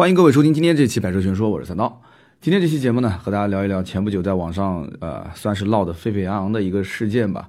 [0.00, 2.00] 欢迎各位收听今天这期《百车全说》，我是三刀。
[2.40, 7.46] 今天这期节目呢，和大家聊一聊前不久在网上呃算是闹得沸沸扬扬的一个事件吧，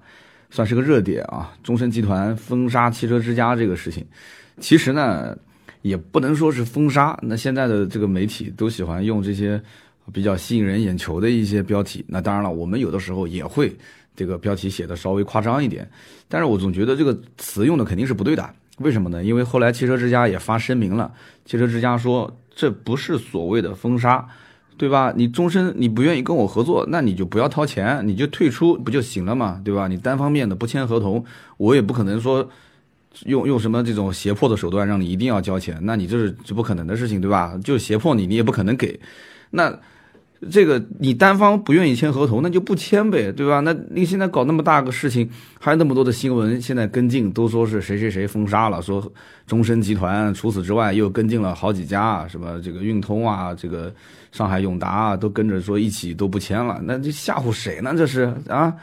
[0.50, 1.54] 算是个热点啊。
[1.64, 4.06] 中升集团封杀汽车之家这个事情，
[4.60, 5.34] 其实呢
[5.82, 7.18] 也不能说是封杀。
[7.22, 9.62] 那现在的这个媒体都喜欢用这些
[10.12, 12.04] 比较吸引人眼球的一些标题。
[12.06, 13.74] 那当然了，我们有的时候也会
[14.14, 15.90] 这个标题写的稍微夸张一点，
[16.28, 18.54] 但是我总觉得这个词用的肯定是不对的。
[18.80, 19.24] 为什么呢？
[19.24, 21.14] 因为后来汽车之家也发声明了，
[21.46, 24.28] 汽车之家说这不是所谓的封杀，
[24.78, 25.14] 对吧？
[25.16, 29.88] 你终身你不愿意跟我合作，那你就不要掏钱，你就退出不就行了嘛，对吧？
[29.88, 31.24] 你单方面的不签合同，
[31.58, 32.50] 我也不可能说
[33.26, 37.60] 用用什么这种胁迫的手段让你一定要交钱，那你这是这不可能的事情，对吧？
[37.64, 39.00] 就胁迫你，你也不可能给，
[39.52, 39.80] 那。
[40.50, 43.60] 这个你单方不愿意签合同，那就不签呗，对吧？
[43.60, 49.12] 那你现在搞那么大个事情，还有那么多的新闻，现在跟进都说是谁谁谁封杀了，说
[49.46, 53.94] 中升集团，除此之外又跟进了好几家，什么这个运通啊，这个
[54.32, 57.94] 上海永达啊，都跟着说一起都不签了，那这吓唬谁呢？
[57.96, 58.74] 这是啊，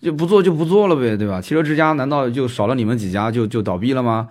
[0.00, 1.40] 就不做就不做了呗，对吧？
[1.40, 4.28] 汽车之家难道就少了你们几家就就倒闭了吗？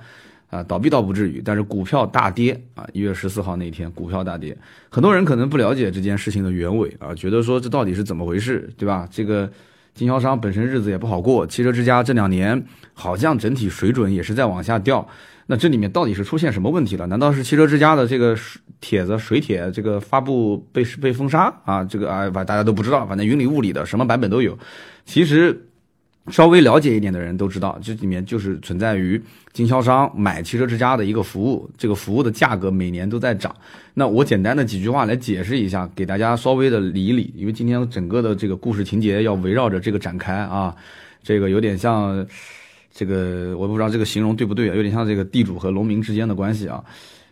[0.50, 2.88] 啊，倒闭倒不至于，但是股票大跌啊！
[2.94, 4.58] 一月十四号那一天，股票大跌，
[4.90, 9.06] 很多人可能不了解这件事情的原委啊，觉得说这到底是怎么回事，对吧？
[9.12, 9.52] 这个
[9.94, 15.06] 经销商本身日子也不好过，汽车之家这两年好像整体水准也是在往下掉，
[15.48, 17.06] 那这里面到底是出现什么问题了？
[17.08, 18.34] 难道是汽车之家的这个
[18.80, 21.84] 帖子水帖这个发布被被封杀啊？
[21.84, 24.58] 这个啊，反大家都不知道，反正云里雾里的什么版本都有，
[25.04, 25.67] 其实。
[26.30, 29.22] 稍微了解一点的人都知道，这里面就是存在于
[29.54, 33.56] 经销商买汽车之家的一个服务，这个服务的价格每年都在涨。
[33.94, 40.76] 那我简单的几句话来解释一下，给大家稍微的理一理，因为今天整个的这个故事情节要围绕着这个展开啊，
[41.24, 42.26] 这个有点像
[42.94, 46.84] 这个我不知道这个形容对不对啊，有点像这个地主和农民之间的关系啊。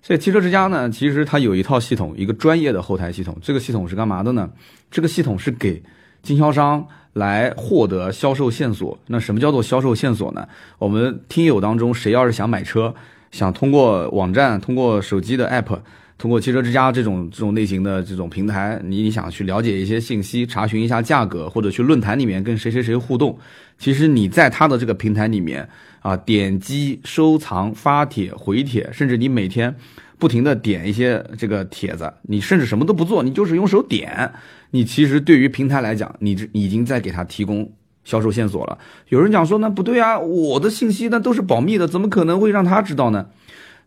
[0.01, 4.49] 所以汽车之家呢，其实它有一套系统，一个专业的后台系统，这个系统是干嘛的呢？
[4.91, 5.81] 这个系统是给
[6.25, 6.85] 经销商。
[7.15, 10.45] 来获得销售线索，那什么叫做销售线索呢？
[10.77, 12.93] 我们听友当中谁要是想买车，
[13.31, 15.79] 想通过网站、通过手机的 app、
[16.17, 23.39] 通过汽车之家这种这种类型的这种平台，你你想去了解一些信息，查询一下价格，或者去论坛里面跟谁谁谁互动，
[23.79, 25.69] 其实你在他的这个平台里面
[26.01, 29.73] 啊，点击、收藏、发帖、回帖，甚至你每天。
[30.17, 34.31] 不停的点一些这个帖子，你甚至什么都不做，你就是用手点，
[34.71, 37.71] 你其实对于平台来讲，你这已经在给他提供
[38.03, 38.77] 销售线索了。
[39.09, 43.27] 有人讲说，那不对啊，我的信息那都是保密的，怎么可能会让他知道呢？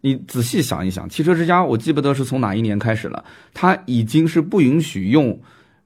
[0.01, 5.39] 你仔细想一想，汽车之家，我记不得是从哪一年开始了，他已经是不允许用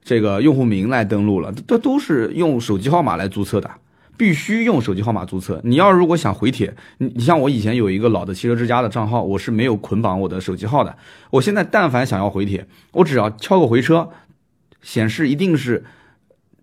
[0.03, 3.69] 这个用户名来登录了，这都是用手机号码来注册的。
[4.15, 5.59] 必须用手机号码注册。
[5.63, 10.95] 你要如果想回帖，你你像我以前有一个老的汽车之家的账号，我是没有捆绑我的手机号的。
[11.31, 14.07] 我现在但凡想要回帖，我只要敲个回车，
[14.83, 15.83] 显示一定是。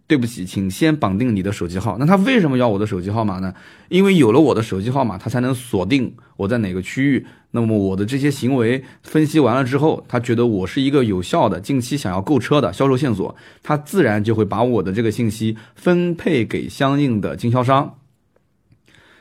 [0.06, 1.96] 对不起，请先绑定你的手机号。
[1.96, 3.54] 那他为什么要我的手机号码呢？
[3.88, 7.24] 因为有了我的手机号码，他才能锁定我在哪个区域。
[7.52, 17.96] 那么我的这些行为分析完了之后，他觉得我是一个有效的近期想要购车的销售线索，他自然就会把我的这个信息分配给相应的经销商。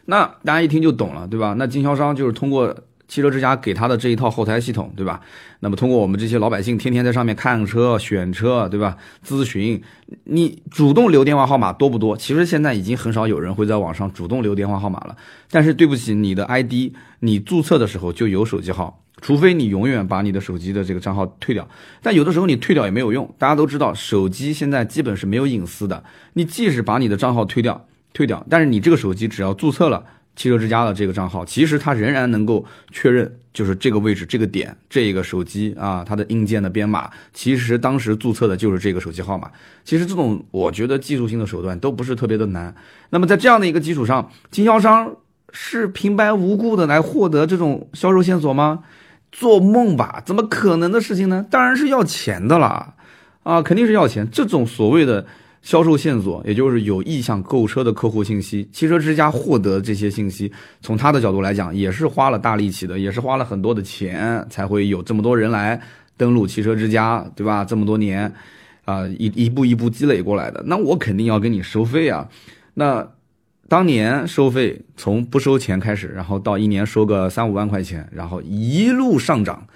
[0.05, 1.53] 那大家一听就懂了，对吧？
[1.55, 2.75] 那经销商就是通过。
[3.09, 5.19] 汽车之家给他的这一套后台系统，对吧？
[5.61, 8.95] 那么通过我们这些老百姓天天在上面看车、选车，对吧？
[9.27, 9.81] 咨询，
[10.25, 12.15] 你主动留电话号码多不多？
[12.15, 15.17] 其实现在已经很少有人会在网上主动留电话号码了。
[15.49, 21.67] 但是对不起，你的 ID 你注册的时候就有手机号，除非你永远把你的手机的这个账号退掉。
[22.03, 26.03] 但有的时候你退掉也没有用，大家都知道，手机现在基本是没有隐私的。
[26.33, 30.05] 你即使把你的账号退掉，退掉，但是你这个手机只要注册了。
[30.39, 39.51] 汽车之家的这个账号，其实它仍然能够确认，就是这个位置、这个点、这个手机啊，它的硬件的编码，其实当时注册的就是这个手机号码。
[39.83, 42.73] 其实这种我觉得技术性的手段都不是特别的难。
[43.09, 45.13] 那么在这样的一个基础上，经销商
[45.51, 48.85] 是平白无故的来获得这种销售线索吗？
[49.33, 50.23] 做梦吧！
[50.25, 51.45] 怎么可能的事情呢？
[51.51, 52.93] 当然是要钱的啦，
[53.43, 54.25] 啊，肯定是要钱。
[54.31, 55.25] 这种所谓的。
[55.61, 60.51] 销售线索，也就是有意向购车的客户信息，汽车之家获得这些信息，
[60.81, 65.79] 从他的角度来讲，也是花了大力气的，也是花了很多的钱，才会有这么多人来
[66.15, 67.65] 登录汽车之家，对吧？
[67.65, 68.33] 这么多年，
[68.85, 72.27] 啊，一一步一步积累过来的，那我肯定要跟你收费啊。
[72.75, 73.05] 那
[73.67, 79.67] 当年收费从不收钱开始，然后到一年收个三五万块钱，然后一路上涨。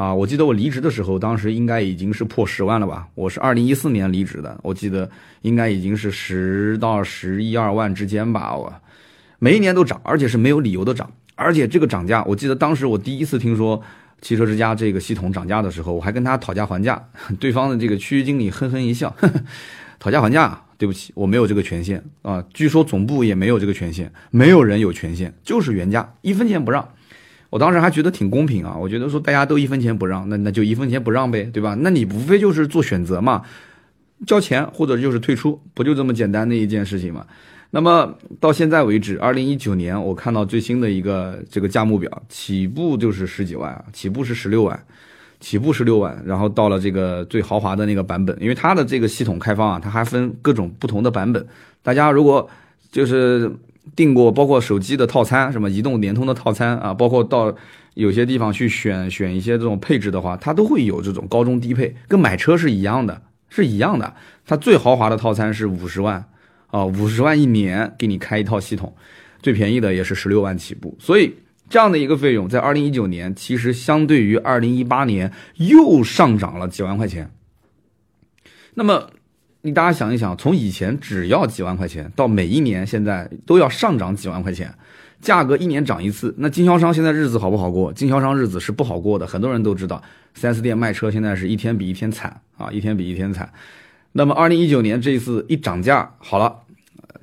[0.00, 3.06] 啊，我记得我离职的时候，当时应该已经是破十万了吧？
[3.14, 5.06] 我是二零一四年离职的，我记得
[5.42, 8.56] 应该已经是十到十一二万之间吧。
[8.56, 8.72] 我
[9.38, 13.78] 每一年都涨，而且是没有理由的涨，而且这个涨价，我记得当时我第一次听说
[14.22, 17.06] 汽车之家这个系统涨价的时候，我还跟他讨价还价，
[17.38, 19.34] 对方的这个区域经理哼哼一笑，呵 呵
[19.98, 26.88] 讨价还价，对不起，我没有这个权限啊，据说总部也没有这个权限，没有人有权限，就是原价，一分钱不让。
[27.50, 31.76] 我当时还觉得挺公平啊，我觉得说大家都一分钱不让，那那就一分钱不让呗，对吧？
[31.80, 33.42] 那你无非就是做选择嘛，
[34.26, 37.26] 交钱或者就是退出，不就这么简单的一件事情嘛？
[37.72, 44.84] 那么到现在为止，二零一九年我看到最新的一个这个价目表，起步就是十几万啊，起步是十六万，
[45.38, 51.46] 起步十六万，然后到了这个最豪华的那个版本，因为它的这个系统开放啊，它还分各种不同的版本。
[51.82, 52.48] 大家如果
[52.90, 53.50] 就是
[53.94, 57.54] 订过包括手机的套餐，什么移动、联通的套餐啊，包括到
[57.94, 64.14] 有些地方去选选一些这种配置的话，它都会有这种高中低配，跟买车是一样的，是一样的。
[64.46, 66.24] 它最豪华的套餐是五十万。
[66.72, 68.94] 啊，五十万一年给你开一套系统，
[69.42, 71.34] 最便宜的也是十六万起步，所以
[71.68, 77.28] 这样的一个费用，在二零一九年其实相对于二零一八年又上涨了几万块钱。
[78.74, 79.10] 那么
[79.62, 84.72] 你大家想一想，从以前只要几万块钱，到每一年现在都要上涨几万块钱，
[85.20, 87.92] 价格一年涨一次，那经销商现在日子好不好过？
[87.92, 90.02] 经销商日子是不好过的，很多人都知道
[90.34, 93.52] ，4S 店卖车现在是一天比一天惨啊，一天比一天惨。
[94.12, 96.56] 那么，二零一九年这一次一涨价，好了，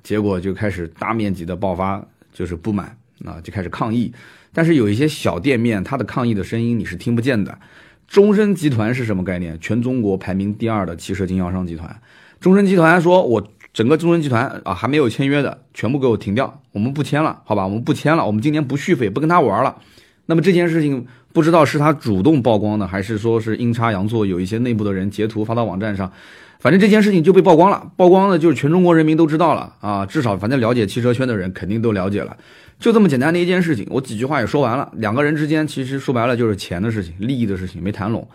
[0.03, 2.95] 结果就开始大面积的爆发，就是不满
[3.25, 4.13] 啊，就开始抗议。
[4.53, 7.57] 但是有一些小店面，它的抗议的声音你是听不见的。
[8.07, 9.59] 中升集团是什么概念？
[9.59, 11.99] 全中国排名第二的汽车经销商集团。
[12.47, 17.65] 中升集团说：“我整个中升集团啊，还没有签约的，全部给我停掉，我们不签了，好吧？
[17.65, 19.75] 我们不签了，我们今年不续费，不跟他玩了。”
[20.27, 26.09] 那么这件事情不知道是他主动曝光的，还是说是阴差阳错，有一些内部的人截图发到网站上。
[26.59, 32.37] 反正这件事情就被曝光了，曝光的就是全中国人民都知道了啊，至少反正了解汽车圈的人肯定都了解了，
[32.79, 34.89] 就这么简单的一件事情，我几句话也说完了。
[34.95, 38.25] 两个人之间其实说白了就是钱的事情、利益的事情没谈拢，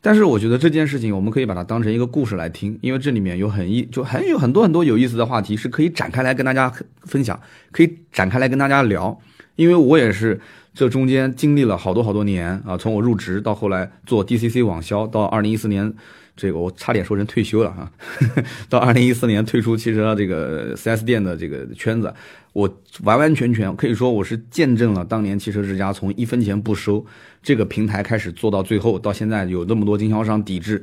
[0.00, 7.38] 但是我觉得这件事情我们可以把它当成一个故事来听，因为这里面有很一就很有很多很多有意思的话题是可以展开来跟大家分享，
[7.70, 9.20] 可以展开来跟大家聊，
[9.56, 10.40] 因为我也是
[10.72, 15.94] 这中间经历了好多好多年啊，从我入职到后来做 DCC 网销，到二零一四年。
[16.40, 17.92] 这个我差点说成退休了哈，
[18.70, 22.10] 到二零一四年退出汽车这个 4S 店的这个圈子，
[22.54, 27.04] 我完完全全可以说我是见证了当年汽车之家从一分钱不收
[27.42, 30.82] 这个平台开始做到最后，到现在有那么多经销商抵制。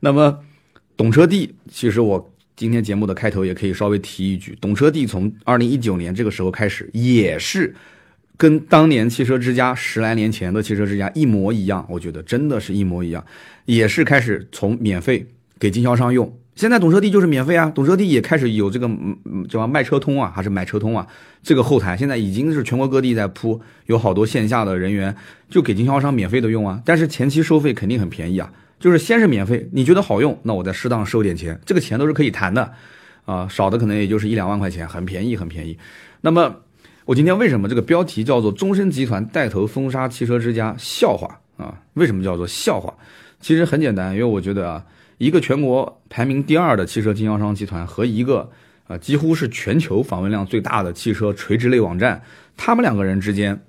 [0.00, 0.40] 那么
[0.96, 7.76] 懂车帝，其实我今天节目的开头也可以稍微提一句，懂车帝从二零一九年这个时候开始也是。
[8.36, 13.24] 跟当年汽车之家十来年前的汽车之家一模一样，我觉得真的是一模一样，
[13.64, 15.26] 也是开始从免费
[15.58, 16.30] 给经销商用。
[16.54, 18.90] 现在懂车帝就是免费啊，懂车帝也开始有这个
[19.48, 21.06] 叫卖车通啊，还是买车通啊？
[21.42, 25.14] 这个后台现在已经是全国各地在铺，有好多线下的人员
[25.50, 26.80] 就给经销商免费的用啊。
[26.84, 28.50] 但是前期收费肯定很便宜啊，
[28.80, 32.72] 就是先是免费，你觉得好用，那我再适当收点钱，这个钱都是可以谈的
[33.26, 35.78] 啊，少的可能也就是一两万块钱，很便宜，很便宜。
[36.20, 36.56] 那么。
[37.06, 41.80] 我今天为什么这个标题叫做“终身集团带头封杀汽车之家笑话”啊？
[41.94, 42.92] 为什么叫做笑话？
[43.40, 44.84] 其实很简单，因为我觉得啊，
[45.18, 48.50] 一个全国排名第二的汽车经销商集团和一个
[48.88, 52.20] 啊几乎是全球访问量最大的汽车垂直类网站，
[52.56, 53.62] 他们两个人之间，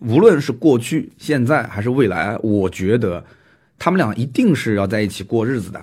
[0.00, 3.24] 无论是过去、现在还是未来，我觉得
[3.78, 5.80] 他们俩一定是要在一起过日子的。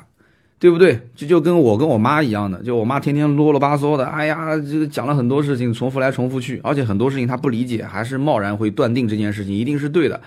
[0.63, 0.97] 对不对？
[1.13, 10.21] 就就跟我跟我妈一样的，就我妈天天啰啰巴嗦的，哎呀，这个讲了很多事情，重复来重复去，而且很多事情她不理解，还是贸然会断定这件事情一定是对的。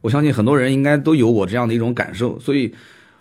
[0.00, 2.72] 我相信很多人应该都有我这样的一种感受，所以，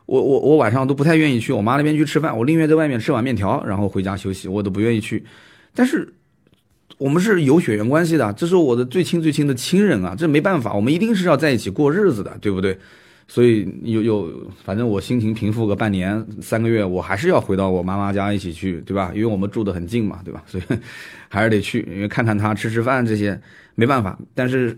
[0.05, 5.25] 我我我晚上都不太愿意去我妈那边去吃饭，我宁愿在外面吃碗面条，然后回家休息，我都不愿意去。
[5.73, 6.13] 但是，
[6.99, 12.77] 我们是有血缘关系的，这是我的最亲最亲的亲人啊，这没办法，我们一定是要在一起过日子的，对不对？
[13.31, 14.27] 所以有有，
[14.63, 19.11] 反正我心情平复个半年三个月，我还是要回到我妈妈家一起去，对吧？
[19.13, 20.41] 因为我们住得很近嘛，对吧？
[20.47, 20.63] 所以
[21.29, 23.39] 还是得去，因为看看她吃吃饭这些
[23.75, 24.17] 没办法。
[24.33, 24.75] 但是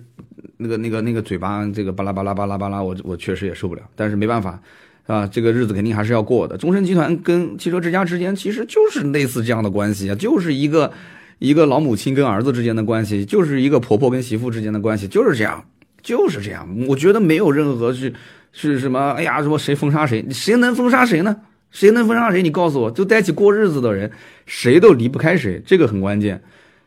[0.57, 3.83] 那个那个那个嘴巴这个巴拉巴拉巴拉巴拉，我我确实也受不了。
[3.95, 4.61] 但是没办法，
[5.07, 6.57] 啊，这个日子肯定还是要过的。
[6.57, 10.91] 中申集团跟汽车之家之间其实就是类似这样的关系啊，就是一个
[11.39, 15.63] 一个老母亲跟儿子之间的关系，就是一个婆婆跟媳妇之间的关系，就是这样，
[16.03, 16.67] 就是这样。
[16.89, 18.13] 我觉得没有任何是。
[18.51, 19.11] 是什么？
[19.11, 20.25] 哎呀，什么谁封杀谁？
[20.31, 21.35] 谁能封杀谁呢？
[21.71, 22.43] 谁能封杀谁？
[22.43, 24.11] 你告诉我，就在一起过日子的人，
[24.45, 26.41] 谁都离不开谁，这个很关键。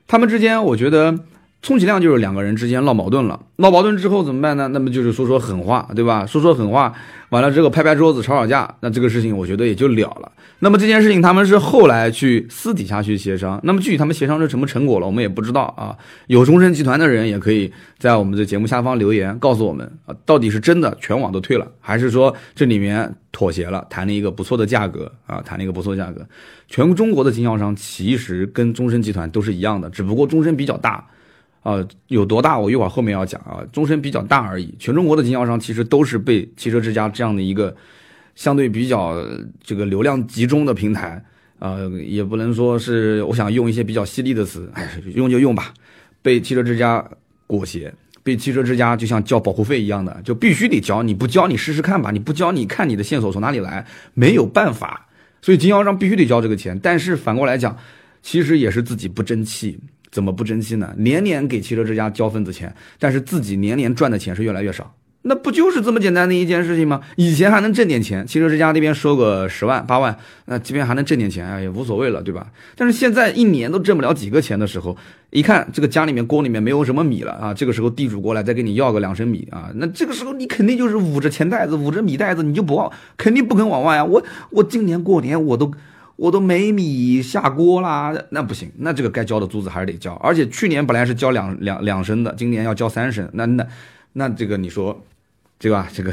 [0.06, 1.18] 他们之间，我觉得
[1.64, 4.68] 充其量就是两个人之间闹矛盾了，闹矛盾之后怎么办呢？
[4.68, 6.26] 那么就是说说狠话，对吧？
[6.26, 6.92] 说说狠话，
[7.30, 10.30] 完了之后拍拍桌子吵吵架，那这个事情我觉得也就了了。
[10.59, 15.97] 那么这件事情他们是后来去私底下去协商，那么具体他们协商是什么成果了，我们也不知道啊。
[16.26, 26.21] 有中升集团的人也可以在我们的节目下方留言告诉我们啊，到底是真的全网都退了，还是说这里面妥协了，谈了一个不错的价格啊，谈了一个不错价格。
[26.68, 31.02] 全中国的经销商其实跟中升集团都是一样的，只不过中升比较大。
[31.64, 32.59] 啊，有多大？
[32.59, 33.64] 我一会儿后面要讲啊。
[33.73, 37.75] 中升比较大而已，全中国的经销商其实都是被汽车之家这样的一个
[38.35, 39.16] 相对比较
[39.62, 41.25] 这个流量集中的平台，
[41.61, 45.73] 呃，也不能说是我想用一些比较犀利的词，哎，用就用吧。
[46.21, 47.02] 被汽车之家
[47.47, 47.90] 裹挟，
[48.23, 55.06] 被汽车之家就像交保护费一样的，就必须得交，你不交你试试看吧，你不交你看你的线索从哪里来，没有办法，
[55.40, 56.78] 所以经销商必须得交这个钱。
[56.78, 57.78] 但是反过来讲，
[58.23, 59.78] 其实也是自己不争气。
[60.14, 60.94] 怎么不珍惜呢？
[60.97, 67.00] 年年给汽车之家交份子钱，但是自己年年赚的钱是越来越少，那不就是这么简单的一件事情吗？
[67.16, 72.47] 以前还能挣点钱，汽车之家那边收个十万八万，那这边还能挣点钱，哎也无所谓了，对吧？
[72.76, 74.97] 但是现在一年都挣不了几个钱的时候，
[75.30, 84.04] 一看这个家里面锅里面没有什么米了啊，这个时候地主过来再给你要个两升米啊，那这个时候你肯定就是捂着钱袋子，捂着米袋子，你就不往，肯定不肯往外啊。
[84.04, 85.73] 我我今年过年我都。
[86.16, 90.12] 我都没米下锅啦，那不行，那这个该交的租子还是得交。
[90.14, 93.66] 而且去年本来是交两两两升的，今年要交三升，那那
[94.12, 94.99] 那这个你说，
[95.59, 95.88] 对吧？
[95.92, 96.12] 这个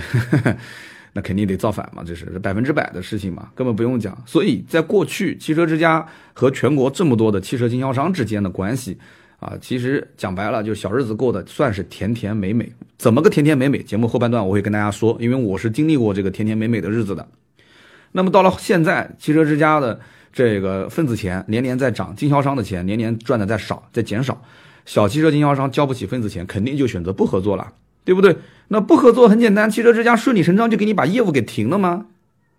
[1.13, 4.17] 那肯定得造反嘛，这是百分之百的事情嘛，根本不用讲。
[4.25, 8.97] 所以在过去，汽车之家和全国这么多的汽车经销商之间的关系
[9.39, 12.71] 啊，其实讲白了，就小日子过得算是甜甜美美。
[12.97, 13.83] 怎么个甜甜美美？
[13.83, 17.27] 节目后半段我会跟大家说，因为我是经历过这个甜甜美美的日子的。
[18.13, 19.99] 那么到了现在，汽车之家的
[20.33, 24.41] 这个份子钱年年在涨，经销商的钱年年赚的在少，在减少，
[24.85, 28.37] 小汽车经销商交不起份子钱，肯定就选择不合作了，对不对？
[28.67, 32.07] 那不合作很简单，汽车之家顺理成章就给你把业务给停了吗？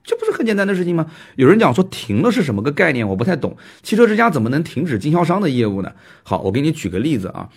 [0.04, 1.06] 这不是很简单的事情吗？
[1.36, 3.06] 有人讲说停了是什么个概念？
[3.06, 5.92] 我不太懂，汽车之家怎么能停止经销商的业务呢？
[6.22, 7.48] 好，我给你举个例子啊。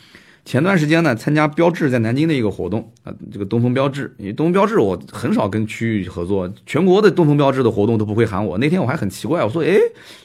[0.46, 8.56] 前段时间呢，参加标致在南京的一个活动啊，这个东风标致，因为东风标致我很少跟区域合作，全国的东风标致的活动都不会喊我。
[8.60, 9.75] 那天我还很奇怪，我说，哎，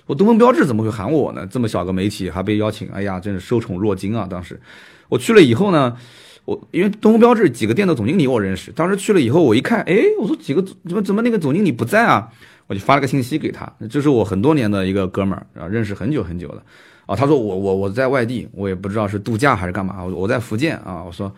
[0.04, 1.46] 我东风标致怎么会喊我呢？
[1.46, 4.26] 这么小个媒体还被邀请，哎呀，真是受宠若惊啊！
[4.30, 4.60] 当时
[5.08, 5.96] 我去了以后呢，
[6.44, 12.28] 我因为东风标致几个店的总经理我认识，当时去了以后我一看，哎，我说几个怎么怎么那个总经理不在啊？
[12.66, 16.62] 我就发了个信息给他，这是我很多年的一个哥们儿啊，认识很久很久的。
[17.10, 19.96] 啊，他说我我我在外地，我也不知道是度假还是干嘛。
[20.04, 21.34] 我我在福建啊，我说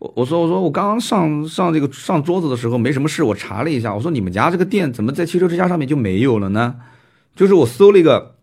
[0.00, 6.74] 我我说我说我刚刚上上这个上桌子的时候没什么事，我查了一下，我说你们家这个店怎么在汽车之家上面就没有了呢？
[7.36, 8.34] 就是我搜了一个，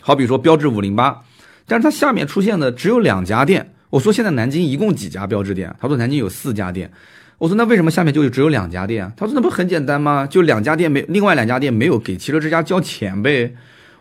[0.00, 1.22] 好比说标致五零八，
[1.66, 3.74] 但是它下面出现的只有两家店。
[3.90, 5.76] 我说现在南京一共几家标致店？
[5.78, 6.90] 他说南京有四家店。
[7.36, 9.12] 我说那为什么下面就只有两家店？
[9.18, 10.26] 他说那不很简单吗？
[10.26, 13.54] 就两家店没，另外两家店没有给汽车之家交钱呗。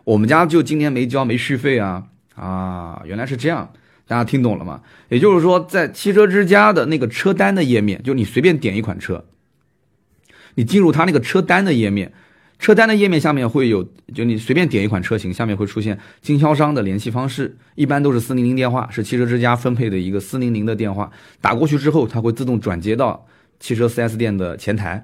[0.05, 3.73] 我们家就今年没交没续费啊啊，原来是这样，
[4.07, 4.81] 大家听懂了吗？
[5.09, 9.25] 也就是说，在汽车之家的那个车单的页面，就你随便点一款车，
[10.53, 12.13] 你进入他那个车单的页面，
[12.59, 13.83] 车单的页面下面会有，
[14.13, 23.25] 就你随便点一款车型，下面会出现经销商的联系方式，一般都是四零零电话，是汽车之家分配的一个四零零的电话，打过去之后，它会自动转接到
[23.59, 25.03] 汽车 4S 店的前台。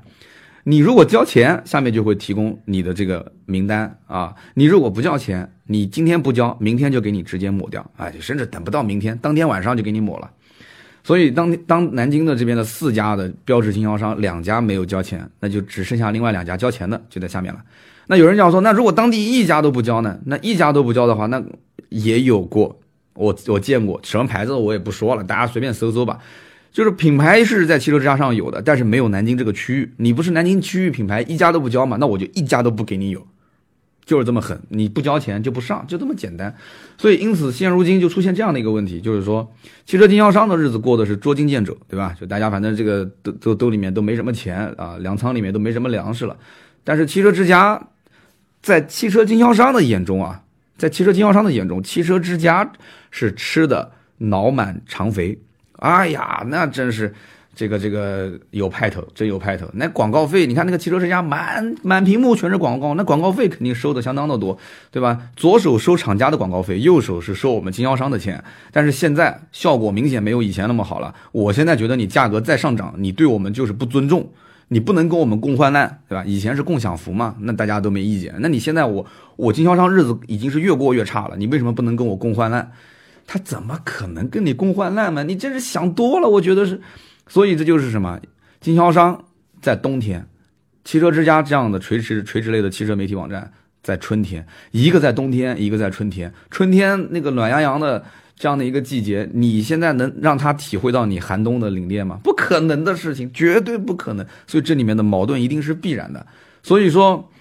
[0.63, 4.36] 你如果交钱，下面就会提供你的这个名单啊。
[4.53, 10.30] 你如果不交钱，你今天不交，明天就给你直接抹掉，哎，甚至等不到明天，当天晚上就给你抹了。
[11.03, 17.60] 所以当当南京的这边的四家的标志经销商，两家没有交钱，那就只剩下另外两家交钱的就在下面了。
[18.06, 20.20] 那有人讲说，那如果当地一家都不交呢？
[20.25, 21.41] 那一家都不交的话，那
[21.89, 22.80] 也有过，
[23.15, 26.20] 我我见过什么牌子我也不说了，大家随便搜搜吧。
[26.72, 29.92] 就是品牌是在汽车之家上有的，但是没有南京这个区域。
[29.98, 31.98] 你不是南京区域品牌，一家都不交嘛？
[31.98, 33.28] 那我就一家都不给你有，
[34.06, 34.58] 就是这么狠。
[34.70, 36.56] 你不交钱就不上，就这么简单。
[36.98, 39.54] 所以因此现如今就出现这样的一个问题，就是说
[39.86, 42.16] 汽车经销商的日子过的是捉襟见肘，对吧？
[42.18, 46.38] 就大家反正这个都都兜里面都没什么钱啊，粮仓里面都没什么粮食了。
[46.86, 47.90] 但是汽车之家
[48.62, 50.44] 在汽车经销商的眼中啊，
[50.78, 52.72] 在汽车经销商的眼中，汽车之家
[53.12, 55.38] 是吃的脑满肠肥。
[55.81, 57.11] 哎呀，那真是，
[57.55, 59.67] 这个这个有派头，真有派头。
[59.73, 64.55] 那广告费，你看那个汽车之家满满屏幕全是广告，那广告费肯定收的相当的多，
[64.91, 65.17] 对吧？
[65.35, 68.43] 左手收厂家的广告费，右手是收我们经销商的钱。
[68.71, 71.15] 但是现在效果明显没有以前那么好了。
[71.31, 74.29] 我现在觉得你价格再上涨，你对我们就是不尊重，
[74.67, 76.23] 你不能跟我们共患难，对吧？
[76.27, 78.35] 以前是共享福嘛，那大家都没意见。
[78.38, 79.03] 那你现在我
[79.35, 82.71] 我经销商日子已经是越过越差了，你为什么不能跟我共患难？
[83.33, 85.23] 他怎么可能跟你共患难嘛？
[85.23, 86.81] 你真是想多了，我觉得是。
[87.29, 88.19] 所以这就是什么？
[88.59, 89.23] 经销商
[89.61, 90.27] 在冬天，
[90.83, 93.50] 汽车之家这样的垂直垂直类的汽车媒体网站
[93.81, 96.33] 在春天，一个在冬天，一个在春天。
[96.50, 98.03] 春天那个暖洋洋的
[98.35, 102.19] 这样的一个季节，你现在能让他体会到你寒冬的凛冽吗？
[102.21, 104.25] 不可能的事情，绝对不可能。
[104.45, 106.27] 所以这里面的矛盾一定是必然的。
[106.61, 107.31] 所以说。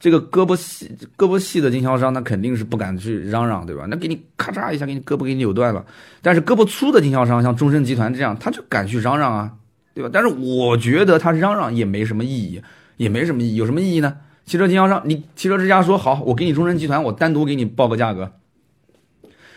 [0.00, 3.84] 这个胳膊细、胳膊细的经销商，那肯定是不敢去嚷嚷，对吧？
[3.86, 5.84] 那给你咔嚓一下，给你胳膊给你扭断了。
[6.22, 9.52] 但是胳膊粗的经销商，像中升集团这样，他就敢去嚷嚷啊，
[9.94, 10.08] 对吧？
[10.10, 12.62] 但是我觉得他嚷嚷也没什么意义，
[12.96, 13.56] 也没什么意义。
[13.56, 14.16] 有什么意义呢？
[14.46, 18.32] 汽车经销商，你汽车之家说好，我给你中升集团，我单独给你报个价格。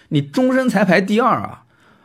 [0.10, 1.63] 你中升才排第二啊，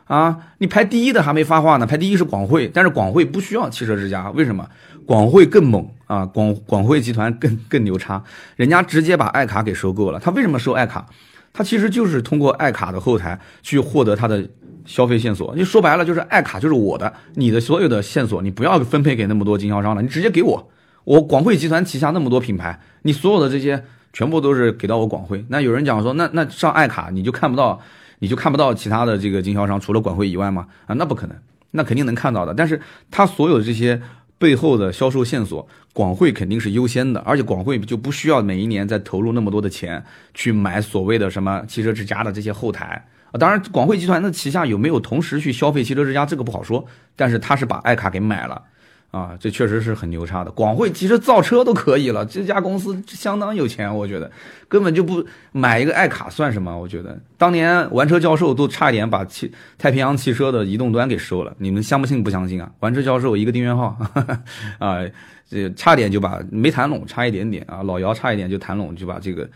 [0.08, 4.68] 啊，你排第一的还没发话呢，排第一是广汇，但是广汇不需要汽车之家，为什么？
[5.06, 8.22] 广汇更猛啊，广广汇集团更更牛叉，
[8.56, 10.18] 人家直接把爱卡给收购了。
[10.18, 11.06] 他为什么收爱卡？
[11.52, 14.46] 他其实就是通过爱卡的后台去获得他的
[14.84, 15.54] 消费线索。
[15.56, 20.70] 你说白了就是爱卡就是我的，你的所有的线索你不要分配给那么多经销商了，你直接给我。
[21.04, 25.44] 我广汇集团旗下那么多品牌，你所有的这些全部都是给到我广汇。
[25.48, 27.80] 那有人讲说，那那上爱卡你就看不到，
[28.18, 30.66] 你就看不到其他的这个经销商除了广汇以外吗？
[30.86, 31.36] 啊，那不可能，
[31.72, 32.54] 那肯定能看到的。
[32.54, 34.00] 但是他所有这些。
[34.40, 40.00] 背后的销售线索，广汇肯定是优先的，而且广汇就不需要每一年再投入那么多的钱
[40.32, 43.34] 去买所谓的什么汽车之家的这些后台啊。
[43.36, 46.86] 当然，广汇集团的旗下有没有同时去消费汽车之家，这个不好说。
[47.16, 48.62] 但是他是把爱卡给买了。
[49.10, 50.50] 啊，这确实是很牛叉的。
[50.50, 54.30] 广汇其实造车都可以了，这家公司相当有钱，我觉得
[54.68, 56.78] 根本就不买一个爱卡算什么？
[56.78, 62.70] 我觉得当年玩车教授都差一点把汽太平洋汽车的移动端给收了，你们相不信不相信啊？
[62.80, 63.96] 玩车教授一个订阅号，
[64.78, 64.98] 啊，
[65.48, 69.48] 这差点就把没谈拢，差一点点啊，老姚差一点就谈拢，就把这个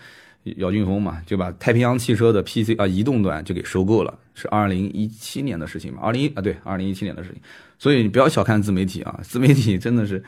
[0.57, 6.01] 姚俊峰嘛，就把太平洋汽车的 PC 啊移动端就给收购了，是二零一七年的事情嘛？
[6.03, 7.41] 二零一啊对，二零一七年的事情。
[7.79, 10.23] 所以你不要小看自媒体啊，自媒体真的是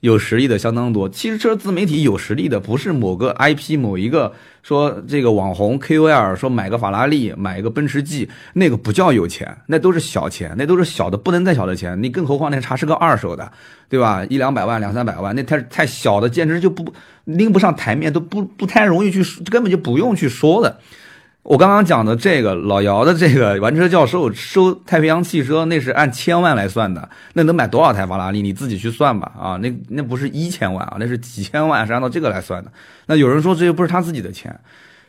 [0.00, 1.08] 有实力的相当多。
[1.08, 12.00] 汽车自媒体有实力的不是某个 IP 某一个说这个网红 KOL 说买个法拉利买一个奔驰 G，那个不叫有钱，那都是小钱，那都是小的不能再小的钱。
[12.02, 13.50] 你更何况那茶是个二手的，
[13.88, 14.24] 对吧？
[14.28, 16.92] 一两百万两三百万，那太太小的，简直就不
[17.24, 20.80] 拎不上台面，都不不太容易去，根本就不用去说的。
[21.48, 28.42] 我刚刚讲的这个老姚的这个玩车教授收太平洋汽车，那是按千万来算的，那能买多少台法拉利？
[28.42, 29.32] 你自己去算吧。
[29.34, 32.70] 啊，那那不是一千万啊，那是几千万，是按照这个来算的。
[33.06, 34.54] 那有人说这又不是他自己的钱，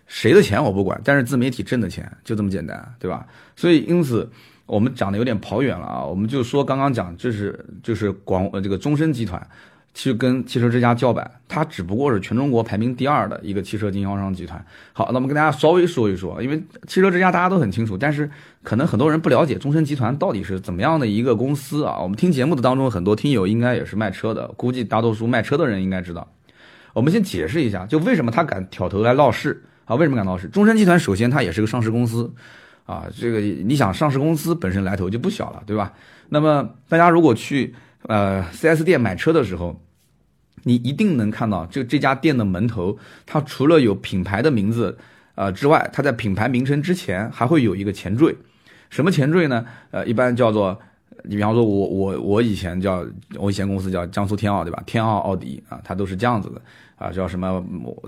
[0.07, 3.25] 谁的钱我不管，但是自媒体挣的钱就这么简单，对吧？
[3.57, 4.31] 所以因此
[4.65, 9.45] 我们讲的有点跑远了啊，我们就说刚刚讲这是就是广呃这个中升集团。
[9.93, 14.63] 去跟汽车之家叫板，它只不过是全中国排名第二的一个汽车经销商集团。
[14.93, 18.29] 好，那么跟大家稍微说一说，因为汽车之家大家都很清楚，但是
[18.63, 21.99] 可能很多人不了解中升集团到底是怎么样的一个公司啊。
[21.99, 26.25] 我们听节目的当中，很多听友应该也是卖车的，估计大多数卖车的人应该知道。
[26.93, 29.95] 我们先解释一下，就为什么他敢挑头来闹事啊？
[29.95, 30.47] 为什么敢闹事？
[30.47, 32.31] 中升集团首先它也是个上市公司
[32.85, 35.91] 啊，这个你想上市公司本身来头就不小了，对吧？
[36.29, 37.75] 那么大家如果去。
[38.03, 39.81] 呃，4S 店买车的时候，
[40.63, 44.97] 你一定能看到，就这家店的门头，它除了有品牌的名字，
[45.35, 48.35] 呃之外，它在品牌名称之前还会有一个前缀。
[48.89, 49.65] 什么前缀呢？
[49.91, 50.79] 呃，一般叫做，
[51.23, 54.81] 你比方说我我我以前叫我以前公司叫江苏天奥，对吧？
[54.85, 56.61] 天奥奥迪啊，它都是这样子的
[56.95, 57.63] 啊，叫什么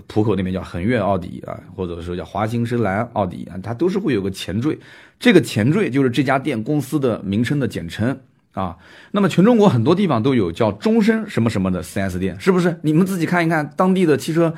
[0.08, 4.78] 浦口那边叫恒悦奥迪啊，或者说叫华星深蓝奥迪啊，它都是会有个前缀。
[5.20, 8.18] 这个前缀就是这家店公司的名称的简称。
[8.52, 8.76] 啊，
[9.12, 12.78] 那么全中国很多地方都有叫终身什么什么的 4S 店，是不是？
[12.82, 14.52] 你们自己看一看，当地的汽车，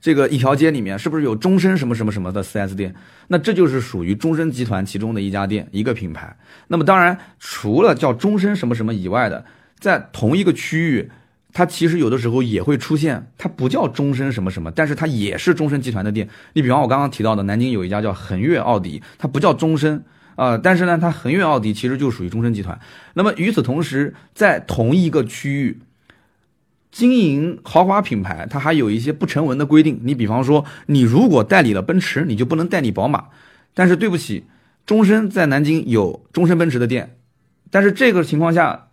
[0.00, 2.94] 这个一条街里面是不是有终身什么什么什么的 4S 店？
[3.26, 6.36] 那这就是属于终身集团其中的一家店，一个品牌。
[6.68, 9.44] 那么当然，除了叫终身什么什么以外的，
[9.80, 11.10] 在同一个区域，
[11.52, 16.28] 它其实有的时候也会出现，它不叫终身什么什么，但是它也是终身集团的店。
[16.52, 20.04] 你比方我刚刚提到的南京有一家叫恒悦奥迪，它不叫终身。
[20.40, 22.80] 啊，但是呢，它恒悦奥迪其实就属于终身集团。
[23.12, 25.80] 那么与此同时，在同一个区域
[26.90, 30.00] 经营豪华品牌，它还有一些不成文的规定。
[30.02, 33.26] 你比方说，你如果代理了奔驰，你就不能代理宝马。
[33.74, 34.44] 但是对不起，
[34.86, 37.18] 终身在南京有终身奔驰的店。
[37.70, 38.88] 但是这个情况下，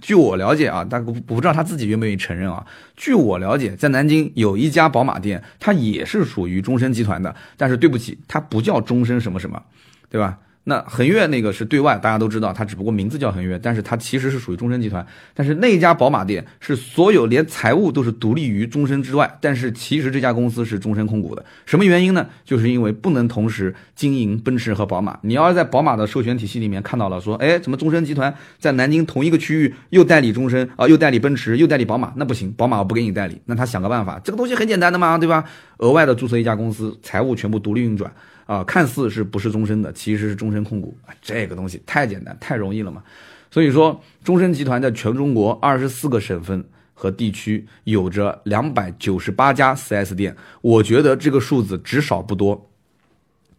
[0.00, 2.64] 据我了解啊，但我不知道他自己愿不愿意承认啊。
[2.94, 7.34] 据我了解，在南京有一家宝马店，它也是属于终身集团的。
[7.56, 9.60] 但是对不起，它不叫终身什么什么，
[10.08, 10.38] 对吧？
[10.68, 15.06] 那恒越那个是对外，大家都知道，它只不过名字叫恒越，但是它其实是属于终身集团。
[15.32, 21.44] 但是那家宝马店是所有连财务都是独立于终身之外，但是其实这家公司是终身控股的。
[21.66, 22.26] 什么原因呢？
[22.44, 25.16] 就是因为不能同时经营奔驰和宝马。
[25.22, 33.40] 你要是在宝马的授权体系里面看到了说，哎，怎么终身集团在南京同一个区域又代理终身啊，又代理奔驰，又代理宝马，那不行，宝马我不给你代理。
[33.44, 35.44] 那他想个办法，这个东西很简单的嘛，对吧？
[35.76, 38.10] 额外的注册一家公司，财务全部独立运转。
[38.46, 43.02] 啊，看似是不是终身的，其实是终身控股啊，这个东西太简单太容易了嘛。
[43.50, 52.70] 所以说，终身集团在全中国二十四个省份和地区有着两百九十八家 4S 店，我觉得这个数字只少不多。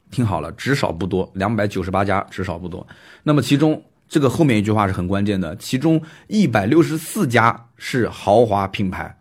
[0.10, 2.88] 听好了，只少不多，两百九十八家只少不多。
[3.24, 9.18] 那么其中这个后面一句话是很关键的，其中一百六十四家是豪华品牌。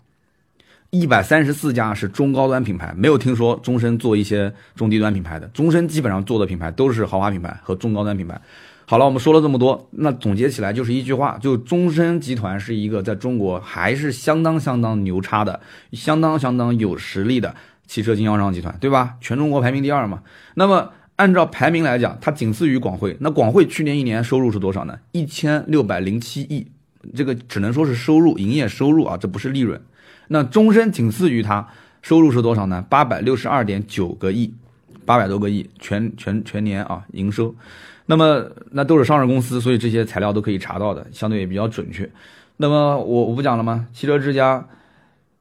[0.98, 5.46] 一百三十四家是中高端品牌，没有听说终身做一些中低端品牌的。
[5.48, 8.40] 终身基本上做的品牌都是豪华品牌和中高端品牌。
[8.86, 15.60] 好了，我们说了这么多，那总结起来就是一句话：就终身集团是一个在中国还是相当相当牛叉的、
[15.92, 17.54] 相当相当有实力的
[17.86, 19.16] 汽车经销商集团，对吧？
[19.20, 20.22] 全中国排名第二嘛。
[20.54, 23.14] 那么按照排名来讲，它仅次于广汇。
[23.20, 24.98] 那广汇去年一年收入是多少呢？
[25.12, 26.66] 一千六百零七亿，
[27.14, 29.78] 这个只能说是收入，营业收入啊，这不是利润。
[30.28, 31.66] 那终身仅次于它，
[32.02, 32.84] 收入是多少呢？
[32.88, 34.52] 八百六十二点九个亿，
[35.04, 37.54] 八百多个亿，全全全年啊营收。
[38.06, 42.08] 那么那都是上市公司，所以这些材料都可以查到的，相对也比较准确。
[42.56, 43.86] 那么我我不讲了吗？
[43.92, 44.64] 汽车之家，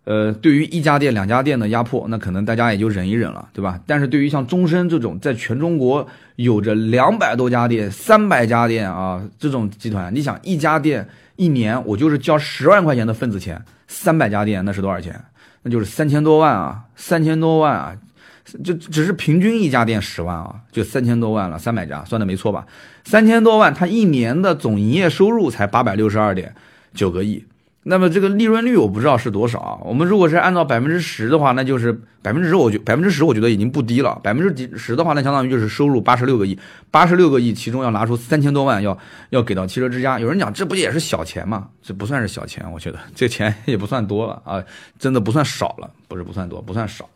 [0.04, 3.80] 呃，对于一家店、两家店的压迫，那可能大家也就忍一忍了，对吧？
[3.86, 13.64] 但是对于像终身这种在全中国有着两百多家店、三百家店啊这种集团，你想一家店一年我就是交十万块钱的份子钱。
[13.88, 15.24] 三百家店那是多少钱？
[15.62, 17.96] 那就是三千多万啊，三千多万啊，
[18.64, 21.58] 就只是平均一家店十万啊，就三千多万了。
[21.60, 22.66] 三百家算的没错吧？
[23.04, 26.56] 三千多万，他一年的总营业收入才八百六十二点
[26.94, 27.46] 九个亿。
[27.88, 29.78] 那么这个利润率我不知道是多少啊？
[29.84, 31.94] 我们如果是按照百分之十的话，那就是
[32.24, 34.20] 百分之十，我觉百分之十我觉得已经不低了。
[34.24, 36.58] 百分之几十的话，那相当于就是收入八十六个亿，
[36.90, 38.98] 八十六个亿其中要拿出三千多万要
[39.30, 40.20] 要给到汽车之家。
[40.20, 41.70] 有人讲这不也是小钱吗？
[41.84, 44.64] 这不算是小钱，我觉得这钱也不算多了啊，
[44.98, 47.08] 真的不算少了，不是不算多，不算少。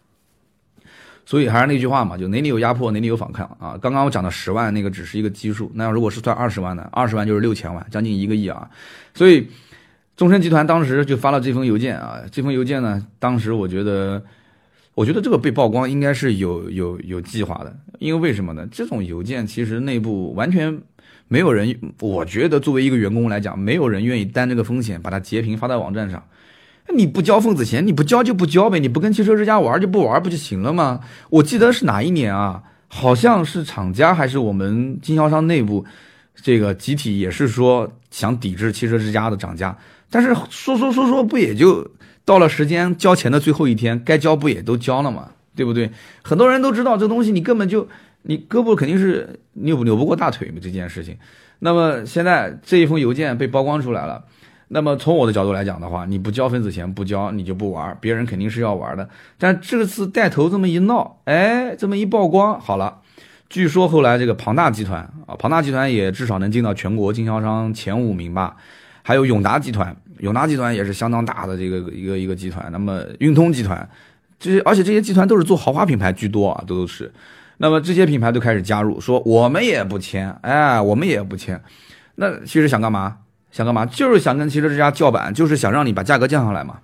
[1.25, 3.75] 所以还是那句话嘛，就哪里有压迫哪里有反抗啊。
[3.81, 6.87] 刚刚我讲的十万那个只是一个基数，那要如果是算二十万呢？
[6.91, 8.69] 二十万就是六千万，将近一个亿啊，
[9.15, 9.47] 所以。
[10.19, 14.21] 中升集团当时就发了这封邮件啊，这封邮件呢，当时我觉得，
[14.93, 18.67] 我觉得这个被曝光应该是有有有计划的，因为为什么呢？
[18.69, 20.77] 这种邮件其实内部完全
[21.29, 26.21] 没有人，我觉得作为一个员工来讲，没有人愿意担这个风险，把它截屏发在网站上。
[26.93, 30.99] 你不交份子钱，你不交就不交呗，你不跟汽车之家玩就不玩不就行了吗？
[31.29, 32.61] 我记得是哪一年啊？
[32.89, 35.85] 好像是厂家还是我们经销商内部，
[36.35, 39.77] 这个集体也是说想抵制汽车之家的涨价。
[40.09, 41.89] 但是说说说说不也就
[42.25, 45.91] 到了时间交钱的最后一天，该交不也都交了嘛，对不对？
[46.23, 47.87] 很多人都知道这东西，你根本就
[48.23, 51.17] 你胳膊肯定是扭不扭不过大腿嘛这件事情。
[51.59, 54.23] 那么现在这一封邮件被曝光出来了，
[54.69, 59.09] 那么从我的角度来讲的话，你不交份子钱不交你就不玩，别人肯定是要玩的。
[59.37, 63.01] 但这次带头这么一闹，哎，这么一曝光，好了，
[63.49, 68.55] 据说后来这个庞大集团啊，庞大集团也至少能进到全国经销商前五名吧。
[69.09, 72.71] 还有永达集团，永达集团也是相当大的这个一个一个集团。
[72.71, 73.89] 那么运通集团，
[74.37, 77.11] 这些而且这些集团都是做豪华品牌居多啊，都都是。
[77.57, 81.59] 那么这些品牌都开始加入，说我们也不签，哎，我们也不签。
[82.17, 83.17] 那其实想干嘛？
[83.49, 83.83] 想干嘛？
[83.83, 86.77] 就是想跟汽车之家叫板，就是想让你把价格降下来嘛。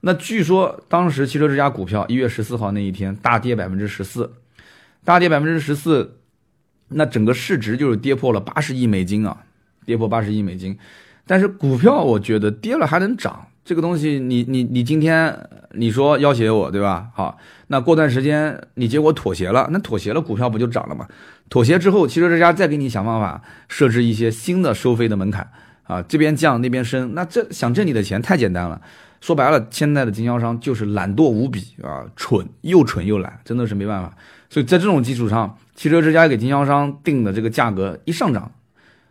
[0.00, 4.32] 那据说当时汽车之家股票一月十四号那一天大跌百分之十四，
[5.04, 6.16] 大跌百分之十四，
[6.88, 9.42] 那整个市值就是跌破了八十亿美金啊，
[9.84, 10.78] 跌破八十亿美金。
[11.26, 17.08] 但是股票我觉得跌了还能涨，这个东西你你你今天你说要挟我对吧？
[17.14, 21.06] 好，那过段时间你结果妥协了，那妥协了股票不就涨了吗？
[21.48, 25.48] 妥协之后，汽车之家再给你想办法设置一些新的收费的门槛
[25.84, 28.80] 啊，这边降那边升，那这想挣你的钱太简单了。
[29.20, 34.16] 说白了，现在的经销商就是懒惰无比啊，蠢又蠢又懒，真的是没办法。
[34.48, 38.50] 所以在这种基础上，汽车之家给经销商定的这个价格一上涨。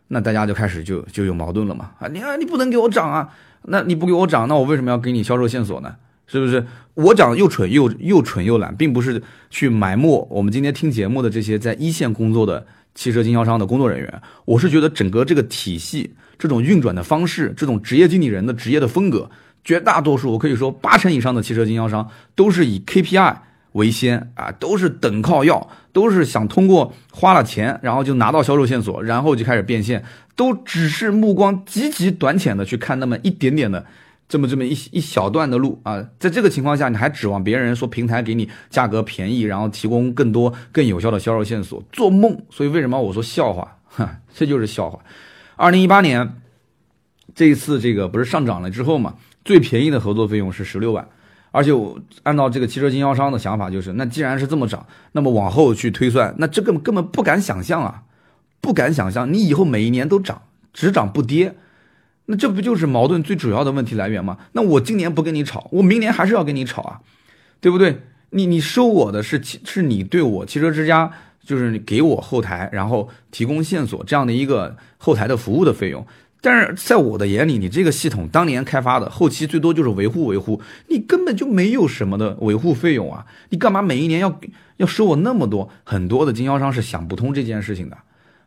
[0.10, 2.08] 那大家就开始就就有矛盾了嘛啊！
[2.10, 3.30] 你看你不能给我涨啊，
[3.63, 5.95] 那你不给我涨，那我为什么要给你销售线索呢？
[6.28, 6.65] 是不是？
[6.93, 14.22] 我讲又蠢又又蠢又懒，并不是去埋没我们今天听节目的这些在一线工作的汽车经销商的工作人员。
[14.45, 19.32] 我是觉得整个这个体系、这种运转的方式、这种职业经理人的职业的风格，
[19.63, 23.38] 绝大多数我可以说八成以上的汽车经销商都是以 KPI
[23.73, 30.03] 为先啊，都是等靠要，都是想通过花了钱，然后就拿到销售线索，然后就开始变现，
[30.36, 33.86] 都只是目光极其短浅的去看那么一点点的。
[34.27, 42.39] 这么这么一一小段的路啊，在这个情况下，你还指望别人说平台给你价格便宜，然后提供更多更有效的销售线索，做梦！
[42.51, 43.77] 所以为什么我说笑话？
[43.88, 44.99] 哈， 这就是笑话。
[45.55, 46.36] 二零一八年
[47.34, 51.08] 这一次这个不是上涨了之后嘛，最便宜的合作费用是十六万，
[51.52, 58.04] 而且我按照这个汽车经销商的想法，就是那既然是这么涨，那么往后去推算，那这个根本不敢想象啊，
[58.62, 60.42] 不敢想象你以后每一年都涨，
[60.74, 61.56] 只涨不跌。
[62.26, 64.38] 那这不就是矛盾最主要的问题来源吗？
[64.52, 67.02] 那我今年不跟你吵，我明年还是要跟你吵啊，
[67.60, 68.04] 对不对？
[68.30, 71.12] 你你收我的是是你对我汽车之家，
[71.44, 76.06] 就是你给我后台，然后提供线索这样的一个后台的服务的费用。
[76.41, 83.25] 但是在我的眼里，你这个系统当年开发的，后期最多就是维护维护，你根本就没有什么的维护费用啊！
[83.49, 84.39] 你干嘛每一年要
[84.78, 85.69] 要收我那么多？
[85.84, 87.97] 很多的经销商是想不通这件事情的，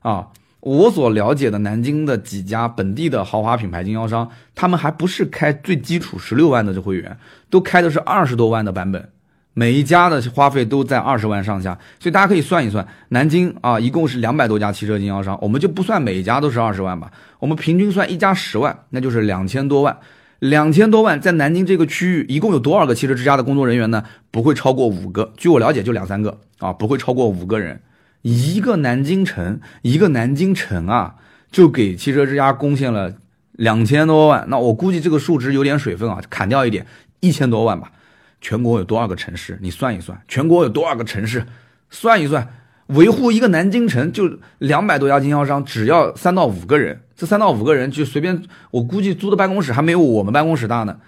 [0.01, 0.29] 啊。
[0.61, 7.19] 我所了解的南京的几家本地的豪华品牌经销商，他们还不是开最基础十六万的这会员，
[7.51, 9.09] 都开的是二十多万的版本，
[9.55, 19.99] 每一家的花费都在二十万上下，所以大家可以算一算，南京啊，一共是两百多家汽车经销商，我们就不算每一家都是二十万吧，我们平均算一家十万，那就是两千多万，
[20.39, 24.03] 两千多万在南京这个区域，一共有多少个汽车之家的工作人员呢？
[24.31, 27.81] 不会超过五个，据我了解就两三个啊，不会超过五个人。
[28.23, 31.17] 一个南京城，一个南京城啊，
[31.51, 33.13] 就给汽车之家贡献了
[33.53, 34.47] 两千多万。
[34.49, 36.87] 那我估计这个数值有点水分啊，砍掉一点，
[37.21, 37.93] 一千多万吧。
[38.43, 39.57] 全国有多少个城市？
[39.63, 41.47] 你算一算，全国有多少个城市？
[41.89, 42.47] 算一算，
[42.89, 47.01] 维护一个南京城就两百多家经销商，只要三到五个人。
[47.17, 50.99] 这三到五个人就随便，我估计租的办公室还没有我们办公室大呢。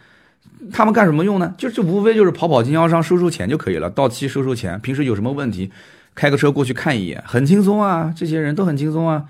[0.73, 1.53] 他们干什么用呢？
[1.59, 4.81] 就就无非就是跑跑经销商收收钱就可以了，到期收收钱。
[4.81, 5.71] 平时有什么问题？
[6.15, 9.25] 开个车过去看一眼，很轻松啊，这些人都很轻松啊，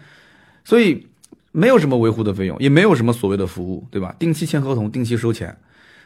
[0.67, 1.07] 所以
[1.51, 4.15] 没有什么维护的费用，也没有什么所谓的服务，对吧？
[4.19, 5.57] 定期签合同，定期收钱，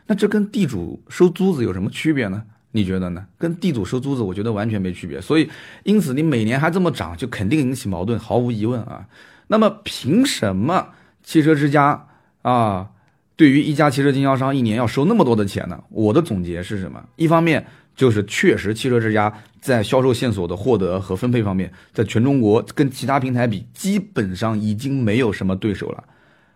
[0.08, 2.42] 那这跟地主收租子有什么区别呢？
[2.72, 3.24] 你觉得呢？
[3.38, 5.20] 跟地主收租子，我觉得完全没区别。
[5.20, 5.48] 所以，
[5.84, 9.06] 因此你每年还这么涨，就肯定引起矛盾，毫无疑问啊。
[9.46, 10.88] 那么，凭什么
[11.22, 12.08] 汽车之家
[12.42, 12.88] 啊，
[13.36, 15.80] 对于一家汽车经销商一年要收那么多的钱呢？
[15.90, 17.00] 我的总结是什么？
[17.14, 17.64] 一方面。
[17.98, 26.04] 就是确实，汽车之家在销售线索的获得和分配方面，在全中国跟其他平台比，基本上已经没有什么对手了，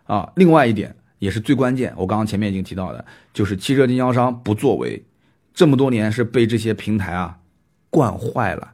[0.05, 5.01] 啊，另外一点也是最关键，我刚刚前面已经提到的，就是汽车经销商不作为，
[5.55, 7.39] 这么多年是被这些平台啊
[7.91, 8.73] 惯坏了，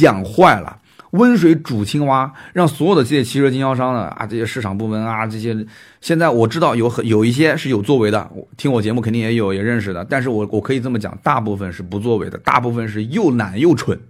[0.00, 0.78] 养坏了。
[1.10, 5.66] 温水煮青蛙，让所有的这些汽车经销商呢啊，这些市场部门啊，这些
[6.00, 14.00] 现在我知道有很有一些是有作为的，我听我节目肯定也有也认识的，但是我我可以这么讲，大部分是不作为的，大部分是又懒又蠢，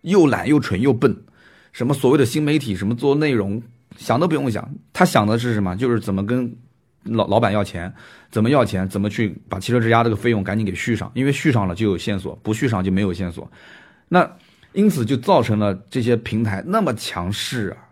[0.00, 1.14] 又懒又蠢又笨，
[1.72, 3.60] 什么所谓的新媒体，什么做内容，
[3.98, 5.76] 想都不用想，他想的是什么？
[5.76, 6.56] 就是怎么跟
[7.04, 7.92] 老老板要钱，
[8.30, 13.50] 怎么要钱，怎么去把汽车之家这个费用赶紧给续上，因为续上了就有线索，不续上就没有线索，
[14.08, 14.30] 那。
[14.72, 17.90] 因此就造成了这些平台那么强势啊！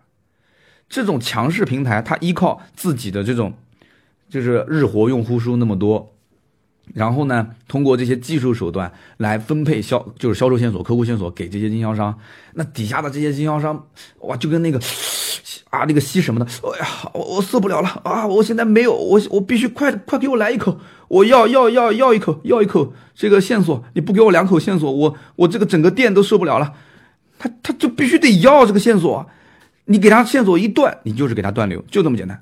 [0.87, 3.53] 这种强势平台，它依靠自己的这种，
[4.29, 6.15] 就是日活用户数那么多，
[6.93, 12.17] 然后呢，通过这些技术手段来分配销，就是销售线索、客户线索给这些经销商。
[12.53, 13.87] 那底下的这些经销商，
[14.21, 14.79] 哇，就跟那个
[15.69, 18.25] 啊，那个吸什么的，哎呀，我我受不了了啊！
[18.25, 20.79] 我现在没有，我我必须快快给我来一口。
[21.07, 26.73] 我要要要要一口，要一口这个线索，你不给我两口线索，我我这个整个店都受不了了。
[27.37, 29.25] 他他就必须得要这个线索，
[29.85, 32.41] 你给他线索一断，你就是给他断流，就这么简单。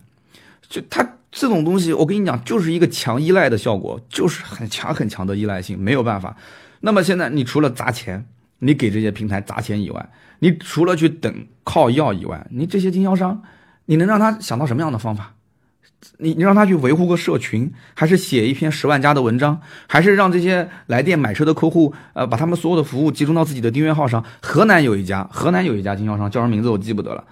[0.69, 6.35] 就他这种东西，我跟你讲，就是一个强依赖的效果，就是很强很强的依赖性，没有办法。
[6.79, 8.25] 那么现在你除了砸钱，
[8.59, 10.09] 你给这些平台砸钱以外，
[10.39, 13.41] 你除了去等靠要以外，你这些经销商，
[13.85, 15.33] 你能让他想到什么样的方法？
[16.19, 24.23] 你你让他去维护个社群，还是写一篇十万加的文章，还是让这些来电买车的客户，呃，把他们所有的服务集中到自己的订阅号上？
[24.41, 27.23] 河南有一家，河南有一家经销商，叫什么名字我记不得了，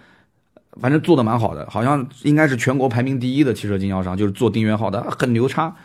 [0.80, 5.76] 反正做的蛮好的，好像应该是全国排名第一的汽车经销商，就是做订阅号的，很牛叉，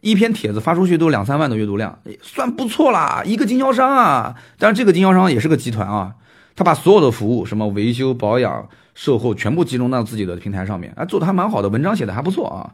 [0.00, 6.14] 一篇帖子发出去都两三万的阅读量，算不错啦，一个经销商啊，但是这个经销商也是个集团啊，
[6.54, 8.68] 他把所有的服务，什么维修保养。
[8.98, 12.72] 售后全部集中到自己的平台上面，啊，做的还蛮好的，文章写的还不错啊，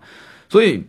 [0.48, 0.86] 所以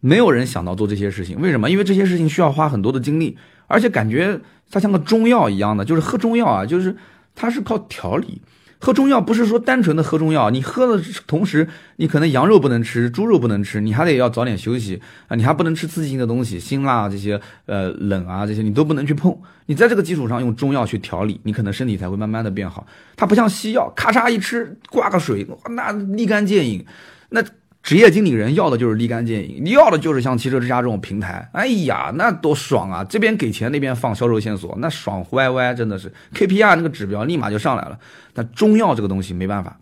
[0.00, 1.70] 没有人想到做这些事情，为什么？
[1.70, 4.38] 因为这些事情需要花很多的精力，而且感觉
[4.70, 6.94] 它像个中药一样的，就是喝中药啊，就是
[7.34, 8.42] 它是靠调理，
[8.78, 19.36] 喝中药不是说单纯的喝中药，你喝的同时，你可能羊肉不能吃，猪肉不能吃，你还得要早点休息啊，你还不能吃刺激性的东西，辛辣这些，呃，冷啊这些你都不能去碰。
[19.66, 22.86] 你在这个基础上用中药去调理，你可能身体才会慢慢的变好。
[23.16, 26.84] 它不像西药，咔嚓一吃挂个水，那立竿见影，
[27.30, 27.42] 那。
[27.86, 33.04] 职业经理人要的就是立竿见影，你要的就是像汽车之家这种平台，哎呀，那多爽啊！
[33.04, 37.96] 这边给钱，那边放销售线索，那爽歪歪，真的是 KPI 那个指标立马就上来了。
[38.34, 39.78] 但中药这个东西没办法，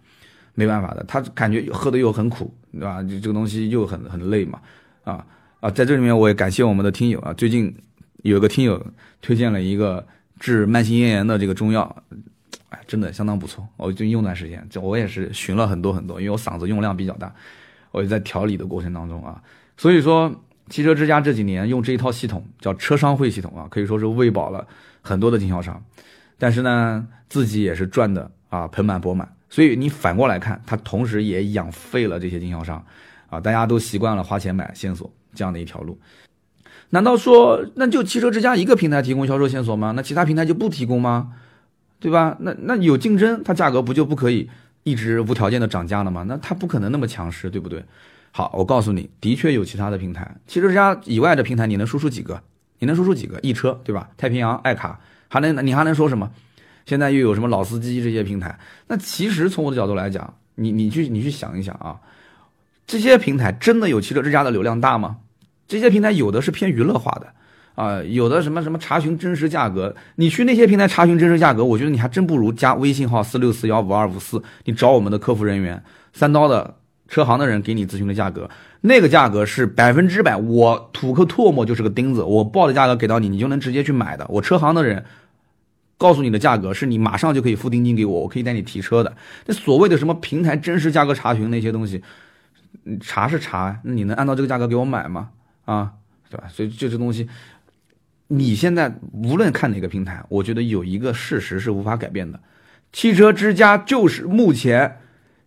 [0.52, 3.02] 没办法的，他感觉喝的又很苦，对吧？
[3.02, 4.60] 就这个东西又很很累嘛，
[5.04, 5.24] 啊
[5.60, 7.74] 啊，在这里面我也感谢我们的听友啊，最近
[8.22, 8.86] 有个听友
[9.22, 10.06] 推荐了一个
[10.38, 11.96] 治慢性咽炎的这个中药，
[12.68, 17.34] 哎，真的相当不错，我就用段时间，这我也是寻了很多很多，因为我嗓子用量比较大。
[17.94, 19.40] 我也在调理的过程当中啊，
[19.76, 20.34] 所以说
[20.68, 24.66] 汽车之家这几年用这一套系统叫车商会系统啊，可以说是喂饱了
[25.00, 25.80] 很多的经销商，
[26.36, 29.32] 但是呢自己也是赚的啊盆满钵满。
[29.48, 32.84] 所以你反过来看，它同时也养废了这些经销商
[33.30, 35.96] 啊，大家都习惯了花钱买线索这样的一条路。
[36.90, 39.92] 难道说那就汽车之家一个平台提供销售线索吗？
[39.94, 41.32] 那其他平台就不提供吗？
[42.00, 42.36] 对吧？
[42.40, 44.50] 那那有竞争，它价格不就不可以？
[44.84, 46.24] 一直无条件的涨价了吗？
[46.28, 47.84] 那它不可能那么强势，对不对？
[48.30, 52.42] 好，我告诉你，的确有其他的平台，汽车之家以外的平台，你能说出几个？
[52.78, 53.40] 你能说出几个？
[53.42, 54.10] 易车对吧？
[54.16, 56.30] 太平洋、爱卡，还能你还能说什么？
[56.86, 58.58] 现在又有什么老司机这些平台？
[58.88, 62.00] 那其实从我的角度来讲，你你去你去想一想啊，
[62.86, 65.18] 这些平台真的有汽车之家的流量大吗？
[65.66, 67.32] 这些平台有的是偏娱乐化的。
[67.74, 75.82] 啊，有的什么什么查询真实价格，你去那些平台查询真实价格，我觉得你还真不如加微信号四六四幺五二五四，你找我们的客服人员，
[76.12, 76.76] 三刀的
[77.08, 78.48] 车行的人给你咨询的价格，
[78.80, 84.24] 那个价格是百分之百，我吐个唾沫就是个钉子，我报的价格给到你，你就能直接去买的。
[84.28, 85.04] 我车行的人
[85.98, 89.12] 告诉你的价格，是你马上就可以付定金给我，我可以带你提车的。
[89.46, 92.00] 那所谓的什么平台真实价格查询那些东西，
[93.00, 95.30] 查是查，那你能按照这个价格给我买吗？
[95.64, 95.92] 啊，
[96.30, 96.44] 对吧？
[96.48, 97.28] 所以就这东西。
[98.28, 102.40] 你现在无论看哪个平台，我觉得有一个事实是无法改变的，
[102.92, 105.00] 汽车之家就是目前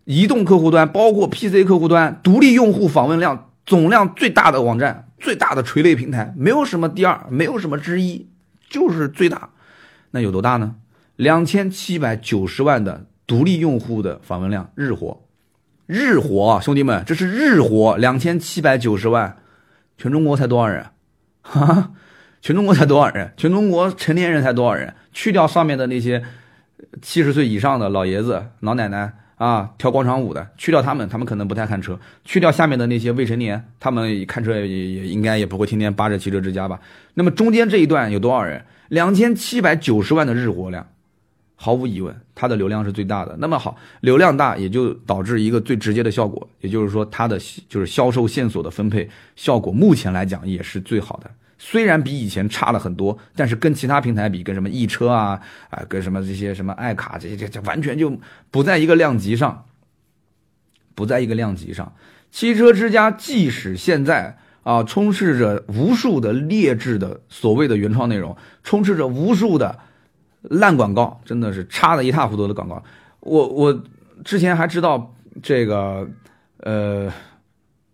[0.06, 8.30] 移动客户端，包括 PC 客户端，独立用户访问量总量最大的网站，最大的垂类平台，没有什么第二，没有什么之一，
[8.70, 9.50] 就是最大。
[10.12, 10.76] 那有多大呢？
[11.16, 15.24] 两千七百九十万的独立用户的访问量，日活，
[15.88, 19.38] 日活，兄弟们，这是日活，两千七百九十万，
[19.98, 20.86] 全中国才多少人？
[21.42, 21.94] 哈。
[22.42, 23.32] 全中国才多少人？
[23.36, 24.94] 全中国成年人才多少人？
[25.12, 26.24] 去掉上面的那些
[27.02, 32.00] 七十岁以上的老爷子、老奶奶啊，跳广场舞的，去掉他们，他们可能不太看车。
[32.24, 36.80] 去掉下面的那些未成年，他们看车也也应该也不会天天扒着汽车之家吧？
[37.16, 38.64] 那么中间这一段有多少人？
[38.90, 40.88] 两千七百九十万的日活量，
[41.56, 43.36] 毫无疑问，它的流量是最大的。
[43.40, 51.30] 那么好，流量大也就导致一个最直接的效果，也就是说它的就是销售线索的分配效果，目前来讲也是最好的。
[51.60, 55.42] 虽然比以前差了很多，但是跟其他平台比，跟什么易车啊，
[55.72, 58.16] 啊，跟什么这些什么爱卡这些，这这完全就
[58.52, 59.66] 不在一个量级上，
[60.94, 61.94] 不在一个量级上。
[62.30, 69.80] 汽车之家即使现在啊，充斥着无数的劣质的所谓的原创内容，充斥着无数的
[70.44, 72.84] 烂广告，真的是差的一塌糊涂的广告。
[73.22, 73.84] 我我
[74.24, 76.08] 之前还知道这个，
[76.58, 77.12] 呃，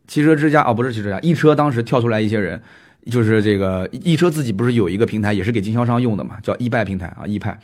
[0.05, 2.61] 汽车之家哦，不是汽车之家，易车当时跳出来一些人。
[3.11, 7.27] 就是这个易车自己不是有一个平台，也是给经销商用的嘛，叫易拜平台啊。
[7.27, 7.59] 易派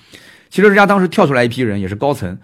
[0.49, 2.37] 汽车之家当时跳出来一批人，也是高层，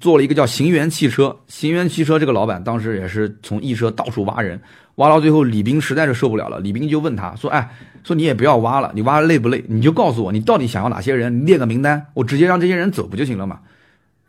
[0.00, 1.36] 做了一个叫行源汽车。
[1.48, 4.60] 行源汽车这个老板当时也是从易车到处挖人，
[4.96, 6.60] 挖到最后，李斌实在是受不了了。
[6.60, 7.70] 李斌就问他说：“哎，
[8.04, 9.64] 说你也不要挖了，你挖累不累？
[9.68, 13.60] 你就告诉我，你到底想要哪些人，列个名单，我直接让这些人走不就行了嘛？”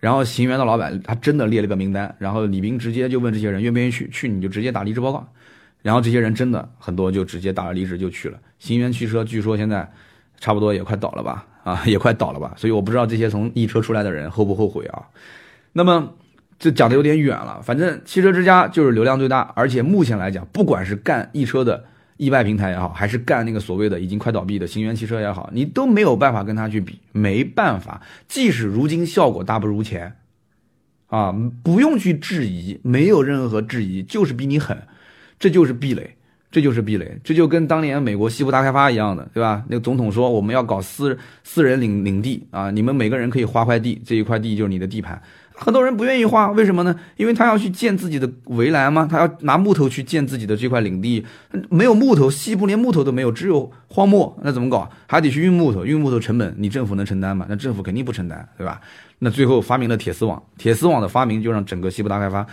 [0.01, 5.27] 然后行源的老板他真的列了个名单，然后李斌直接就问这些人愿不愿意去，去你就直接打离职报告。
[5.85, 8.39] 然后这些人真的很多，就直接打了离职就去了。
[8.57, 9.87] 新源汽车据说现在
[10.39, 11.45] 差不多也快倒了吧？
[11.63, 12.55] 啊， 也快倒了吧？
[12.57, 15.03] 所以我不知道这些从易车出来的人后不后悔啊？
[15.73, 16.15] 那么
[16.57, 17.61] 这讲的有点远了。
[17.61, 21.83] 反正汽车之家就是流量最大，而且目前来讲，不管是干易车的
[22.17, 28.01] 易拜平台也好，还是干那个所谓的已经快倒闭的新源汽车也好，你都没有办法跟他去比，没办法。
[28.27, 30.15] 即使如今效果大不如前，
[31.09, 34.75] 啊，不用去质疑，没有任何质疑，就是比你狠。
[35.37, 36.15] 这就是壁垒，
[36.51, 39.63] 这就是壁垒，这就跟当年美国西部大开发一样的，对吧？
[39.67, 45.21] 那个总统说我们要搞私私人领领地啊，你们每个人可以划块地，这一块地就是你的地盘。
[45.57, 46.93] 很多人不愿意划，为什么呢？
[47.15, 51.25] 因为他要去建自己的围栏吗，他要拿木头去建自己的这块领地，
[51.69, 54.89] 没有木头，西部连木头都没有，只有荒漠，那怎么搞？
[55.07, 57.45] 还得去运木头，运木头成本你政府能承担吗？
[57.47, 58.81] 那政府肯定不承担，对吧？
[59.19, 62.45] 那最后发明了铁丝网，铁丝网的发明就让整个西部大开发，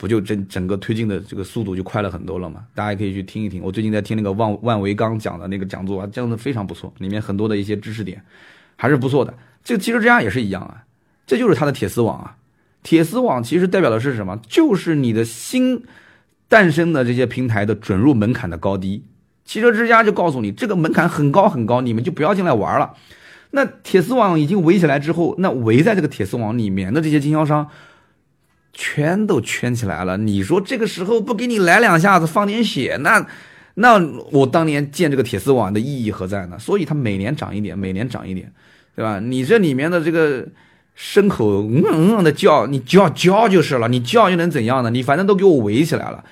[0.00, 2.64] 不就整整个推进的这个速度就快了很多了嘛？
[2.74, 8.22] 大家可以去听一听，我最近在听那个万万维钢讲的那个讲座啊，讲的非常不错，里面很多的一些知识点
[8.76, 9.34] 还是不错的。
[9.62, 10.84] 这个汽车之家也是一样啊，
[11.26, 12.38] 这就是它的铁丝网啊。
[12.82, 14.40] 铁丝网其实代表的是什么？
[14.48, 15.82] 就是你的新
[16.48, 19.04] 诞生的这些平台的准入门槛的高低。
[19.44, 22.94] 汽车之家就告诉你，这个门槛很高很高，你们就不要进来玩了。
[23.50, 27.68] 那铁丝网已经围起来之后，那围在这个铁丝网里面的这些经销商，
[28.72, 30.16] 全都圈起来了。
[30.16, 33.26] 你说这个时候不给你来两下子，放点血，那
[33.74, 34.00] 那
[34.30, 36.58] 我当年建这个铁丝网的意义何在呢？
[36.58, 38.52] 所以它每年涨一点，每年涨一点，
[38.94, 39.20] 对吧？
[39.20, 40.46] 你这里面的这个。
[40.98, 41.82] 牲口嗯
[42.18, 44.90] 嗯的叫，你叫叫就是了，你叫又能怎样呢？
[44.90, 46.22] 你反正都给我围起来了。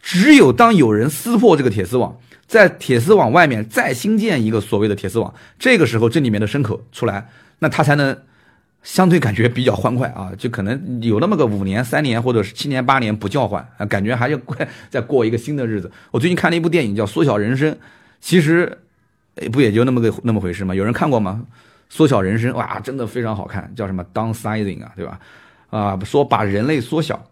[0.00, 2.16] 只有当有人撕破这个铁丝网，
[2.46, 7.28] 在铁丝网外面再新建一个所谓的铁丝网，这个时候这里面的牲口出来，
[7.58, 8.16] 那它才能
[8.84, 15.90] 相对感觉比较欢快啊， 就可能有那么个五年、三年或者是七年、八年不叫唤，感觉还要快再过一个新的日子。
[16.12, 17.72] 我最近看了一部电影叫《缩小人生》，
[18.20, 18.78] 其实
[19.50, 20.72] 不也就那么个那么回事吗？
[20.72, 21.44] 有人看过吗？
[21.88, 25.18] 缩小人生哇，真的非常好看，叫什么 downsizing 啊，对吧？
[25.70, 27.24] 啊，说把人类缩小，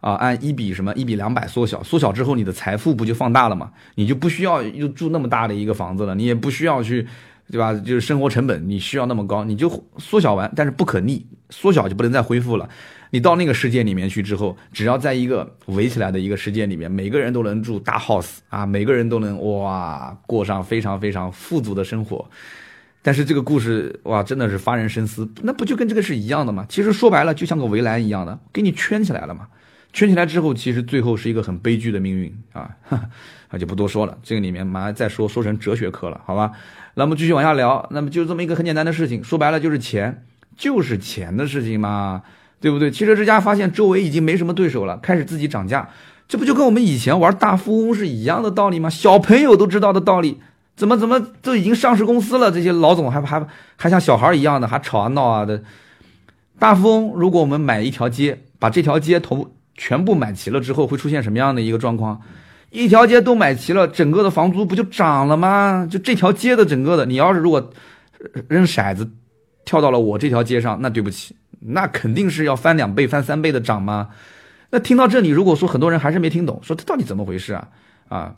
[0.00, 3.70] 啊，按一比什么一比两百缩小，缩小之后你的财富不就放大了吗？
[3.96, 7.06] 你就不需要又住那么大的一个房子了，你也不需要去，
[7.50, 7.72] 对吧？
[7.74, 9.68] 就是生活成本你需要那么高，你就
[9.98, 12.68] 缩小完，但是不可逆，缩小就不能再恢复了。
[13.10, 22.28] 你到那个世界里面去之后，只要在一个围起来的一个世界里面，每个人都能住大 house 啊，每个人都能哇过上非常非常富足的生活。
[23.00, 25.26] 但是这个故事哇，真的是发人深思。
[25.42, 26.66] 那不就跟这个是一样的吗？
[26.68, 29.46] 其实说白了，就像个围栏一样的，给你圈起来了嘛。
[29.90, 32.76] 圈起来之后，其实最后是一个很悲剧的命运啊。
[33.50, 36.52] 那就不多说了，这个里面马上再说，说成哲学课了，好吧？
[36.94, 37.86] 那么继续往下聊。
[37.90, 40.24] 那么就这么一个很简单的事情，说白了就是钱，
[40.56, 42.22] 就是钱的事情嘛，
[42.60, 42.90] 对不对？
[42.90, 45.88] 汽车之家发现周围已经没什么对手了，开始自己涨价，
[46.26, 48.90] 这不就跟我们以前玩大富翁是一样的道理吗？
[48.90, 50.40] 小朋友都知道的道理。
[50.76, 53.44] 怎么怎么都已经上市公司了，这些老总还还
[53.76, 55.62] 还像小孩一样的，还吵啊闹啊的。
[56.56, 62.20] 大富翁，如果我们买一条街，把这条街头全部买齐了之后，会出现什么样的一个状况？
[62.70, 65.86] 一条街都买齐了，整个的房租不就涨了吗？
[65.90, 67.70] 就这条街的整个的，你要是如果
[68.48, 69.10] 扔骰子
[69.64, 74.10] 跳到了我这条街上，那对不起，那肯定是要翻两倍、翻三倍的涨吗？
[74.70, 77.68] 那听到这里，如果说很多人还是没听懂，说这到底怎么回事啊？
[78.08, 78.34] 啊？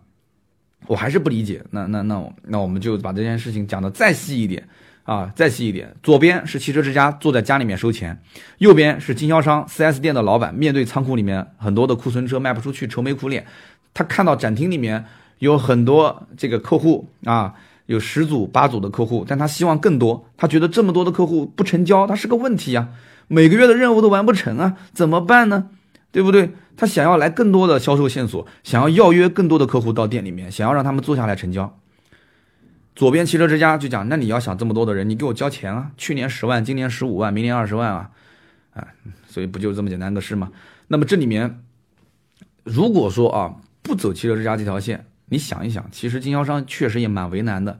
[0.86, 4.66] 我还是不理解，那那那那我们就把这件事情讲的再细一点
[5.02, 5.94] 啊，再细一点。
[6.02, 8.18] 左边是汽车之家坐在家里面收钱，
[8.58, 13.44] 右边是经销商 4S 店的老板，面对仓库里面很多的库存车卖不出去，愁眉苦脸。
[13.94, 15.04] 他看到展厅里面
[15.38, 17.54] 有很多这个客户啊，
[17.86, 22.88] 有十组八组的客户，但他希望更多，他觉得这么多的客户不成交，他是个问题啊，
[23.28, 25.68] 每个月的任务都完不成啊，怎么办呢？
[26.12, 26.52] 对不对？
[26.76, 31.78] 他想要来更多的销售线索，想要邀约更多的客户到店里面，想要让他们坐下来成交。
[32.96, 35.92] 左边汽车之家就讲，那你要想这么多的人，你给我交钱啊！
[35.96, 38.10] 去年十万，今年十五万，明年二十万啊！
[38.74, 38.88] 啊，
[39.26, 40.50] 所以不就这么简单个事吗？
[40.88, 41.62] 那么这里面，
[42.64, 47.78] 如果说啊不走汽车之家这条线，你想一想，其实经销商确实也蛮为难的，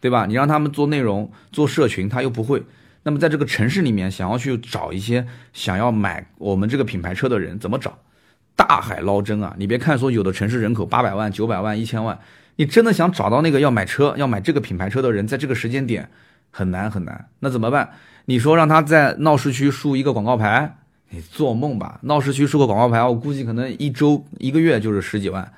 [0.00, 0.26] 对吧？
[0.26, 2.62] 你让他们做内容、做社群，他又不会。
[3.02, 7.98] 那么在这个城市里面，想要去找一些想要买我们这个品牌车的人，怎么找？
[8.56, 9.54] 大海捞针啊！
[9.58, 12.18] 你别看说有的城市人口八百万、九百万、一千万，
[12.56, 16.08] 你真的想找到那个要买车、要买这个品牌车的人，在这个时间点
[16.50, 17.28] 很难很难。
[17.40, 17.90] 那怎么办？
[18.24, 20.78] 你说让他在闹市区竖一个广告牌，
[21.10, 21.98] 你做梦吧！
[22.02, 25.52] 闹市区竖个广告牌，我估计可能一周、一个月就是十几万。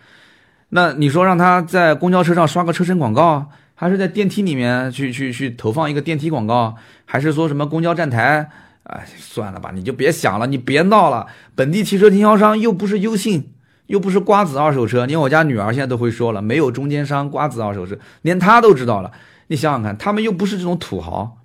[0.71, 3.51] 那你说让他在公交车上刷个车身广告？
[3.75, 6.75] 还是在电梯里面去 去去投放一个电梯广告，
[7.05, 8.51] 还是说什么公交站台？
[8.83, 11.27] 哎，算了吧，你就别想了，你别闹了。
[11.55, 13.53] 本地汽车经销商又不是优信，
[13.87, 19.13] 又不是瓜子二手车，连我家女儿现在都会说了，没有中间商，瓜子二手车，连她都知道了。
[19.47, 21.39] 你想想看，他们又不是这种土豪，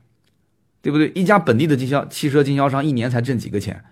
[0.82, 1.12] 对不对？
[1.14, 3.84] 一家本地的经销汽车经销商一年才挣几个钱，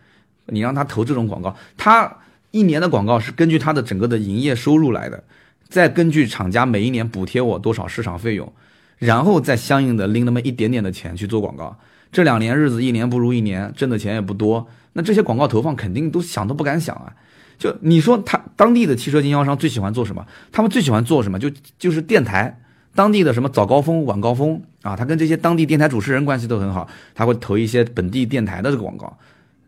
[0.47, 2.17] 你让他投这种广告，他
[2.51, 5.23] 一年的广告是根据他的整个的营业收入来的。
[5.69, 8.51] 再根据厂家每一年补贴我多少市场费用，
[8.97, 11.77] 然后再相应的拎那么一点点的钱去做广告。
[12.11, 14.67] 这两年日子一年不如一年，挣的钱也不多。
[14.91, 17.13] 那这些广告投放肯定都想都不敢想啊！
[17.57, 20.25] 就你说他当地的汽车经销商最喜欢做什么？
[20.51, 21.39] 他们最喜欢做什么？
[21.39, 22.59] 就就是电台，
[22.93, 26.85] 当地的什么早高峰、晚高峰啊，他跟这些当地电台主持人关系都很好，
[27.15, 29.17] 他会投一些本地电台的这个广告。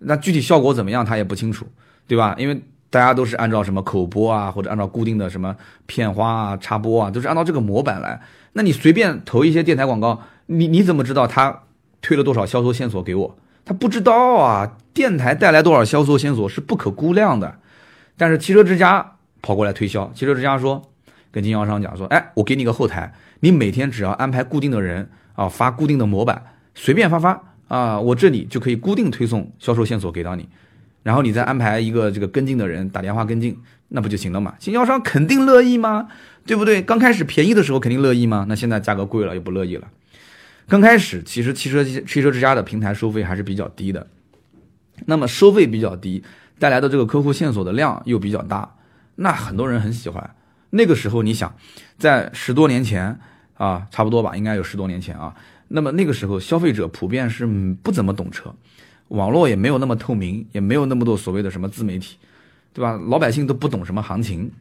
[0.05, 1.65] 那具体效果怎么样他也不清楚，
[2.07, 2.35] 对吧？
[2.37, 8.21] 因为大家都是按照什么口播啊，或者按照固定的什么片花啊、插播啊，都是按照这个模板来。
[8.53, 11.63] 那你随便投一些电台广告，你你怎么知道他
[12.01, 13.37] 推了多少销售线索给我？
[13.65, 14.77] 他不知道啊。
[14.93, 17.55] 电台带来多少销售线索是不可估量的。
[18.15, 20.83] 但是汽车之家跑过来推销，汽车之家说
[21.31, 26.43] 跟经销商讲说，哎，我给你个后台，你每天只要安排固定的人啊，发固定的模板，
[26.75, 30.47] 随便发发啊，我这里就可以固定推送销售线索给到你。
[31.03, 33.57] 然后你再安排一个这个跟进的人打电话跟进，
[33.89, 34.55] 那不就行了嘛？
[34.57, 36.07] 经销商肯定乐意吗？
[36.45, 36.81] 对不对？
[36.81, 38.45] 刚开始便宜的时候肯定乐意吗？
[38.47, 39.87] 那现在价格贵了又不乐意了。
[40.67, 44.07] 刚开始其实汽车汽车之家的平台收费还是比较低的，
[45.07, 46.23] 那么收费比较低
[46.57, 48.75] 带来的这个客户线索的量又比较大，
[49.15, 50.33] 那很多人很喜欢。
[50.69, 51.53] 那个时候你想，
[51.97, 53.19] 在十多年前
[53.55, 55.35] 啊，差不多吧，应该有十多年前啊。
[55.75, 57.47] 那么那个时候消费者普遍是
[57.81, 58.53] 不怎么懂车。
[59.07, 62.15] 网络也没有那么透明，也没有那么多所谓的什么自媒体，
[62.73, 62.99] 对吧？
[63.07, 64.51] 老百姓都不懂什么行情。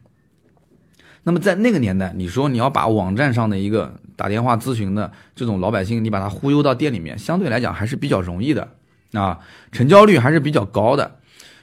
[1.23, 8.67] 那么在那个年代，你说你要把网站上的一个打电话咨询的这种老百姓，你把他忽悠到店里面，相对来讲还是比较容易的
[9.13, 9.39] 啊，
[9.71, 11.19] 成交率还是比较高的。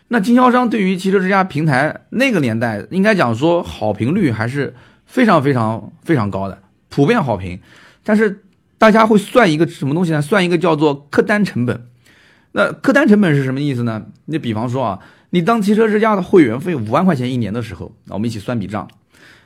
[0.08, 4.74] 那经销商对于汽车之家平台那个年代，应该讲说好评率还是
[5.06, 7.60] 非常非常非常高的，普遍好评。
[8.02, 8.42] 但是
[8.80, 10.22] 大家会算一个什么东西呢？
[10.22, 11.86] 算一个叫做客单成本。
[12.52, 14.06] 那客单成本是什么意思呢？
[14.24, 18.88] 你比方说啊，你当汽车之家的会员费五万块钱一年的时候，那我们一起算笔账，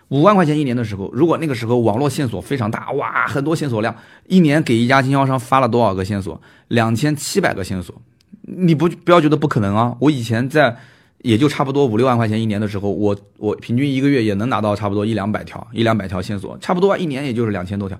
[0.07, 3.97] 五万块钱一年的时候，如果那个时候网络线索非常大，哇，很多线索量，
[4.29, 6.41] 一年给一家经销商发了多少个线索？
[6.69, 8.01] 两千七百个线索，
[8.43, 9.97] 你不不要觉得不可能啊！
[9.99, 10.77] 我以前在
[11.23, 17.99] 也就差不多五六万块钱一年的时候，我我平均一个月也能拿到差不多一两百条，一两百条线索，差不多一年也就是两千多条。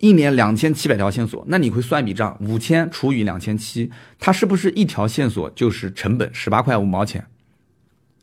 [0.00, 7.26] 一年两千七百条线索，那你会算一笔账，五千除以两千七，它是不是一条线索就是成本十八块五毛钱？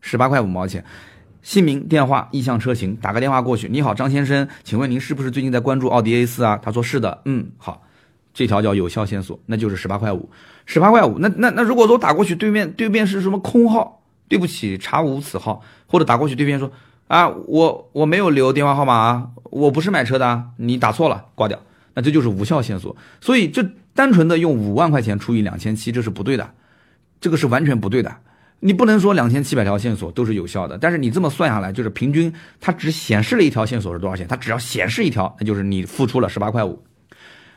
[0.02, 0.84] 十八块五毛钱，
[1.44, 3.68] 姓名、电话、意向车型，打个电话过去。
[3.70, 6.60] 你好，张先生，请问您是不是最近在关注奥迪 A 四啊？
[6.60, 7.84] 他说是的，嗯，好，
[8.34, 10.28] 这条叫有效线索，那就是十八块五，
[10.66, 11.20] 十八块五。
[11.20, 14.02] 那那那如果说打过去，对面对面是什么空号？
[14.28, 15.62] 对不起，查无此号。
[15.86, 16.72] 或者打过去，对面说。
[17.08, 21.58] 啊，我我没有留电话号码啊，我不是买车的，你打错了，挂掉，
[21.94, 22.96] 那这就是无效线索。
[23.22, 26.50] 所以这单纯的用五万块钱除以两千七，这是不对的，
[27.22, 28.14] 这个是完全不对的。
[28.60, 34.28] 你不能说两千七百条线索都是有效的，但是你这么算下来，就是平均它只显示了一条线索是多少钱？
[34.28, 36.84] 它只要显示一条，那就是你付出了十八块五。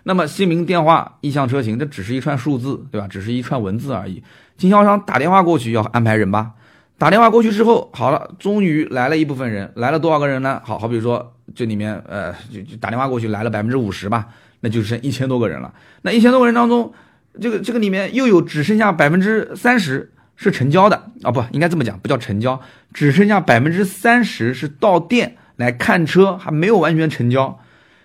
[0.03, 3.09] 那么姓名、电话、意向车型，这只是一串数字，对吧？
[3.09, 4.23] 只是一串文字而已。
[4.57, 6.53] 经销商打电话过去要安排人吧？
[7.01, 10.61] 打电话过去之后，好了，终于来了一部分人，来了多少个人呢？
[10.63, 14.29] 好好比如说这里面，呃，就就打电话过去来了百分之五十吧，
[14.61, 15.73] 那就剩一千多个人了。
[16.03, 16.93] 那一千多个人当中，
[17.41, 22.61] 这个这个里面又有只剩下百分之三十是成交的啊，不应该这么讲，不叫成交，
[22.93, 27.59] 只剩下百分之三十是到店来看车，还没有完全成交。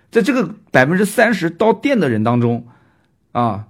[0.10, 2.66] 在这个百分之三十到店的人当中，
[3.34, 3.66] 啊，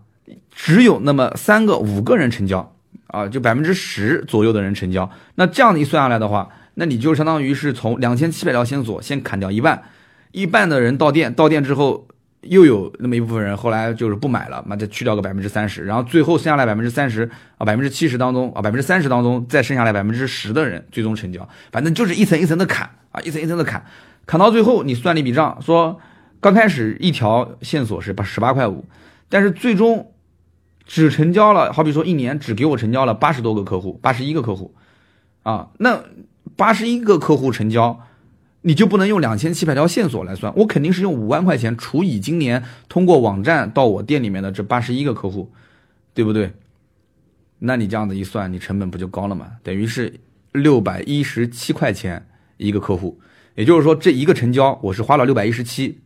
[0.51, 2.74] 只有那么三个五个人成交。
[3.16, 9.82] 啊，就百分之十左右的人成交，那这样一算下来的话，那你就相当于是从两千七百条线索先砍掉一半，
[10.34, 12.05] 一半的人到店，到店之后
[12.41, 23.86] 又有那么一部分人后来就是不买了，那再去掉个百分之三十，然后最后剩下来百分之三十啊，百分之七十当中啊，百分之三十当中再剩下来百分之十的人最终成交，反正就是一层一层的砍啊，一层一层的砍，
[24.26, 25.99] 砍到最后你算了一笔账，说
[26.41, 28.84] 刚开始一条线索是八十八块五，
[29.30, 30.11] 但是最终。
[30.86, 34.75] 只成交了，好比说一年只给我成交了八十多个客户，八十一个客户，
[35.43, 36.03] 啊，那
[36.55, 37.99] 八十一个客户成交，
[38.61, 45.51] 你就不能用两千七百条线索来算，我肯定是用五万块钱除以今年通过网站到我店里面的这八十一个客户，
[46.13, 46.53] 对不对？
[47.59, 49.53] 那你这样子一算，你成本不就高了吗？
[49.63, 50.19] 等于是
[50.51, 52.27] 六百一十七块钱
[52.57, 53.19] 一个客户，
[53.55, 55.99] 也就是说这一个成交我是花了六百一十七，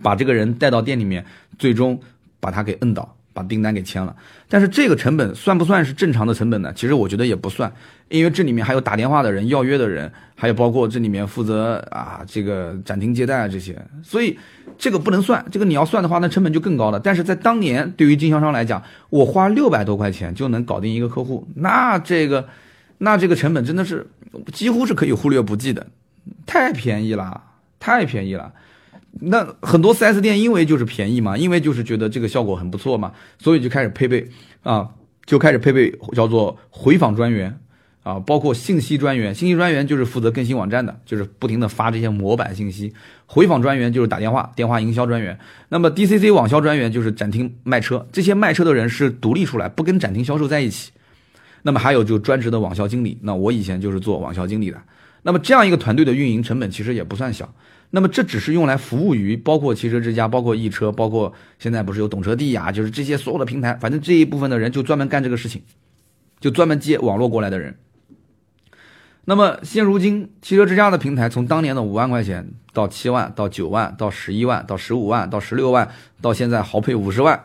[0.00, 1.26] 把这个人带到店里面，
[1.58, 2.00] 最终
[2.40, 3.16] 把他给摁倒。
[3.32, 4.14] 把订单给签了，
[4.48, 6.72] 但是这个成本算不算是正常的成本呢？
[6.74, 7.72] 其实我觉得也不算，
[8.08, 14.38] 因为这里面还有打电话的人、要约的人，还有包括这里面负责啊这个展厅接待啊这些，所以
[14.76, 15.44] 这个不能算。
[15.50, 17.00] 这个你要算的话，那成本就更高了。
[17.00, 22.46] 但是在当年，对于经销商来讲，我花六百多块钱就能搞定一个客户，那这个
[22.98, 24.06] 那这个成本真的是
[24.52, 25.86] 几乎是可以忽略不计的，
[26.44, 27.42] 太便宜了，
[27.78, 28.52] 太便宜了。
[29.20, 34.26] 那很多 4S 店因为就是便宜嘛，因为就是觉得这个效果很不错嘛，所以就开始配备
[34.62, 34.88] 啊，
[35.26, 37.58] 就开始配备叫做回访专员
[38.02, 39.34] 啊，包括信息专员。
[39.34, 42.92] 信息专员就是负责更新网站的，就是不停的发这些模板信息。
[43.26, 45.38] 回访专员就是打电话，电话营销专员。
[45.68, 50.90] 那么 DCC 网销专员就是展厅卖车，这些卖车的人是独立出来，不跟展厅销售在一起
[51.62, 54.82] 那么还有就专职的网销经理，那我以前就是做网销经理的。
[55.22, 57.54] 那么这样一个团队的运营成本其实也不算小。
[57.94, 65.62] 那么这只是用来服务于包括汽车之家、包括易车、包括现在不是有懂车帝呀，就是这些所有的平台，反正这一部分的人就专门干这个事情，
[66.40, 67.76] 就专门接网络过来的人。
[69.26, 75.88] 那么现如今，汽车之家的平台从当年的五万块钱到七万，到九万，到十一万，到十五万，到十六万，
[76.22, 77.44] 到现在豪配五十万。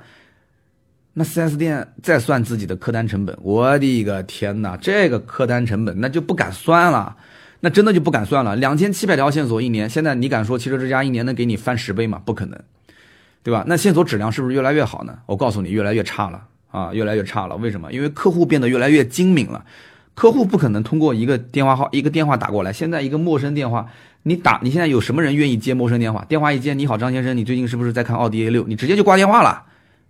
[1.13, 7.17] 那 4S 店再算自己的客单成本，我的个天哪，这个客单成本那就不敢算了，
[7.59, 8.55] 那真的就不敢算了。
[8.55, 12.21] 两千七百条线索一年，现在你敢说汽车之家一年能给你翻十倍吗？
[12.23, 12.59] 不可能，
[13.43, 13.63] 对吧？
[13.67, 15.19] 那线索质量是不是越来越好呢？
[15.25, 17.55] 我告诉你，越来越差了啊，越来越差了。
[17.55, 17.91] 为什么？
[17.91, 19.65] 因为客户变得越来越精明了。
[20.13, 22.73] 客户不可能通过一个电话号一个电话打过来。
[22.73, 23.87] 现在一个陌生电话，
[24.23, 26.25] 你打，你现在有什么人愿意接陌生电话？
[26.27, 28.65] 电话一接，你好，张先生，你最近是不是在看奥迪 A 六？
[28.67, 29.65] 你直接就挂电话了，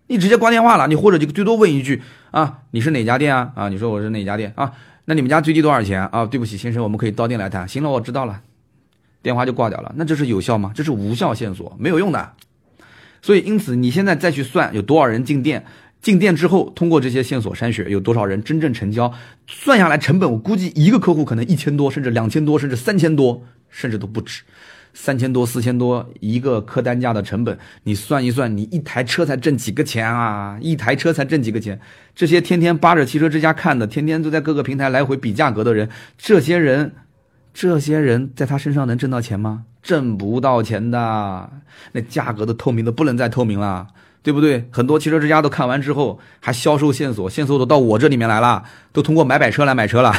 [0.07, 3.51] 你直接挂电话了，你或者就最多问一句啊，你是哪家店啊？
[3.55, 4.71] 啊，你说我是哪家店啊？
[5.09, 6.25] 那你们家最低多少钱啊？
[6.25, 7.65] 对不起，先生，我们可以到店来谈。
[7.65, 8.41] 行了，我知道了，
[9.21, 9.93] 电话就挂掉了。
[9.95, 10.73] 那这是有效吗？
[10.75, 12.33] 这是无效线索，没有用的。
[13.21, 15.65] 所以，因此你现在再去算有多少人进店。
[16.01, 19.13] 进店之后，通过这些线索筛选，有多少人真正成交？
[19.47, 24.43] 算下来成本，我估计一个客户可能一千多，甚至两千多，甚至三千多，甚至都不止。
[24.99, 30.57] 三千多、四千多一个客单价的成本，你算一算，你一台车才挣几个钱啊？
[30.59, 31.79] 一台车才挣几个钱？
[32.15, 35.87] 这些天天扒着汽车之家看的，天天都在各个平台来回比价格的人，
[36.17, 36.93] 这些人，
[37.53, 39.65] 这些人在他身上能挣到钱吗？
[39.83, 41.49] 挣不到钱的。
[41.91, 43.87] 那价格的透明的不能再透明了。
[44.27, 44.67] 对不对？
[44.69, 48.61] 很多汽车之家都看完之后，还销售线索，线索都到我这里面来了，
[48.91, 50.13] 都通过买百车来买车了，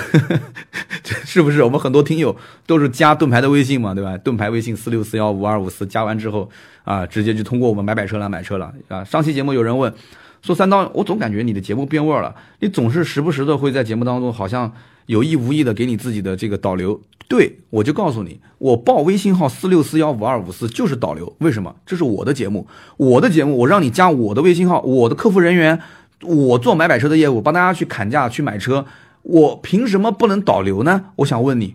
[1.04, 1.62] 是不是？
[1.62, 2.34] 我们很多听友
[2.66, 4.16] 都是加盾牌的微信嘛，对吧？
[4.16, 6.48] 盾牌微信四六四幺五二五四，加完之后
[6.84, 9.04] 啊，直接就通过我们买百车来买车了啊。
[9.04, 9.92] 上期节目有人问
[10.40, 14.72] 说三刀，我总感觉你的节目变味儿了，你总是时不时的会在节目当中好像
[15.08, 17.00] 有意无意的给你自己的这个导流。
[17.28, 21.34] 对，我就告诉你，我报微信号四六四幺五二五四就是导流。
[21.38, 21.74] 为什么？
[21.84, 25.80] 这是我的节目，我的节目，我让你加我的微信号，我的客服人员，
[26.22, 28.86] 我做买买车的业务，帮大家去砍价去买车，
[29.22, 31.06] 我凭什么不能导流呢？
[31.16, 31.74] 我想问你，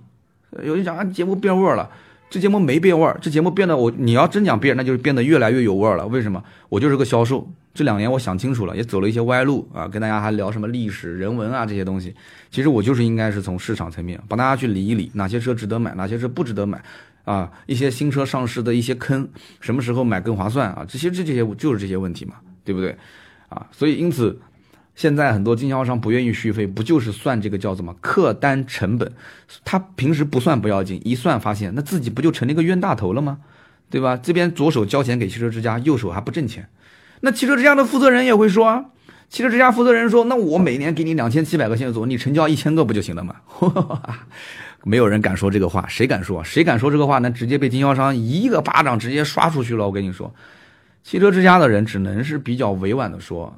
[0.63, 1.89] 有人讲啊，节目变味儿了。
[2.33, 6.07] 这节目没变味儿，这节目变得我你要真讲变，那就是变得越来越有味儿了。
[6.07, 6.43] 为什么？
[6.67, 7.47] 我就是个销售。
[7.75, 12.15] 这两年我想清楚了，也走了一些歪路啊，跟大家还聊什么历史人文啊这些东西。
[12.49, 16.83] 其实我就是应该是从市场层面帮大家去理一理，哪些车值得买，哪些车不值得买
[17.23, 17.51] 啊？
[17.67, 19.29] 一些新车上市的一些坑，
[19.59, 20.83] 什么时候买更划算啊？
[20.89, 22.97] 这些这这些就是这些问题嘛，对不对？
[23.49, 24.39] 啊，所以因此。
[24.95, 29.11] 现在很多经销商不愿意续费，不就是算这个叫什么客单成本？
[29.65, 33.39] 他平时不算不要紧，一算发现那自己不就成了一个冤大头了吗？
[33.89, 34.17] 对吧？
[34.17, 36.69] 这边左手交钱给汽车之家，右手还不挣钱。
[37.21, 38.85] 那汽车之家的负责人也会说啊，
[39.29, 43.35] 汽车之家负责人说，那我每年给你两千七百个线索，你成交一千个不就行了吗？
[44.83, 46.43] 没有人敢说这个话，谁敢说？
[46.43, 47.17] 谁敢说这个话？
[47.19, 49.87] 那直接被经销商一个巴掌直接刷出去了。
[49.87, 50.33] 我跟你说，
[51.03, 53.57] 汽车之家的人只能是比较委婉的说。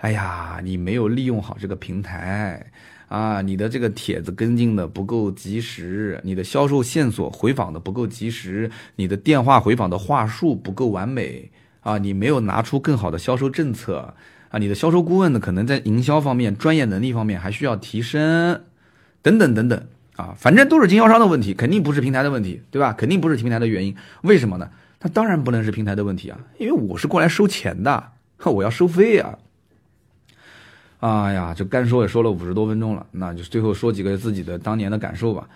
[0.00, 2.64] 哎呀，你没有利用好这个平台
[3.08, 3.42] 啊！
[3.42, 11.98] 你的这个帖子跟进的不够及时，你的销售线索回访的不够及时，你的电话回访的话术不够完美啊！
[11.98, 14.14] 你没有拿出更好的销售政策
[14.48, 14.56] 啊！
[14.58, 18.62] 你的销售顾问呢，可能在营销方面、专业能力方面还需要提升，
[19.20, 19.86] 等等等等
[20.16, 20.34] 啊！
[20.38, 22.94] 反正都是经销商的问题，肯定不是平台的问题，对吧？
[22.94, 23.94] 肯定不是平台的原因。
[24.22, 24.70] 为什么呢？
[25.02, 26.40] 那当然不能是平台的问题啊！
[26.56, 28.12] 因为我是过来收钱的，
[28.46, 29.38] 我要收费啊！
[31.00, 35.48] 哎呀，就干说也说了五十多分钟了，那就最后说几个自己的当年的感受吧。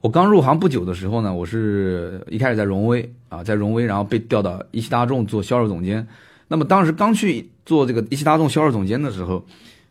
[0.00, 6.06] 我刚入行不久的时候呢，我是一开始在荣威啊，在荣威，然后被调到一汽大众做销售总监。
[6.48, 9.44] 那么当时刚去做这个一汽大众销售总监的时候，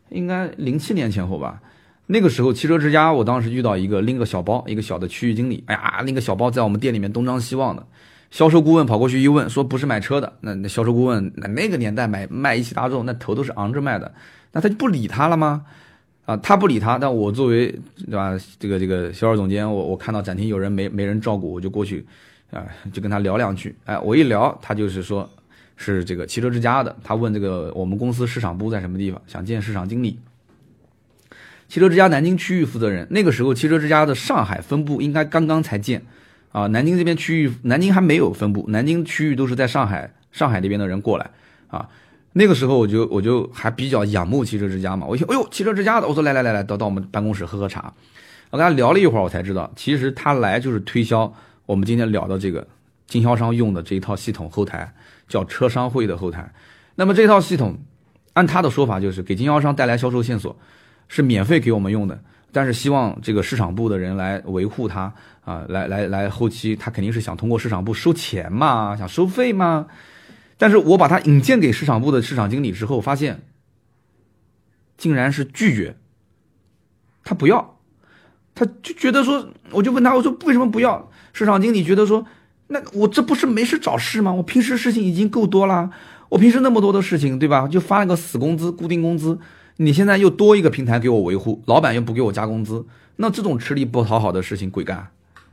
[0.08, 1.60] 应该零七年前后吧。
[2.06, 7.86] 那个时候汽车之家，我当时遇到一个拎个小包，一个小的区域经理，哎呀，拎个小包在我们店里面东张西望的。
[8.30, 10.32] 销售顾问跑过去一问，说不是买车的。
[10.40, 14.12] 那那销售顾问，那那个年代买卖一汽大众，那头都是昂着卖的。
[14.52, 15.64] 那他就不理他了吗？
[16.24, 17.68] 啊，他不理他，但我作为
[18.04, 22.04] 对吧，这个这个销售总监，我我看到展厅有人没没人照顾，我就过去，
[22.50, 23.72] 啊，就跟他聊两句。
[23.84, 25.30] 哎，我一聊，他就是说，
[25.76, 26.96] 是这个汽车之家的。
[27.04, 30.18] 他问这个我们公司市场部在什么地方，想见市场经理。
[31.68, 36.02] 汽车之家南京区域负责人，那个时候汽车之家的上海分部应该刚刚才建，
[36.50, 41.30] 啊，南京这边区域，南京还没有分部，南京区域都是在上海，上海那边的人过来，
[41.68, 41.88] 啊。
[42.38, 47.90] 那个时候我就我就还比较仰慕汽车之家嘛，我一听，哎呦，汽车之家的，我说来来来来，到到我们办公室喝喝茶。
[48.50, 51.32] 我跟他聊了一会儿，我才知道，其实他来就是推销
[51.64, 52.68] 我们今天聊的这个
[53.06, 54.92] 经销商用的这一套系统后台，
[55.26, 56.52] 叫车商会的后台。
[56.94, 57.74] 那么这套系统，
[58.34, 60.54] 按他的说法就是给经销商带来销售线索，
[61.08, 62.20] 是免费给我们用的，
[62.52, 65.10] 但是希望这个市场部的人来维护它
[65.42, 69.86] 啊，来来来，后期他肯定是想通过市场部收钱嘛，想收费嘛。
[70.58, 73.42] 但是我把它引荐给市场部的市场经理之后，发现
[74.96, 75.96] 竟然是拒绝，
[77.22, 77.78] 他不要，
[78.54, 81.10] 他就觉得说，我就问他，我说为什么不要？
[81.32, 82.26] 市场经理觉得说，
[82.68, 84.32] 那我这不是没事找事吗？
[84.32, 85.90] 我平时事情已经够多了，
[86.30, 87.68] 我平时那么多的事情，对吧？
[87.68, 89.38] 就发了个死工资，固定工资，
[89.76, 92.86] 你现在又多一个平台给我维护，老板又不给我加工资，
[93.16, 95.08] 那这种吃力不讨好的事情，鬼干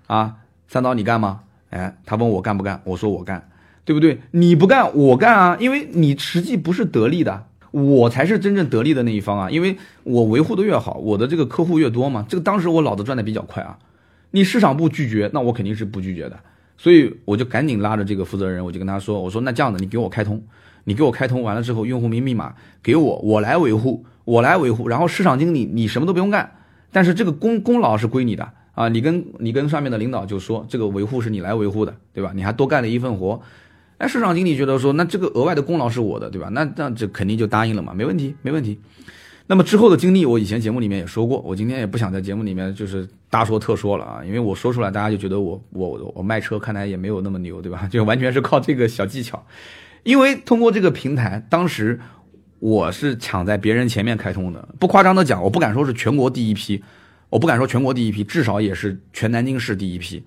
[0.08, 0.38] 啊？
[0.70, 1.42] 三刀你干吗？
[1.72, 3.50] 哎，他问我干不干，我说我干。
[3.86, 4.22] 对不对？
[4.32, 5.58] 你不干，我干啊！
[5.60, 9.50] 因为你实际不是得利的，我才是真正得利的那一方啊！
[9.50, 12.26] 因为我维护的越好，我的这个客户越多嘛。
[12.30, 13.78] 这个当时我脑子转的比较快啊。
[14.32, 16.40] 你市场部拒绝，那我肯定是不拒绝的。
[16.78, 20.42] 所以我就赶紧拉着这个负责人，我就跟他说：“我说那这样的，你给我开通，
[20.86, 24.88] 你给我开通完了之后，用户名密码给我，我来维护，我来维护。
[24.88, 26.52] 然后市场经理你什么都不用干，
[26.92, 28.90] 但是这个功功劳是归你的啊！
[28.90, 32.32] 你跟你跟上面的领导就说，这个维护是你来维护的，对吧？
[32.36, 33.42] 你还多干了一份活。”
[34.04, 36.50] 哎，市场经理觉得说，那这个额外的功劳是我的，对吧？
[36.52, 38.78] 那那这肯定就答应了嘛，没问题，没问题。
[39.48, 47.88] 那么之后的经历，我以前节目里面也说过，我今天也不想在节目里面就是大说特说了啊，因为我说出来，大家就觉得我我我卖车看来也没有那么牛，对吧？
[47.92, 49.42] 就完全是靠这个小技巧。
[50.04, 51.98] 因为通过这个平台，当时
[52.60, 56.84] 我是抢在别人前面开通的，不夸张的讲，我不敢说是全国第一批，
[57.30, 60.26] 我不敢说全国第一批，至少也是全南京市第一批，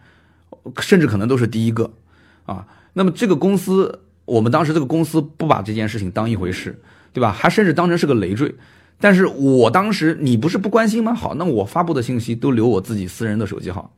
[0.81, 1.93] 甚至可能都是第一个
[2.47, 2.67] 啊。
[2.99, 6.81] 那么这个公司，我们当时这个公司不把这件事情当一回事，
[7.13, 7.31] 对吧？
[7.31, 8.55] 还甚至当成是个累赘。
[8.99, 11.13] 但是我当时你不是不关心吗？
[11.13, 13.93] 好，那我发布的信息都留我自己私人的手机号，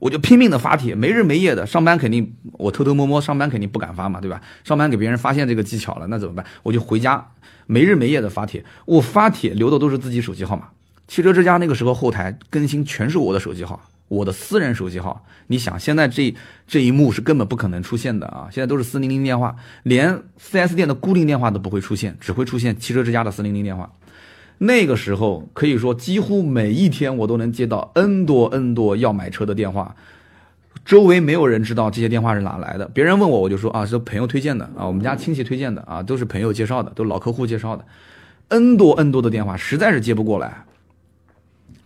[0.00, 4.40] 我就拼命的发帖，没日没夜的上班，肯定我偷偷摸摸上班肯定不敢发嘛，对吧？
[4.64, 6.44] 上班给别人发现这个技巧了，那怎么办？
[6.64, 7.24] 我就回家
[7.66, 10.70] 没日没夜的发帖，我发帖留的都是自己手机号码。
[11.06, 13.80] 汽车之家那个时候后台更新全是我的手机号。
[14.08, 16.34] 我的私人手机号，你想现在这
[16.66, 18.48] 这一幕是根本不可能出现的啊！
[18.50, 23.90] 现在都是四零零电话，连 4S 店的固定电话都不会出现，只会出现汽车之家的四零零电话。
[24.58, 29.96] 那个时候可以说几乎每一天我都能接到 N 多 N 多要买车的电话，
[30.84, 32.86] 周围没有人知道这些电话是哪来的。
[32.94, 37.84] 别人问我，我就说啊是朋友推荐的啊，我们家亲戚推荐的啊，都是朋友介绍的，都老客户介绍的。
[38.48, 40.64] N 多 N 多的电话实在是接不过来。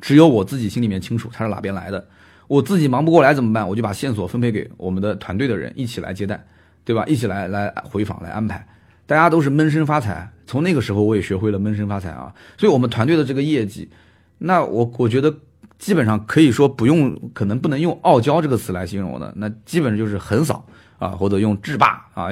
[0.00, 2.06] 只有我自己心里面清楚他是哪边来的，
[2.46, 3.68] 我自己忙不过来怎么办？
[3.68, 6.44] 我就把线索分配给我们的团队的人一起来接待，
[6.84, 7.04] 对吧？
[7.06, 8.66] 一起来来回访来安排，
[9.06, 10.30] 大家都是闷声发财。
[10.46, 13.90] 从那个时候我也学会了闷声发财啊，所以我们团队的这个业绩，
[14.38, 15.34] 那我我觉得
[15.78, 20.64] 基本上可以说不用，可能不能用傲娇这个词来形容的，那基本就是横扫。
[20.98, 22.28] 啊，或者用制霸啊，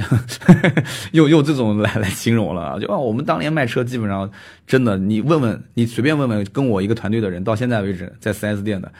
[1.12, 4.28] 用用这种来来形容了啊，就啊，我们当年卖车基本上
[4.66, 8.92] 真的，你问问你随便问问跟我一个团队的人，到现在为止在 4S 店的，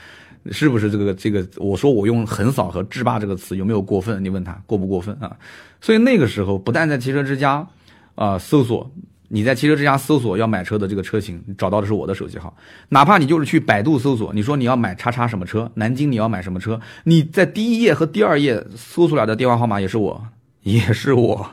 [0.52, 1.44] 是不是这个这个？
[1.56, 4.22] 我说我用横扫和制霸这个词有没有过分？
[4.24, 5.36] 你问他过不过分啊？
[5.80, 7.66] 所以那个时候不但在汽车之家
[8.14, 8.90] 啊搜索。
[9.29, 12.57] 你在汽车之家搜索要买车的这个车型，找到的是我的手机号。
[12.91, 20.27] 哪怕你就是去百度搜索，你说你要买叉叉什么车，南京你要买什么车，你在第一页和第二页搜出来的电话号码也是我，
[20.62, 21.51] 也是我，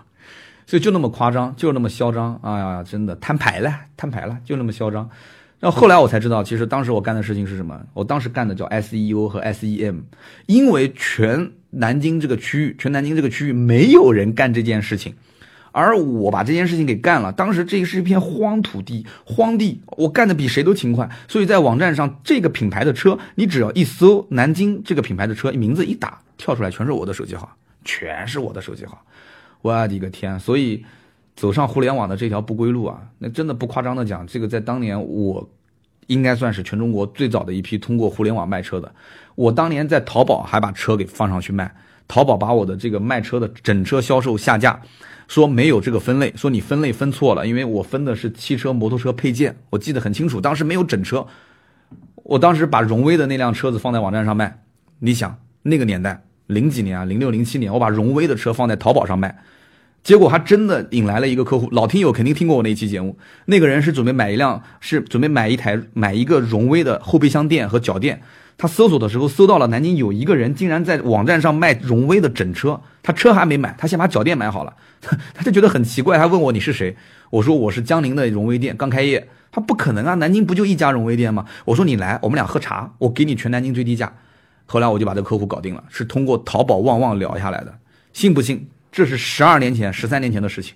[0.67, 2.39] 所以就那么夸张，就那么嚣张。
[2.43, 5.09] 哎呀，真的摊牌了，摊牌了，就那么嚣张。
[5.59, 7.79] 然后后来我才知道，其实当时我干的事情是什么？
[7.93, 10.01] 我当时干的叫 SEO 和 SEM，
[10.45, 15.15] 因为全南京这个区域，全南京这个区域没有人干这件事情。
[15.73, 21.09] 而我把这件事情给干了，当时这是一片荒土地、荒地，我干的比谁都勤快。
[21.27, 29.03] 所以在网站上，这个品牌的车，你只要一搜“南京”这个品牌的车名字一打，跳出来全是我的手机号，全是我的手机号。
[29.63, 30.39] 我的个天！
[30.39, 30.85] 所以
[31.35, 35.49] 走上互联网的这条不归路啊，那真的不夸张的讲，这个在当年我
[36.05, 38.93] 应该算是全中国最早的一批通过互联网卖车的。
[39.33, 41.73] 我当年在淘宝还把车给放上去卖，
[42.07, 44.79] 淘宝把我的这个卖车的整车销售下架。
[45.33, 51.25] 说没有这个分类，说你分类分错了，因为我分的是汽车、摩托车配件，我记得很清楚，当时没有整车。
[52.17, 54.59] 我当时把荣威的那辆车子放在网站上卖，
[54.99, 59.35] 你想那个年代零几年啊，零六零七年，我把荣威的车放在淘宝上卖，
[60.03, 68.21] 结果还真的引来了一个客户，老听友肯定听过我那一期节目，那个人是准备买一辆，是准备买一台买一个荣威的后备箱垫和脚垫。
[68.55, 74.75] 他搜索的时候搜到了南京有一个人竟然在网站上卖荣威的整车，他车还没买，他先把脚垫买好了，
[75.35, 76.95] 他就觉得很奇怪，他问我你是谁？
[77.29, 79.29] 我说我是江宁的荣威店，刚开业。
[79.51, 81.45] 他不可能啊，南京不就一家荣威店吗？
[81.65, 84.11] 我说你来，我们俩喝茶，我给你全南京最低价。
[84.65, 87.77] 后来我就把这个客户搞定了，是通过淘宝旺旺聊下来的，
[88.13, 88.67] 信不信？
[88.91, 90.73] 这是十二年前、十三年前的事情。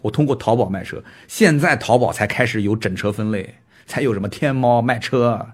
[0.00, 3.56] 我通过淘宝卖车，现在淘宝才开始有整车分类。
[3.84, 5.46] 才有什么天猫卖车。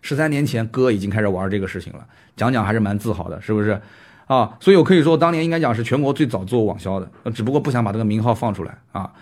[0.00, 2.04] 十三年前，哥已经开始玩这个事情了，
[2.36, 3.80] 讲讲还是蛮自豪的，是不是？
[4.26, 9.12] 啊，所以我可以说，当年应该讲是全国最早做网销的，只不过不想把这个名号放出来啊。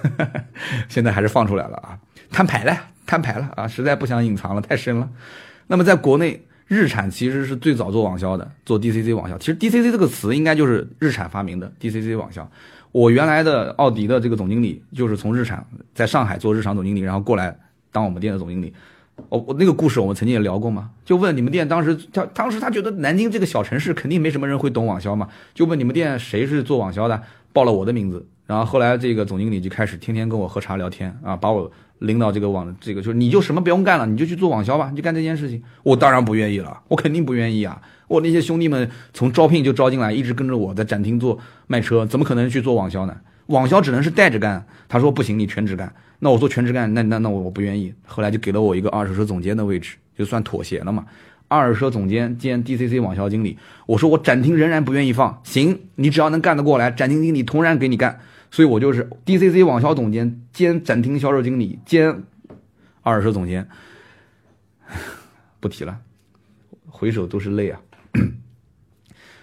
[0.88, 1.98] 现在还是放出来了啊，
[2.30, 5.08] 摊牌了，摊牌了啊，实在不想隐藏了，太深了。
[5.66, 9.36] 那么在国内，日产其实是最早做网销的，做 DCC 网销。
[9.38, 12.48] 其实 DCC 这个词应该就是日产发明的，DCC 网销。
[12.92, 15.64] 我原来的奥迪的这个总经理就是从日产
[15.94, 17.54] 在上海做日常总经理，然后过来
[17.92, 18.72] 当我们店的总经理。
[19.28, 43.16] 我我那个故事我们曾经也聊过嘛，就问你们店当时他当时他觉得南京这个小城市肯定没什么人会懂网销嘛，就问你们店谁是做网销的，报了我的名字，然后后来这个总经理就开始天天跟我喝茶聊天啊，把我拎到这个网这个就是你就什么不用干了，你就去做网销吧，你就干这件事情，我当然不愿意了，我肯定不愿意啊，我那些兄弟们从招聘就招进来，一直跟着我在展厅做卖车，怎么可能去做网销呢？
[43.50, 45.92] 网销只能是带着干，他说不行，你全职干。
[46.20, 47.92] 那我做全职干，那那那我我不愿意。
[48.06, 51.04] 后来就给了我一个二手车总监的位置，就算妥协了嘛。
[51.48, 58.20] 二手车总监兼 DCC 网销经理，我说我展厅仍然不愿意放，行，你只要能干得过来，展厅经理同样给你干。
[58.52, 62.22] 所以我就是 DCC 网销总监兼展厅销售经理兼
[63.02, 63.68] 二手车总监。
[65.58, 65.98] 不提了，
[66.86, 67.80] 回首都是泪啊。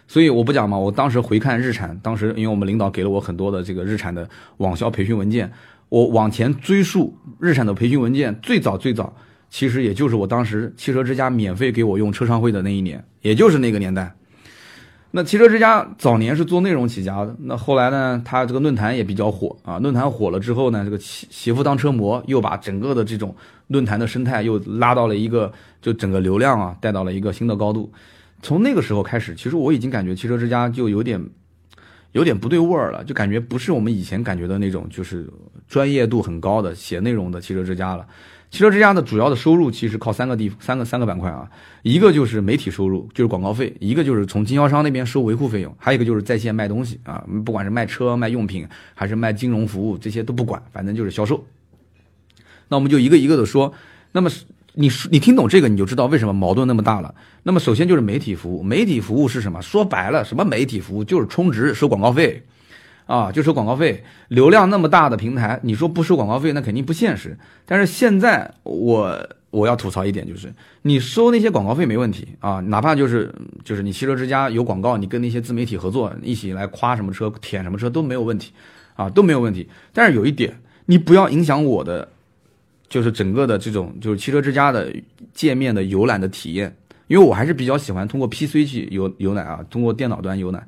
[0.08, 4.28] 所以我不讲嘛，我当时回看日产，当时因为我们领导给了我很多的这个日产的
[4.58, 5.52] 网销培训文件。
[5.90, 9.16] 我往前追溯日产的培训文件，最早最早，
[9.50, 14.14] 其实也就是我当时汽车之家免费给我用车商会的那一年，也就是那个年代。
[15.12, 19.80] 那汽车之家早年是做内容起家的，那后来呢，他这个论坛也比较火啊。
[19.80, 23.34] 论坛火了之后呢，这个媳媳妇当车模又把整个的这种
[23.68, 25.50] 论坛的生态又拉到了一个，
[25.82, 27.90] 就整个流量啊带到了一个新的高度。
[28.42, 31.24] 从那个时候开始，其实我已经感觉汽车之家就有点。
[32.14, 35.30] 有点不对味儿了，就感觉不是我们以前感觉的那种，就是
[35.68, 38.08] 专业度很高的写内容的汽车之家了。
[38.50, 41.48] 汽车之家的主要的收入其实靠三个地三个三个板块啊，
[41.84, 48.66] 一个就是媒体收入，就是广告费；一个就是从经销商那边收维护费用；还有一个就是在线卖东西啊，不管是卖车、卖用品
[48.96, 51.46] 还是卖金融服务，这些都不管，反正就是销售。
[52.70, 53.74] 那我们就一个一个的说，
[54.14, 54.30] 那么。
[54.80, 57.14] 你你听懂这个，你就知道为什么矛盾那么大了。
[57.42, 59.60] 那么首先就是媒体服务，媒体服务是什么？
[59.60, 62.44] 说白了，什么媒体服务就是充值收广告费，
[63.08, 64.04] 啊，就收广告费。
[64.28, 67.36] 流量那么大的平台，你说不收广告费，那肯定不现实。
[67.66, 70.54] 但是现在我我要吐槽一点，就是
[70.84, 78.52] 你收那些广告费没问题啊，哪怕就是就是你汽车之家有广告，你跟那些自媒体合作，一起来夸什么车、舔什么车都没有问题，
[78.94, 79.68] 啊都没有问题。
[79.92, 82.10] 但是有一点，你不要影响我的。
[82.90, 84.94] 就是整个的这种就是汽车之家的
[85.34, 86.76] 界面的游览的体验，
[87.08, 90.68] 因为我还是比较喜欢通过 PC 去游游览啊，通过电脑端游览。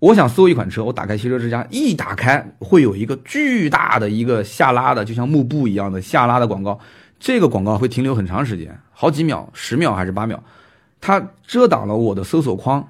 [0.00, 6.78] 我想搜一款车，我打开汽车之家，一打开会有一个巨大的一个下拉的，就像幕布一样的下拉的广告，
[7.18, 10.40] 这个广告会停留很长时间，好几秒，十秒还是八秒，
[11.00, 12.88] 它遮挡了我的搜索框。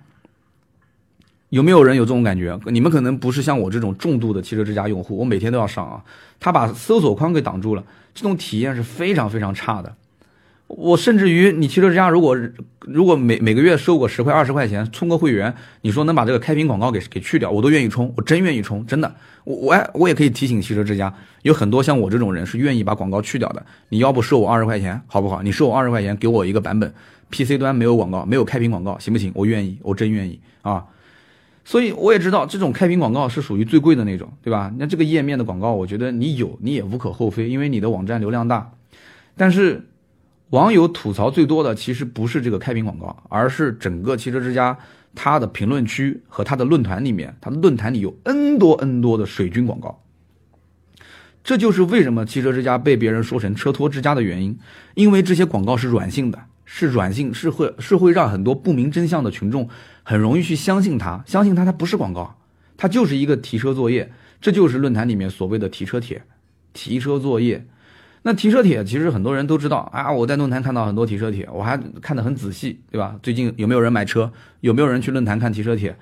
[1.51, 2.59] 有没有人有这种感觉？
[2.67, 6.03] 你们可能不是像我这种重度的汽车之家用户，我每天都要上啊。
[6.39, 7.83] 他把搜索框给挡住了，
[8.15, 9.95] 这种体验是非常非常差的。
[10.67, 12.37] 我甚至于，你汽车之家如果
[12.81, 19.15] 如果每每个月收个十块二十块钱充个会员，你说能把这个开屏广告给给去掉，我都愿意充，我真愿意充，真的。
[19.45, 23.65] 我我哎，我也可以提醒汽车之家，有很多像我这种人是愿意把广告去掉的。
[23.89, 25.43] 你要不收我二十块钱，好不好？
[25.43, 26.93] 你收我二十块钱，给我一个版本
[27.31, 29.33] ，PC 端没有广告，没有开屏广告，行不行？
[29.35, 30.85] 我愿意，我真愿意啊。
[31.69, 34.73] 所以我也知道这种开屏广告是属于最贵的那种，对吧？
[34.79, 38.73] 那这个页面的广告，我觉得你有你也无可厚非，因为你的网站流量大。
[39.37, 39.87] 但是
[40.49, 44.79] 网友吐槽最多的其实不是这个开屏广告，而是整个汽车之家
[45.15, 50.03] 它的评论区和它的论坛里面，它的论坛里有 N 多 N 多的水军广告。
[51.45, 54.59] 这就是为什么汽车之家被别人说成车托之家的原因，
[54.95, 56.39] 因为这些广告是软性的。
[56.71, 59.67] 是软性，是会是会让很多不明真相的群众
[60.03, 62.39] 很容易去相信它，相信它，它不是广告，
[62.77, 66.23] 它就是一个提车作业，这就是论坛里面所谓的提车帖，
[66.75, 67.67] 提车作业。
[68.23, 73.19] 那提车帖其实很多人都知道啊，我在论坛看到很多提车帖，我还看得很仔细，对吧？
[73.23, 74.31] 最近有没有人买车？
[74.61, 75.97] 有没有人去论坛看提车帖？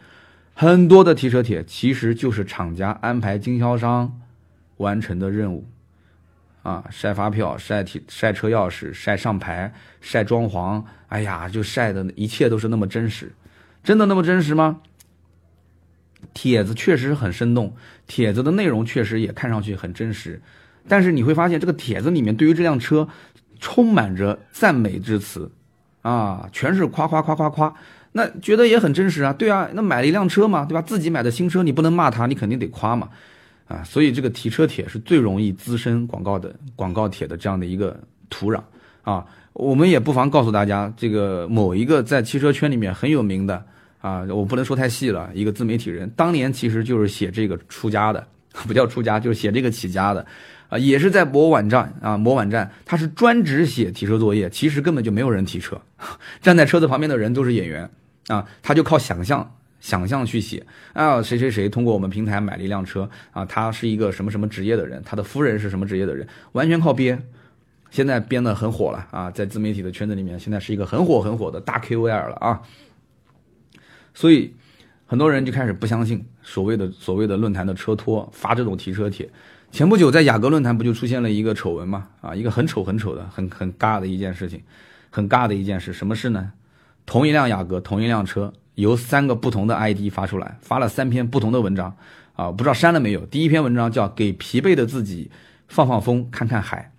[0.53, 4.21] 很多的提车帖其实就是厂家安排经销商
[4.79, 5.64] 完成的任务。
[6.67, 13.33] 啊，晒发票，晒晒车钥匙，晒上牌，晒装潢，哎呀，就晒的一切都是那么真实，
[13.85, 14.81] 真的那么真实吗？
[16.35, 17.77] 帖子确实很生动，
[18.09, 20.43] 帖子的内容确实也看上去很真实，
[20.89, 23.07] 但是你会发现这个帖子里面对于这辆车
[23.61, 25.53] 充满着赞美之词，
[26.03, 27.73] 啊，全是夸夸夸夸夸，
[28.11, 30.83] 那觉得也很真实啊，对啊，那买了一辆车嘛，对吧？
[30.83, 33.11] 自己买的新车，你不能骂他，你肯定得夸嘛。
[33.67, 37.99] 啊，所以这个提车帖是最容易滋生广告的广告帖的这样的一个
[38.31, 38.61] 土壤
[39.03, 39.27] 啊。
[39.53, 43.64] 我们也不妨告诉大家，这个某一个在汽车圈里面很有名的
[44.01, 48.25] 啊，我不能说太细了，一个自媒体人，当年其实就是写这个出家的，
[48.69, 50.25] 不叫出家，就是写这个起家的，
[50.69, 55.81] 啊，也是在某网站啊，某网站，他是专职写提车作业，其实根本就没有人提车，
[56.43, 57.91] 站在车子旁边的人都是演员
[58.29, 59.56] 啊，他就靠想象。
[59.87, 67.22] 想象去写啊，谁谁谁通过我们平台买了一辆车啊，他是一个什么什么职业的人，他的夫人是什么职业的人，完全靠编。
[67.93, 72.62] 现在编的很火了啊，在自媒体的圈子里面，现在是一个很火很火的大 KOL 了啊。
[74.12, 74.57] 所以
[75.07, 79.30] 很多人就开始不相信所谓的所谓的论坛的车托发这种提车帖。
[79.70, 82.09] 前不久在雅阁论坛不就出现了一个丑闻嘛？
[82.22, 84.64] 啊，一个很丑很丑的很很尬的一件事情，
[85.11, 86.55] 很尬的一件事，什么事呢？
[87.07, 88.53] 同一辆雅阁，同一辆车。
[88.77, 91.95] 由三个不同的 ID 发出来，发了三篇不同的文章，
[92.35, 93.27] 啊，不知道删了没有。
[93.27, 95.31] 第一篇文章叫《给疲惫的自己
[95.66, 96.93] 放放风，看看海》，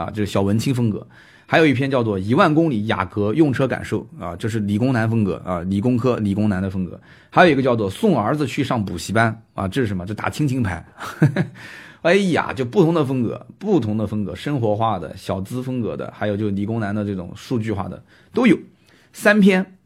[0.00, 1.06] 啊，这是小文青风格。
[1.46, 7.00] 还有一篇叫做《一万公里雅阁用车感受》，啊，这是理工男风格，啊，理工科理工男的风格。
[7.28, 10.04] 还有一个叫做《送儿子去上补习班》，啊，这是什么？
[10.04, 10.84] 这打亲情牌。
[12.02, 18.02] 哎呀，就不同的风格，不同的风格，生活化的小资风格的，还有就理工男的这种数据化的
[18.32, 18.56] 都有，
[19.12, 19.76] 三篇。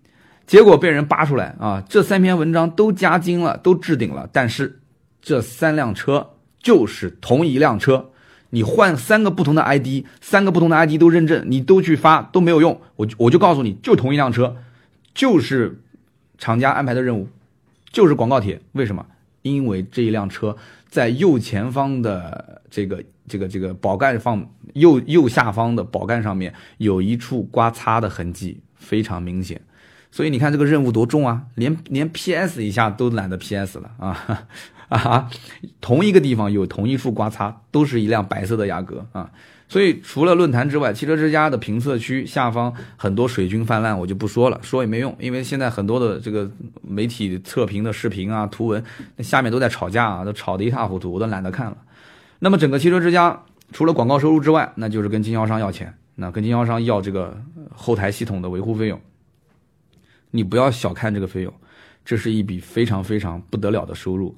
[0.46, 1.82] 结果被人扒出来啊！
[1.88, 4.80] 这三篇文章都加精了，都置顶了，但是
[5.22, 6.30] 这三辆车
[6.62, 8.10] 就是同一辆车，
[8.50, 12.78] 你换三个不同的 ID，三个不同的 ID 都认证，你都去发都没有用。
[12.96, 14.56] 我我就告诉你，就同一辆车，
[15.14, 15.80] 就是
[16.36, 17.26] 厂家安排的任务，
[17.90, 18.60] 就是广告帖。
[18.72, 19.06] 为什么？
[19.42, 20.56] 因为这一辆车
[20.88, 29.60] 在右前方的这个这个这个宝盖方右右下方的宝盖上面有一处刮擦的痕迹，非常明显。
[30.14, 34.46] 所以你看这个任务多重啊，连连 PS 一下都懒得 PS 了啊
[34.88, 35.28] 啊！
[35.80, 39.28] 同一个地方有同一处刮擦，都是一辆白色的雅阁啊。
[39.68, 46.48] 所以除了论坛之外，汽车之家的评测区下方很多水军泛滥，我就不说了，说也没用，因为现在很多的这个
[46.80, 48.84] 媒体测评的视频啊、图文，
[49.16, 51.76] 那下面都在吵架啊，都吵得一塌糊涂，我都懒得看了。
[52.38, 53.42] 那么整个汽车之家
[53.72, 57.36] 除了广告收入之外，那就是跟经销商要钱，那跟经销商要这个
[57.74, 59.00] 后台系统的维护费用。
[60.34, 61.54] 你不要小看这个费用，
[62.04, 64.34] 这是一笔非常非常不得了的收入。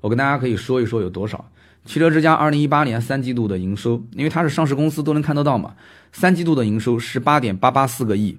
[0.00, 1.50] 我跟大家可以说一说有多少。
[1.84, 5.76] 汽车之家二零一八年三季度的营收，因为它是上市公司，都能看得到嘛。
[6.12, 8.38] 三季度的营收十八点八八四个亿，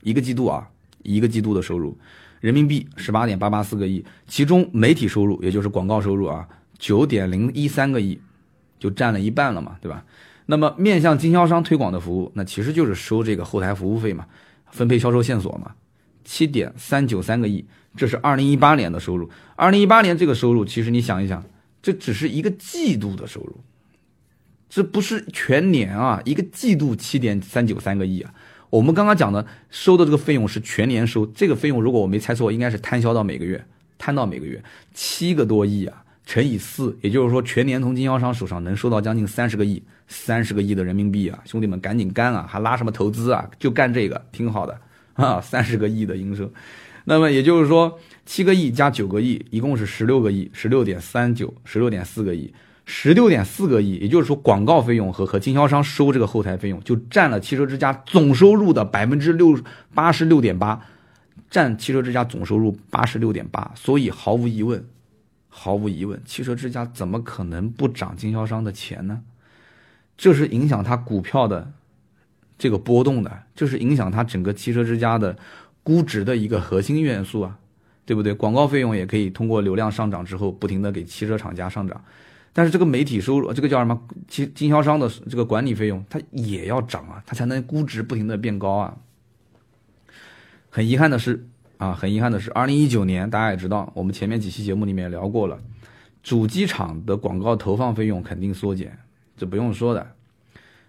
[0.00, 0.70] 一个季度啊，
[1.02, 1.98] 一个季度的收入，
[2.40, 4.02] 人民币十八点八八四个亿。
[4.26, 6.48] 其中媒体收入，也就是广告收入啊，
[6.78, 8.18] 九点零一三个亿，
[8.78, 10.02] 就占了一半了嘛，对吧？
[10.46, 14.24] 那么面向经销商推广的服务，那其实就是收这个后台服务费嘛，
[14.70, 15.74] 分配销售线索嘛。
[16.26, 17.64] 七点三九三个亿，
[17.96, 19.30] 这是二零一八年的收入。
[19.54, 21.42] 二零一八年这个收入，其实你想一想，
[21.80, 23.60] 这只是一个季度的收入，
[24.68, 26.20] 这不是全年啊！
[26.24, 28.34] 一个季度七点三九三个亿啊！
[28.70, 33.64] 我们刚刚讲的收的这个费用是全年收，这个费用如果我没猜错，应该是摊销到每个月，
[33.96, 34.62] 摊到每个月
[34.92, 41.38] 七个多亿啊，乘以四，也就是说全年从经销商手上能收到将近三十个亿，三十个亿的人民币啊！
[41.44, 42.44] 兄弟们赶紧干啊！
[42.50, 43.48] 还拉什么投资啊？
[43.60, 44.76] 就干这个，挺好的。
[45.24, 46.52] 啊，三十个亿的营收，
[47.04, 52.52] 那么也就是说，七个亿加九个亿，一共是十六个亿，十六点三九，十六点四个亿，
[52.84, 59.58] 十六点四个亿，也就是说，广告费用和和经销商收这个后台费用，就占了汽车之家总收入的百分之六
[59.94, 60.84] 八十六点八，
[61.48, 64.84] 占汽车之家总收入八十六点八，所以毫无疑问，
[65.48, 69.22] 毫无疑问，汽车之家怎么可能不涨经销商的钱呢？
[70.18, 71.72] 这是影响它股票的。
[72.58, 75.36] 这个波动的，就是影响它整个汽车之家的
[75.82, 77.58] 估值的一个核心元素啊，
[78.04, 78.32] 对不对？
[78.32, 82.02] 广告费用也可以通过流量上涨之后，不停的给汽车厂家上涨，
[82.52, 84.00] 但是这个媒体收入，这个叫什么？
[84.26, 88.96] 经经销商的这个管理费用，它也要涨啊，它才能估值不停的变高啊。
[90.70, 91.46] 很遗憾的是
[91.78, 95.58] 啊，很遗憾的是，二零一九年大家也知道，我们前面几期节目里面聊过了，
[96.22, 98.98] 主机厂的广告投放费用肯定缩减，
[99.36, 100.15] 这不用说的。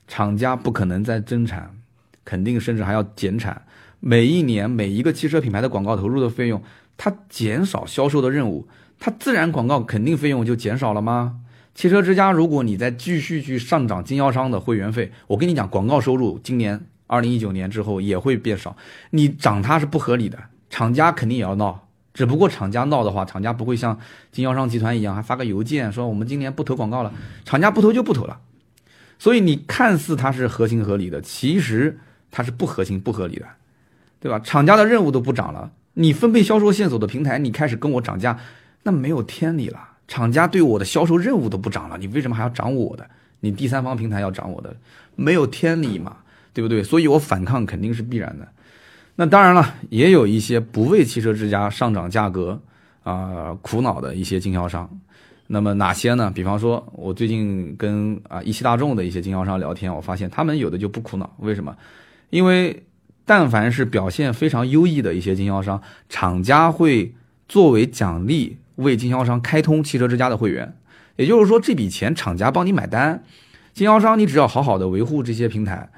[0.07, 1.75] 厂家不可能再增产，
[2.23, 3.63] 肯定甚至还要减产。
[3.99, 6.61] 每一年每一个汽车品牌的广告投入的费用，
[6.97, 8.67] 它减少销售的任务，
[8.99, 11.41] 它自然广告肯定费用就减少了吗？
[11.73, 18.75] 汽车之家，如果你再继续去上涨经销商的会员费，我跟你讲，广告收入今年二零一九年之后也会变少。
[19.11, 20.39] 你涨它是不合理的，
[20.69, 21.87] 厂家肯定也要闹。
[22.13, 23.99] 只不过厂家闹的话，厂家不会像
[24.31, 27.13] 经销商集团一样，还发个邮件说我们今年不投广告了。
[27.45, 28.39] 厂家不投就不投了。
[29.19, 31.99] 所以你看似它是合情合理的，其实
[32.29, 33.45] 它是不合情不合理的，
[34.19, 34.39] 对吧？
[34.39, 38.39] 厂家的任务都不涨了，你分配销售线索的平台，你开始跟我涨价，
[38.83, 43.09] 那没有天理了，厂家对我的销售任务都不涨了，你为什么还要涨我的？
[43.39, 44.75] 你第三方平台要涨我的，
[45.15, 46.17] 没有天理嘛，
[46.53, 46.83] 对不对？
[46.83, 48.47] 所以我反抗肯定是必然的。
[49.15, 52.59] 那当然了，也有一些不为汽车之家上涨价格
[53.03, 54.89] 啊苦恼的一些经销商。
[55.49, 56.29] 那么哪些呢？
[56.35, 61.35] 比方说，我最近跟啊一汽大众的一些经销商聊天，我发现他们有的就不苦恼。
[61.39, 61.73] 为什么？
[62.29, 62.83] 因为
[63.23, 67.13] 但凡是表现非常优异的一些经销商，厂家会
[67.47, 70.75] 作为奖励为经销商开通汽车之家的会员。
[71.15, 73.23] 也就是说，这笔钱厂家帮你买单，
[73.73, 75.89] 经销商你只要好好的维护这些平台，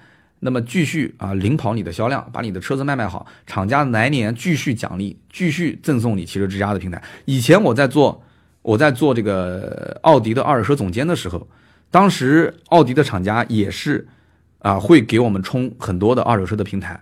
[0.42, 7.02] 那么继续啊领跑你的销量，把你的车子卖卖好，厂家来年继续奖励，继续赠送你汽车之家的平台。
[7.26, 8.24] 以前我在做。
[8.62, 11.48] 我在做这个奥迪的二手车总监的时候，
[11.90, 14.08] 当时奥迪的厂家也是，
[14.60, 17.02] 啊，会给我们充很多的二手车的平台，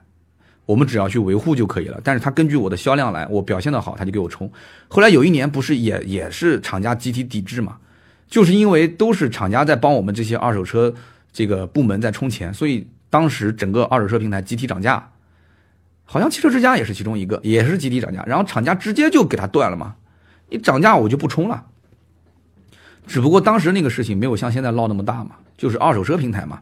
[0.66, 2.00] 我们只要去维护就可以了。
[2.04, 4.50] 但是他根据我的销量来，我表现的好，他就给我充。
[4.88, 7.78] 后来有一年不是也也是厂家集体抵制嘛，
[8.28, 10.94] 就是因为都是厂家在帮我们这些二手车
[11.34, 15.12] 这个部门在充钱，所以当时整个二手车平台集体涨价，
[16.06, 19.96] 好像汽车之家也是其中一个，也是集体涨价，然后厂家直接就给他断了嘛。
[20.50, 21.66] 你涨价我就不充了，
[23.06, 26.62] 只不过当时那个事情没有像现在闹那么大嘛，就是二手车平台嘛，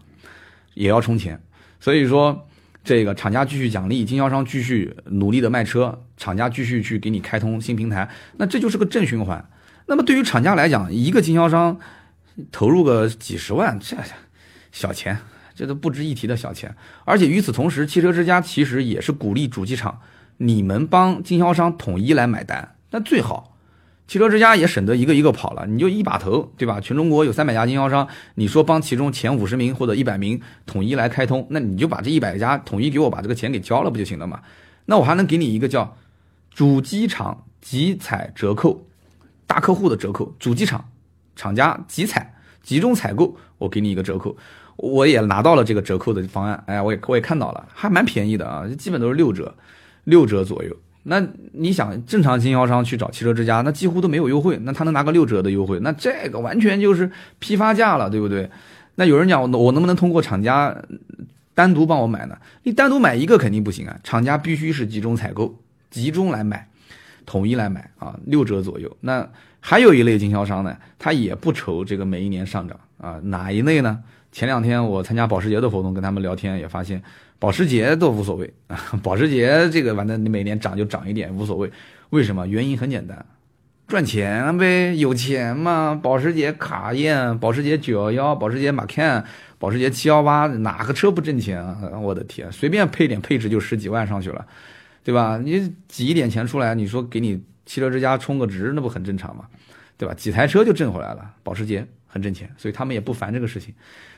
[0.73, 1.41] 也要充钱，
[1.79, 2.47] 所以说
[2.83, 9.47] 这个厂家继续奖励，经销商继续努力的卖车，厂家继续去给你开通新平台，那这就是个正循环。
[9.87, 11.79] 那么对于厂家来讲，一个经销商
[12.51, 13.95] 投入个几十万，这
[14.71, 15.19] 小钱，
[15.53, 16.75] 这都不值一提的小钱。
[17.05, 20.01] 而且与此同时，汽车之家其实也是鼓励主机厂，
[20.37, 23.54] 你们帮经销商统一来买单，那最好。
[24.07, 26.79] 汽车之家也省得一个一个跑了，你就一把头，对吧？
[26.79, 34.41] 全中国有三百家经销商，你说帮其中前五十名或者一百名统一来开通，那你就把这一百家统一给我把这个钱给交了不就行了嘛？
[34.85, 35.97] 那我还能给你一个叫
[36.53, 38.85] 主机厂集采折扣，
[39.47, 40.87] 大客户的折扣，主机厂
[41.35, 44.37] 厂家集采集中采购，我给你一个折扣，
[44.75, 49.55] 我也拿到了这个折扣的方案，哎，我也我也看到了，还蛮便宜的啊，基本都是六折，
[50.03, 50.77] 六折左右。
[51.07, 58.49] 那你想，正常经销商去找汽车之家，那几乎都没有优惠，那他能拿个六折的优惠，那这个完全就是批发价了，对不对？
[58.95, 60.75] 那有人讲，我我能不能通过厂家
[61.53, 62.35] 单独帮我买呢？
[62.63, 65.55] 你单独买一个肯定不行啊，厂家必须是集中采购，
[65.91, 66.67] 集中来买，
[67.23, 68.97] 统一来买啊，六折左右。
[69.01, 69.29] 那
[69.59, 73.99] 还有一类经销商呢，他也不愁这个每一年上涨啊，哪一类呢？
[74.31, 77.03] 前两天我参加保时捷的活动，跟他们聊天也发现。
[77.37, 81.71] 保时捷都无所谓啊，保时捷这个反正你每年涨就涨一点无所谓，
[82.09, 82.47] 为什么？
[82.47, 83.25] 原因很简单，
[83.87, 85.99] 赚钱呗，有钱嘛。
[86.01, 89.23] 保时捷卡宴、保时捷911、保时捷马 can、
[89.59, 91.99] 保时捷718，哪个车不挣钱啊？
[91.99, 94.45] 我的天，随便配点配置就十几万上去了，
[95.03, 95.37] 对吧？
[95.43, 99.45] 你挤一点钱出来，你说给你汽车之家充个值，那不很正常吗？
[99.97, 100.13] 对吧？
[100.15, 103.73] 几台车就挣回来了，保时捷很挣钱，所以他们也不烦这个事情。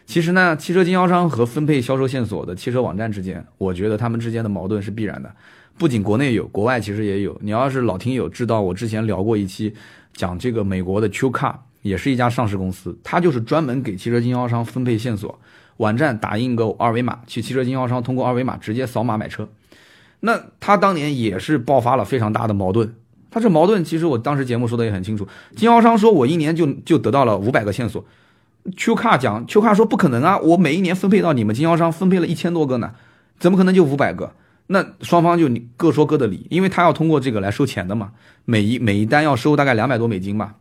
[0.07, 5.29] 其实呢，汽车经销商和分配销售线索的汽车网站之间，我觉得他们之间的矛盾是必然的。
[5.77, 7.37] 不仅国内有，国外其实也有。
[7.43, 9.73] 你要是老听友知道，我之前聊过一期，
[10.13, 15.37] 讲这个美国的 Q Car，也是一家上市公司，它就是专门给汽车经销商分配线索。
[15.75, 19.49] 网站打印个二维码，去汽车经销商通过二维码直接扫码买车。
[20.21, 22.95] 那他当年也是爆发了非常大的矛盾。
[23.29, 25.27] 他这矛盾其实我当时节目说的也很清楚，
[25.57, 28.05] 经销商说我一年就就得到了五百个线索。
[28.75, 30.37] Q 卡讲，Q 卡说不可能啊！
[30.39, 32.91] 我每一年分配到你们经销商分配了一千多个呢，
[33.39, 34.33] 怎么可能就五百个？
[34.67, 35.47] 那双方就
[35.77, 38.11] 各说各的理，因为他要通过这个来收钱的嘛，
[38.43, 40.55] 每一每一单要收大概两百多美金吧。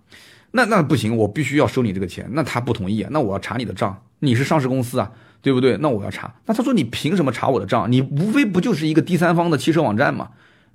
[0.53, 2.29] 那那不行，我必须要收你这个钱。
[2.31, 5.11] 那他不同意，那我要查你的账，你是上市公司啊，
[5.43, 5.77] 对不对？
[5.79, 6.33] 那我要查。
[6.47, 7.91] 那他说你凭什么查我的账？
[7.91, 10.29] 你无非不就是一个第三方的汽车网站嘛？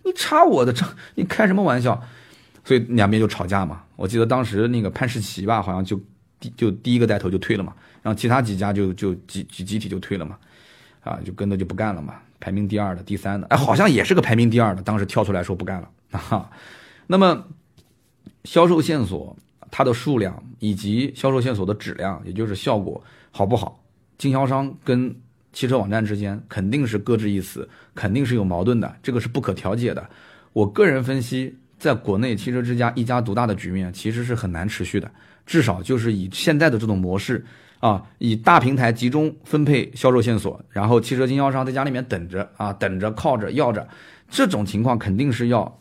[0.03, 2.01] 你查我的账，你开什么玩笑？
[2.65, 3.83] 所以两边就吵架嘛。
[3.95, 5.97] 我记得当时那个潘世奇吧，好像就。
[6.41, 10.37] 第就第一个带头就退了嘛，然后其他几家就就集集集体就退了嘛，
[11.05, 12.15] 啊，就跟着就不干了嘛。
[12.41, 16.49] 排名第二的、第三的，哎，好像也是个排名第二的，当时跳出来说不干了啊。
[17.05, 17.47] 那么
[18.45, 19.37] 销售线索
[19.69, 23.83] 它的数量以及销售线索的质量，也就是效果好不好，
[24.17, 25.15] 经销商跟
[25.53, 30.09] 汽车网站之间肯定是各执一词，肯定是有矛盾的，这个是不可调解的。
[30.53, 35.11] 我个人分析，在国内汽车之家一家独大的局面其实是很难持续的。
[35.51, 37.45] 至少就是以现在的这种模式
[37.81, 43.85] 啊，以大平台集中分配销售线索，然后汽车经销商在家里面等着啊，等着靠着要着，
[44.29, 45.79] 这种情况肯定是要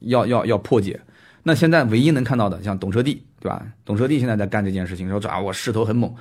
[0.00, 1.00] 要要要破解。
[1.44, 3.64] 那现在唯一能看到的，像懂车帝，对吧？
[3.84, 6.12] 懂车帝现在在干这件事情，说啊，我势头很猛，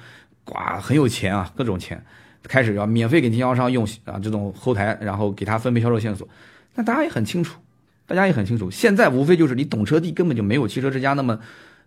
[0.53, 1.99] 哇，很有钱啊，各种钱，
[2.43, 6.29] 开始要免费给经销商用啊这种后台，然后给他分配销售线索。
[6.75, 7.59] 那大家也很清楚，
[8.05, 11.39] 大家也很清楚，现在无非就是你懂车帝根本就没有汽车之家那么。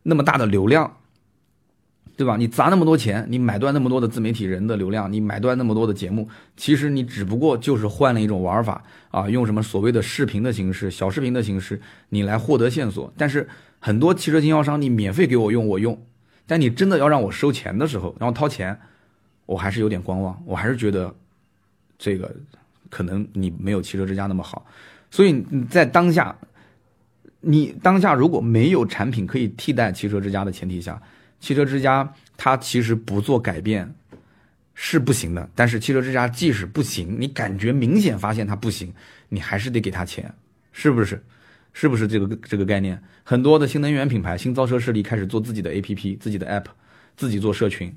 [0.07, 0.99] 那么大的流量，
[2.17, 2.37] 对吧？
[2.37, 11.81] 你砸那么多钱，你买断那么多的自媒体人的流量，你买断那么多的节目，其实你只不过就是换了一种玩法啊，用什么所谓的视频的形式、小视频的形式，
[12.11, 13.13] 你来获得线索。
[13.17, 13.49] 但是
[13.81, 15.95] 很多汽车经销商，你免费给我用，我用；
[16.47, 18.79] 但你真的要让我收钱的时候，然后掏钱，
[19.47, 21.13] 我还是有点观望，我还是觉得
[21.99, 22.33] 这个
[22.91, 24.65] 可能你没有汽车之家那么好。
[25.11, 26.37] 所以你在当下，
[27.41, 31.01] 你当下如果没有产品可以替代汽车之家的前提下，
[31.45, 33.95] 汽车之家它其实不做改变
[34.73, 38.91] 是不行的，但是汽车之家即使不行，你感觉明显发现它不行，
[39.29, 40.35] 你还是得给他钱，
[40.73, 41.23] 是不是？
[41.75, 42.99] 是不是这个这个概念？
[43.25, 46.65] 很多的新能源品牌、新造车势力开始做自己的 APP、自己的 App，
[47.15, 47.95] 自己做社群，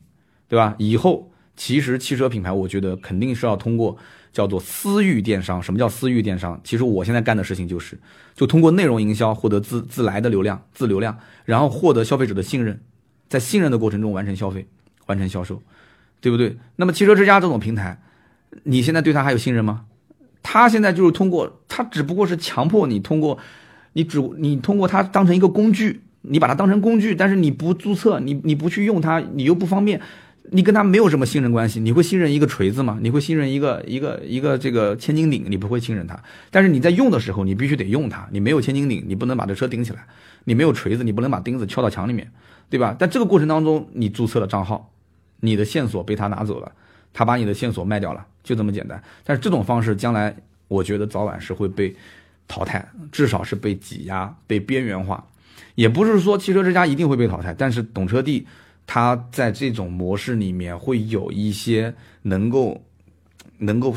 [0.49, 0.76] 对吧？
[0.78, 3.98] 以后其实汽车品牌，我觉得肯定是要通过
[4.34, 5.64] 叫做私域电商。
[5.64, 6.60] 什么叫私域电商？
[6.65, 7.98] 其实我现在干的事情就是，
[8.36, 12.78] 就通过内容营销获得自自来的流量、自流量，然后获得消费者的信任。
[13.29, 14.67] 在信任的过程中完成消费，
[15.05, 15.61] 完成销售，
[16.21, 16.57] 对不对？
[16.75, 17.99] 那么汽车之家这种平台，
[18.63, 19.85] 你现在对他还有信任吗？
[20.43, 23.37] 他现在就是通过，他只不过是强迫你通过，
[23.93, 29.99] 你只你通过它当成一个工具，你把它当成工具，但是你不注册，你你不去用它，你又不方便，
[30.51, 31.81] 你跟他没有什么信任关系。
[31.81, 32.97] 你会信任一个锤子吗？
[33.01, 35.45] 你会信任一个一个一个这个千斤顶？
[35.49, 36.17] 你不会信任它。
[36.49, 38.25] 但是你在用的时候，你必须得用它。
[38.31, 39.99] 你没有千斤顶，你不能把这车顶起来；
[40.45, 42.31] 你没有锤子，你不能把钉子敲到墙里面。
[42.69, 42.95] 对吧？
[42.98, 44.91] 但这个过程当中，你注册了账号，
[45.39, 46.72] 你的线索被他拿走了，
[47.14, 49.02] 他把你的线索卖掉了，就这么简单。
[49.23, 50.35] 但是这种方式将来，
[50.68, 51.95] 我觉得早晚是会被
[52.48, 55.26] 淘汰，至少是被挤压、被边缘化。
[55.76, 58.45] 也不是说汽车之家一定会被淘汰，但是懂车帝
[58.85, 62.84] 他在这种模式里面会有一些能够
[63.60, 63.95] 能够。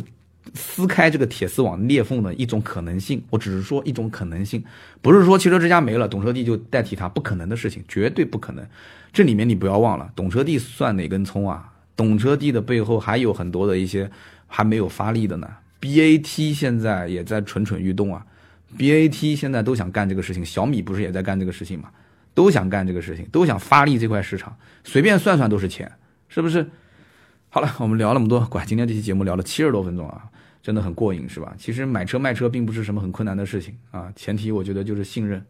[0.54, 4.64] 撕开这个铁丝网裂缝的一种可能性，我只是说一种可能性，
[5.00, 8.66] 不是说汽车之家没了，懂车帝就代替它，不可能的事情，绝对不可能。
[9.12, 11.72] 这里面你不要忘了，懂车帝算哪根葱啊？
[11.94, 14.10] 懂车帝的背后还有很多的一些
[14.46, 15.48] 还没有发力的呢。
[15.80, 18.24] BAT 现在也在蠢蠢欲动啊
[18.78, 21.90] ，BAT 现在都想干这个事情，小米不是也在干这个事情吗？
[22.32, 25.90] 都想干这个事情，都想发力这块市场，随便算算都是钱，
[26.28, 26.66] 是不是？
[27.52, 30.22] 好了，我们聊那么多，管，今天这期节目聊了七十多分钟啊。
[30.62, 31.52] 真的很过瘾，是吧？
[31.58, 35.44] 其实买车卖车并不是什么很困难的事情啊，前提我觉得就是信任，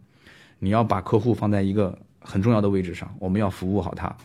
[0.61, 4.17] 你要把客户放在一个很重要的位置上，我们要服务好他，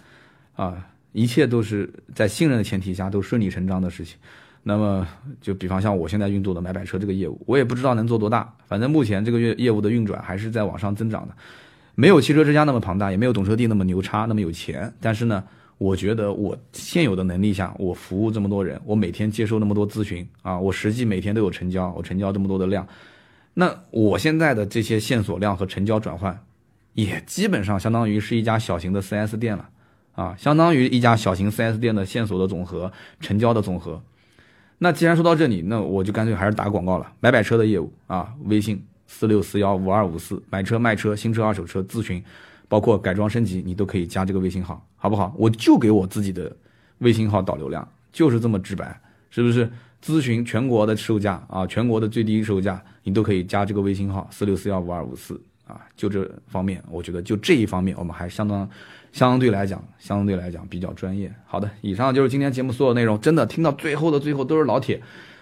[0.56, 4.18] 啊，一切都是在信任的前提下都顺理成章的事情。
[4.64, 5.06] 那么
[5.42, 11.36] 就比方像我现在运作的买买车这个业务，我也不知道能做多大，反正目前这个月业务的运转还是在往上增长的，
[11.96, 15.44] 没有汽车之家那么庞大，也没有懂车帝那么牛叉那么有钱，但是呢。
[15.78, 22.88] 我觉得我现有的能力下，我服务这么多人，我每天接受那么多咨询啊，我实际每天都有成交，我成交这么多的量，
[23.56, 26.46] 那我现在的这些线索量和成交转换，
[26.94, 29.70] 也基本上相当于是一家小型的 4S 店了
[30.14, 32.90] 啊，相当于一家小型 4S 店的线索的总和，
[33.20, 34.02] 成交的总和。
[34.78, 42.24] 那既然说到这里，那我就干脆还是打广告了，买买车的业务啊，微信四六四幺五二五四，买车卖车，新车二手车咨询。
[42.68, 45.32] 包括改装升级，你都可以加这个微信号，好不好？
[45.38, 46.52] 我就给我自己的
[46.98, 49.00] 微信号导流量，就是这么直白，
[49.30, 49.70] 是不是？
[50.04, 55.80] 咨询全国的售价啊，全国的最低售价，你都可以加这个微信号四六四幺五二五四啊。
[55.96, 58.68] 就这方面，我觉得就这一方面，我们还相当
[59.12, 61.32] 相对来讲，相对来讲比较专业。
[61.46, 63.22] 好的，以上就是今天节目所有内容。
[63.22, 65.00] 真的听到最后的最后都是老铁。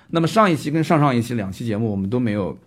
[0.10, 2.57] 那么上一期跟上上一期两期节目，我们都没有。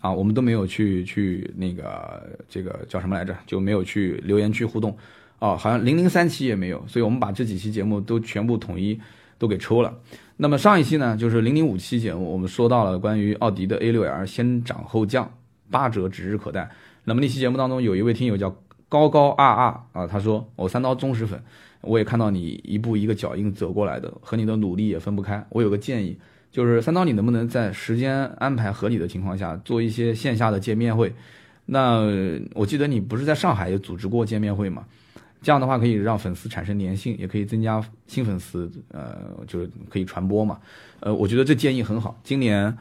[0.00, 4.96] 啊，我们都没有去去那个这个叫什么来着，就没有去留言区互动，
[5.38, 9.00] 哦，好像零零三期也没有，所以我们把这几期节目都全部统一
[9.38, 9.94] 都给抽了。
[10.36, 15.30] 那么上一期呢，就是零零五期节目，我们说到了关于奥迪的 A 六 L 先涨后降，
[15.70, 16.68] 八折指日可待。
[17.04, 18.54] 那么那期节目当中，有一位听友叫
[18.88, 21.42] 高高啊啊啊，他说我三刀忠实粉，
[21.80, 25.46] 我也看到你一步一个脚印走过来的，和你的努力也分不开。
[25.50, 26.18] 我有个建议。
[26.50, 31.14] 就是三刀，你能不能在时间安排合理的情况下做一些线下的见面会？
[31.66, 32.00] 那
[32.54, 34.86] 我记得你不是在上海也组织过见面会吗？
[35.40, 39.16] 这样的话可以让粉丝产生粘性，也可以增加新粉丝，呃，
[39.46, 40.58] 就是可以传播嘛。
[41.00, 42.18] 呃，我觉得这建议很好。
[42.24, 42.76] 今年，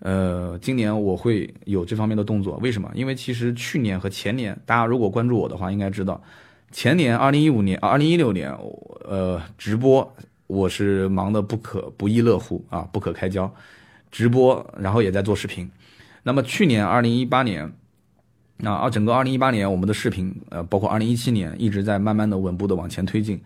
[0.00, 2.56] 呃，今年我会有这方面的动作。
[2.58, 2.90] 为什么？
[2.94, 6.22] 因为其实去年和前年，大家如果关注我的话，应该知道，
[6.70, 8.56] 前年二零一五年、二零一六年，
[9.04, 10.14] 呃，直播。
[10.46, 13.54] 我是忙得不可不亦乐乎啊，不可开交，
[14.10, 15.70] 直播，然后也在做视频。
[16.22, 17.70] 那么去年二零一八年，
[18.64, 23.40] 啊，整个二零一八年我们的视频，呃，包括二零一七年一直在慢慢的稳步的往前推进。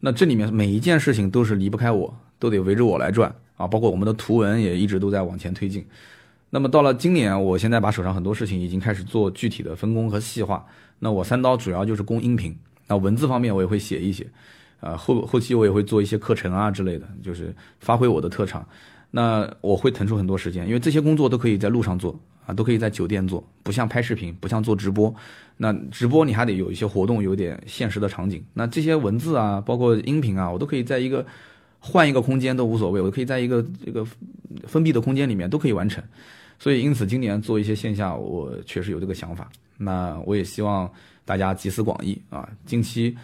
[0.00, 5.84] 那这里面每一件事情都是离不开我，都得围着我来转啊，包括我们的图文也一直都在往前推进。
[6.50, 10.64] 那么到了今年，我现在把手上很多事情已经开始做具体的分工和细化。
[10.98, 14.26] 那我三刀主要就是供音频，那文字方面我也会写一写，
[14.80, 18.66] 呃后后期我也会做一些课程啊之类的，就是发挥我的特长。
[19.10, 25.14] 那我会腾出很多时间，因为这些工作都可以在路上做啊，都可以在酒店做，不像拍视频，不像做直播。
[25.58, 28.42] 那直播你还得有一些活动，有点现实的场景。
[28.54, 31.24] 那这些文字啊，包括音频啊，我都可以在一个
[31.78, 34.02] 换一个空间都无所谓，我可以在一个这个
[34.66, 36.02] 封闭的空间里面都可以完成。
[36.58, 39.50] 所以因此今年做一些线下，我确实有这个想法。
[39.76, 40.90] 那我也希望
[41.26, 43.14] 大家集思广益啊，近期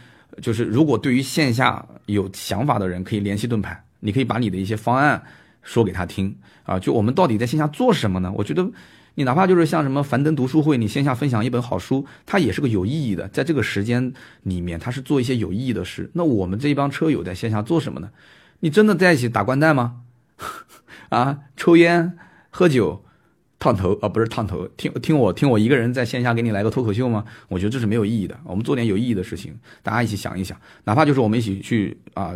[0.42, 5.22] 就是如果对于线下有想法的人，可以联系盾牌，你可以把你的一些方案。
[5.66, 6.78] 说给他听啊！
[6.78, 8.30] 就我们到底在线下做什么呢？
[8.36, 8.70] 我觉得，
[9.14, 13.28] 你哪怕就是像什么樊登读书会，你线下分享一本好书，它也是个有意义的。
[13.28, 14.12] 在这个时间
[14.42, 16.10] 里面，它是做一些有意义的事。
[16.14, 18.10] 那我们这一帮车友在线下做什么呢？
[18.60, 20.02] 你真的在一起打掼蛋吗？
[21.10, 22.16] 啊，抽烟、
[22.50, 23.04] 喝酒、
[23.58, 27.24] 烫头啊，不是烫头，听听我听我一个人在线下给你来个脱口秀吗？
[27.48, 28.38] 我觉得这是没有意义的。
[28.44, 32.34] 我们做点有意义的事情，大家一起想一想，哪怕就是我们一起去啊。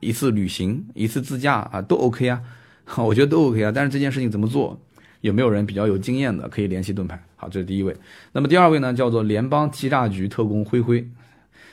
[0.00, 2.40] 一次旅行，一次自驾啊，都 OK 啊，
[2.96, 3.70] 我觉得都 OK 啊。
[3.70, 4.80] 但是这件事情怎么做，
[5.20, 7.22] 有没有人比较有经验的，可以联系盾牌。
[7.36, 7.94] 好，这是第一位。
[8.32, 11.06] 那么第二位呢，叫做联邦欺诈局特工灰灰。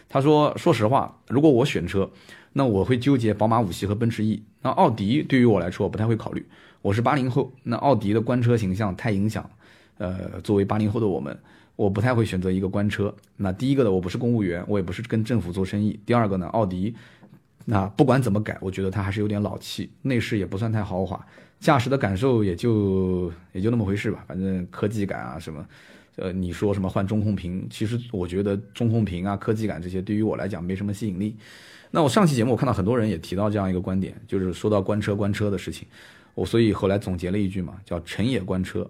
[0.10, 2.10] 他说：“说实话，如果我选车，
[2.54, 4.42] 那我会纠结宝马五系和奔驰 E。
[4.62, 6.46] 那奥迪对于我来说我不太会考虑。
[6.82, 9.50] 我是八零后，那奥迪的官车形象太影响。
[9.98, 11.38] 呃，作为八零后的我们，
[11.76, 13.14] 我不太会选择一个官车。
[13.36, 16.00] 那第一个呢，我不是公务员，我也不是跟政府做生意。
[16.06, 16.94] 第二个呢，奥迪。”
[17.70, 21.20] 那不管怎么改，我觉得它还是有点老气，内饰也不算太豪华，
[21.60, 24.24] 驾驶的感受也就也就那么回事吧。
[24.26, 25.68] 反正科技感啊什么，
[26.16, 31.36] 呃，你说什么换中控屏，其实我觉得中控屏啊、科技感这些对于我来讲没什么吸引力。
[31.92, 35.86] 那我上期节目我看到很多人也提到这样一个观点，就是说到官车官车的事情，
[36.36, 38.90] 我所以后来总结了一句嘛，叫成也官车，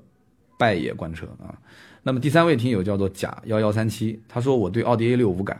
[0.60, 1.58] 败也官车啊。
[2.04, 5.60] 那么第三位听友叫做甲幺幺三七，他说我对奥迪 A 六无感。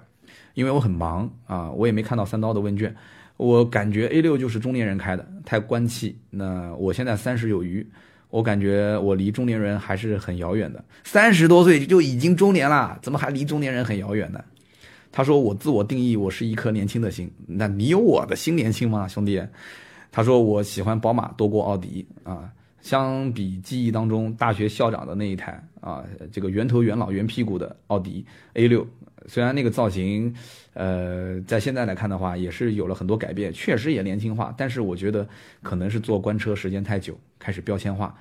[0.58, 2.92] 因为我很忙啊，我也没看到三刀的问卷，
[3.38, 6.18] 我感觉 A 六就是中年人开的，太官气。
[6.32, 7.86] 那我现在三十有余，
[8.32, 10.84] 我感觉我离中年人还是很遥远的。
[11.04, 14.44] 三十多岁就已经中年了，怎么还离中年人很遥远呢？
[15.12, 17.32] 他说我自我定义，我是一颗年轻的心。
[17.46, 19.40] 那你有我的心年轻吗，兄弟？
[20.12, 22.50] 他说我喜欢宝马多过奥迪啊，
[22.82, 28.88] 相比记忆当中大学校长的那一台啊，这个圆头圆脑圆屁股的奥迪 A 六。
[29.28, 30.34] 虽然那个造型，
[30.74, 34.54] 呃，在现在来看的话，也是有了很多改变，确实也年轻化。
[34.58, 35.28] 但是我觉得
[35.62, 38.16] 可能是坐官车时间太久，开始标签化。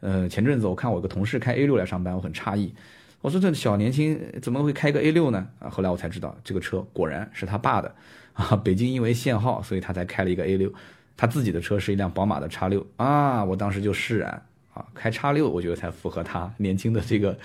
[0.00, 2.72] 呃，前阵子我看我个同事开 A 六来上班，我很诧异，
[3.20, 5.48] 我说这小年轻怎么会开个 A 六呢？
[5.58, 7.94] 啊，后来我才知道这个车果然是他爸的。
[8.34, 10.72] 啊，北京因为限号，所以他才开了一个 A 六。
[11.16, 14.42] 他自己的车是一辆宝马的叉六啊，我当时就释然
[14.72, 17.38] 啊，开叉六我觉得才符合他年轻的这个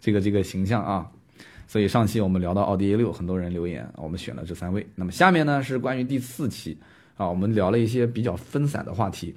[0.00, 1.10] 这个这个形象啊。
[1.68, 4.84] 所以上期我们聊到奥迪 A 六，很多人留言，我们选了这三位。
[4.94, 6.78] 那么下面呢是关于第四期
[7.18, 9.34] 啊，我们聊了一些比较分散的话题，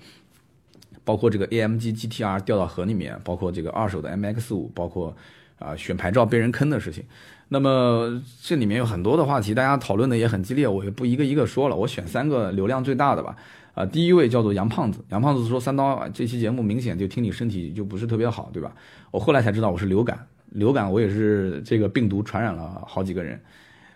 [1.04, 5.14] 包括这个 AMG GTR 掉到河里面，包括这个二手的 MX 五，包括
[5.60, 7.04] 啊选牌照被人坑的事情。
[7.50, 13.36] 那么这里面有很多的话题，大家讨论的也很激烈，我也不一个一个说了，我选三个流量最大的吧。
[13.74, 18.74] 啊，第一位叫做杨胖子，杨胖子说三刀这期节目明显就听你身体就不是特别好，对吧？
[19.12, 20.26] 我后来才知道我是流感。
[20.52, 23.40] 流感，我也是这个病毒传染了好几个人。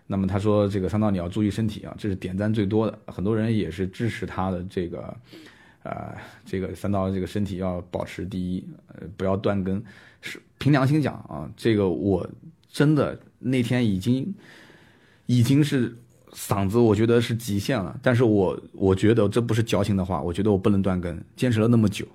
[0.07, 5.17] 那么他说这个三刀你要注意身体啊，这是点赞最多的，很多人也是支持他的这个，
[5.81, 6.15] 呃，
[6.45, 9.83] 这个三刀这个身体要保持第一，呃，不要断更。
[10.21, 12.27] 是凭良心讲啊，这个我
[12.67, 14.31] 真的那天已经
[15.25, 15.95] 已经是
[16.31, 22.05] 嗓子我觉得是极限了，但是我我觉得这不是矫情的话，我觉得我不能断更，坚持了那么久，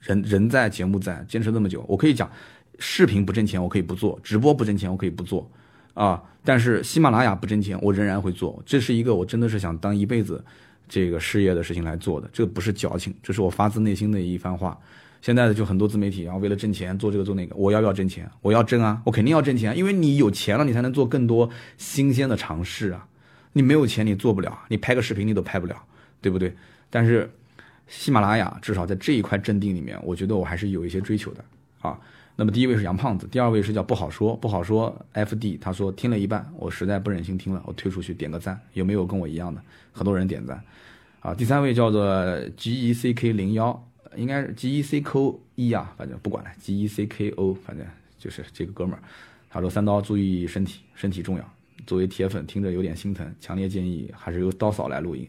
[0.00, 2.30] 人人在节目在，坚持那么久，我可以讲。
[2.78, 5.50] 视频不挣钱，我可以不做；直播不挣钱，我可以不做，
[5.94, 6.22] 啊！
[6.44, 8.62] 但是喜马拉雅不挣钱，我仍然会做。
[8.64, 10.44] 这是一个我真的是想当一辈子
[10.88, 14.78] 这个事业的事情来做的，这个不是矫情，这是我发自内心的一番话。
[15.22, 18.30] 现在的就很多自媒体然后，为了挣钱做这个做那个，我要不要挣钱？
[18.42, 23.08] 我要挣啊，我肯定要挣钱，因为你有钱了，你才能做更多新鲜的尝试啊。
[23.54, 25.74] 你没有钱，你做不了，你拍个视频你都拍不了，
[26.20, 26.54] 对不对？
[26.90, 27.28] 但是
[27.88, 31.44] 喜马拉雅至少在这一块镇定里面，我觉得我还是有一些追求的
[31.80, 31.98] 啊。
[32.38, 39.60] 那么第一位是杨胖子，第二位是叫不好说不好说 F D，他说听了一半，我实在不忍心听了，我退出去点个赞，有没有跟我一样的？
[39.90, 40.62] 很多人点赞，
[41.20, 43.82] 啊，第三位叫做 G E C K 零幺，
[44.16, 47.86] 应该是 G E C K O 一啊，反正不管了，G E C K O，反正
[48.18, 49.00] 就是这个哥们儿，
[49.48, 51.50] 他说三刀注意身体，身体重要。
[51.86, 55.26] 作为铁粉听着有点心疼，强烈建议还是由刀嫂来录音，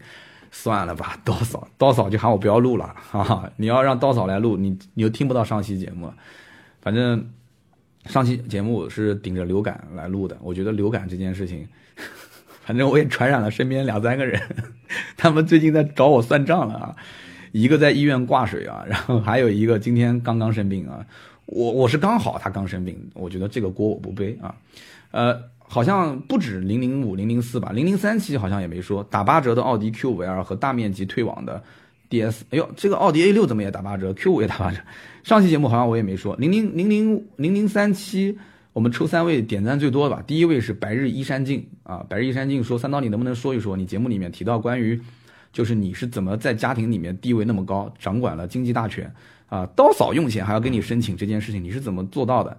[0.51, 6.11] 算了吧， 刀嫂，刀嫂就喊我不要录了，哈哈，你要让刀嫂来录，你你又听不到上期节目。
[6.87, 7.29] 反正
[8.05, 11.67] 上期节目是顶着流感来录的，我觉得流感这件事情，
[12.63, 14.41] 反正我也传染了身边两三个人，
[15.17, 16.95] 他们最近在找我算账了啊，
[17.51, 21.05] 一个在医院挂水啊，然后还有一个今天刚刚生病啊，
[21.47, 24.55] 我我是刚好他刚生病，我觉得这个锅我不背啊，
[25.11, 31.61] 呃，好像不止零零五零零四吧，零零三期好像也没说打八折的奥迪 Q 五 L 和大面积退网的。
[32.09, 32.45] D.S.
[32.51, 34.77] 哎呦，这个奥迪 A 六怎么也打八折？Q 五也打八折。
[35.23, 38.37] 上期节目好像我也没说，零零零零零零三七，
[38.71, 40.23] 我们抽三位点赞最多的吧。
[40.25, 45.01] 第一位是白日依山尽啊，白日依山尽说三刀，你能不能说一说你节目里面提到关于，
[45.51, 49.13] 就是你是怎么在家庭里面地位那么高，掌管了经济大权
[49.47, 52.57] 啊，刀嫂用钱还要跟你申请这件事情，你是怎么做到的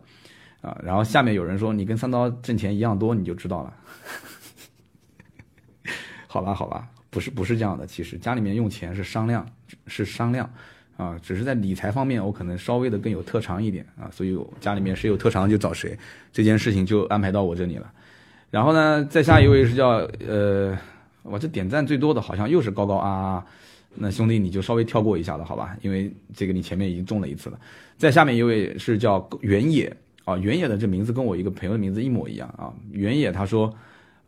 [0.60, 0.78] 啊？
[0.84, 3.74] 然后下面有人说你跟三刀挣钱一样多，你就知道了。
[6.28, 6.86] 好吧，好吧。
[7.18, 9.44] 不是不是这样的，其实家里面用钱是商量，
[9.88, 10.48] 是商量，
[10.96, 15.98] 啊，只是在理财方面我可能稍微的更有特长一点啊，所以家里面谁有特长就找谁，
[16.32, 17.92] 这件事情就安排到我这里了。
[18.52, 20.78] 然后呢，再下一位是叫呃，
[21.24, 23.46] 我这点赞最多的好像又是高高啊啊，
[23.96, 27.58] 那兄弟你就稍微跳过一下了好吧，因为这个你前面已经中了一次了。
[27.96, 29.92] 再下面一位是叫原野
[30.24, 33.74] 啊，原野的这名字跟我一个朋友的名字一模一样啊，原野他说。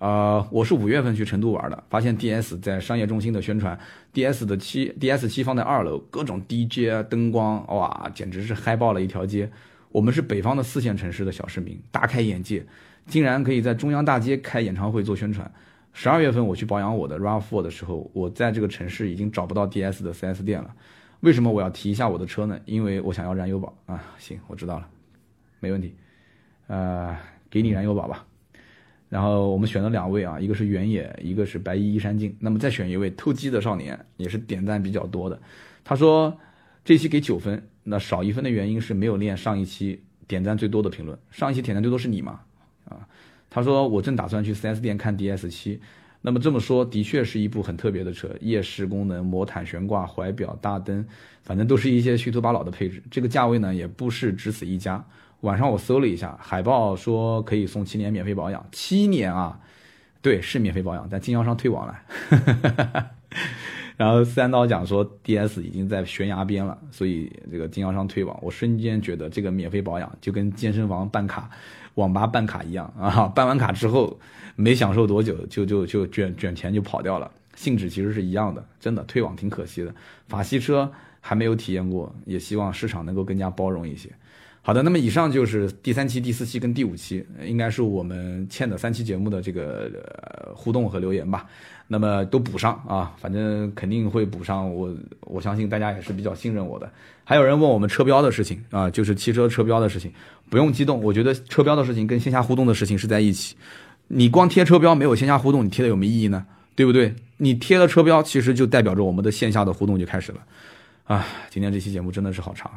[0.00, 3.78] 呃，我是五月份去成都玩的，发现 DS 在商业中心的宣传
[4.14, 9.50] ，DS 的七 DS 七放在二楼，各种 DJ 灯光，哇，简直是嗨爆了一条街。
[9.90, 12.64] 我们是北方的四线城市的小市民，大开眼界，
[13.08, 15.52] 竟然可以在中央大街开演唱会做宣传。
[15.92, 20.74] 十二月份我去保养我的 RAV4 的时候，我在这个城市已经找不到 DS 的 4S 店了。
[21.20, 22.58] 为什么我要提一下我的车呢？
[22.64, 24.02] 因为我想要燃油宝啊。
[24.16, 24.88] 行，我知道了，
[25.58, 25.94] 没问题。
[26.68, 27.14] 呃，
[27.50, 28.24] 给你燃油宝吧。
[29.10, 32.34] 然后我们选了两位啊，一个是原野，一个是白衣衣山镜。
[32.38, 35.38] 那么再选一位偷鸡的少年，也是点赞比较多的。
[35.84, 36.38] 他说
[36.84, 41.18] 这期给九分，那少一分的原因是没有练上一期点赞最多的评论。
[41.30, 42.40] 上一期点赞最多是你嘛？
[42.84, 43.06] 啊，
[43.50, 45.80] 他说我正打算去 4S 店看 DS 七。
[46.22, 51.04] 那么这么说，的确是一部很特别的车，夜视功能、魔毯悬挂、怀表、大灯，
[51.42, 53.02] 反正都是一些虚头巴脑的配置。
[53.10, 55.04] 这个价位呢，也不是只此一家。
[55.40, 59.58] 晚上我搜了一下，海报说可以送七年免费保养，七年啊，
[60.20, 63.10] 对，是免费保养，但经销商退网了。
[63.96, 68.38] 然后三刀讲说，DS 已经在悬崖边了，所以这个经销商退网。
[68.42, 71.50] 我瞬间觉得这个免费保养就跟健身房办卡、
[71.96, 74.18] 网吧办卡一样啊，办完卡之后
[74.56, 79.94] 没享受多久就就就卷卷钱就跑掉了，性质其实是一样的，真的退网挺可惜的。
[80.28, 80.90] 法系车
[81.20, 84.10] 还没有体验过，也希望市场能够更加包容一些。
[84.62, 91.46] 好的，那么以上就是第三期、第四期跟第五期，应该是我们欠的三期节目的这个互动和留言吧。
[91.88, 94.72] 那么都补上啊，反正肯定会补上。
[94.72, 96.88] 我我相信大家也是比较信任我的。
[97.24, 100.12] 还有人问我们车标的事情啊，就是汽车车标的事情，
[100.48, 101.02] 不用激动。
[101.02, 103.56] 我觉得车标的事情跟线下互动的事情是在一起。
[104.08, 106.46] 你光贴车标没有线下互动，你贴的有没有意义呢？
[106.76, 107.14] 对不对？
[107.38, 110.40] 你贴了车标，其实就代表着我们的线下的互动就开始了。
[111.04, 112.70] 啊，今天这期节目真的是好长。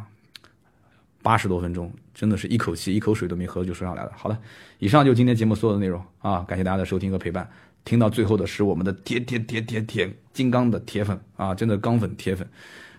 [1.23, 4.11] 八十多分钟，真的是一口气一口水都没喝就说上来了。
[4.15, 4.37] 好的，
[4.77, 7.49] 以上就今天节目所有的内容啊，感谢大家的收听和陪伴。
[7.85, 12.47] 听到最后的是我们的铁铁铁铁铁金刚的铁粉啊，真的钢粉铁粉，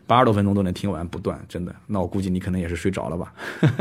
[0.06, 1.74] 八十多分钟都能听完不断，真的。
[1.86, 3.32] 那我估计你可能也是睡着了吧。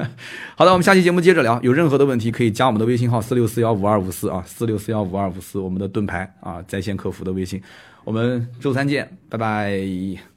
[0.56, 1.60] 好的，我们下期节目接着聊。
[1.62, 7.62] 有任何的问题可以加我们的微信号四六四幺五二五四啊，四六四幺五二五四，我们的盾牌啊在线客服的微信。
[8.06, 10.33] 我们周三见，拜拜。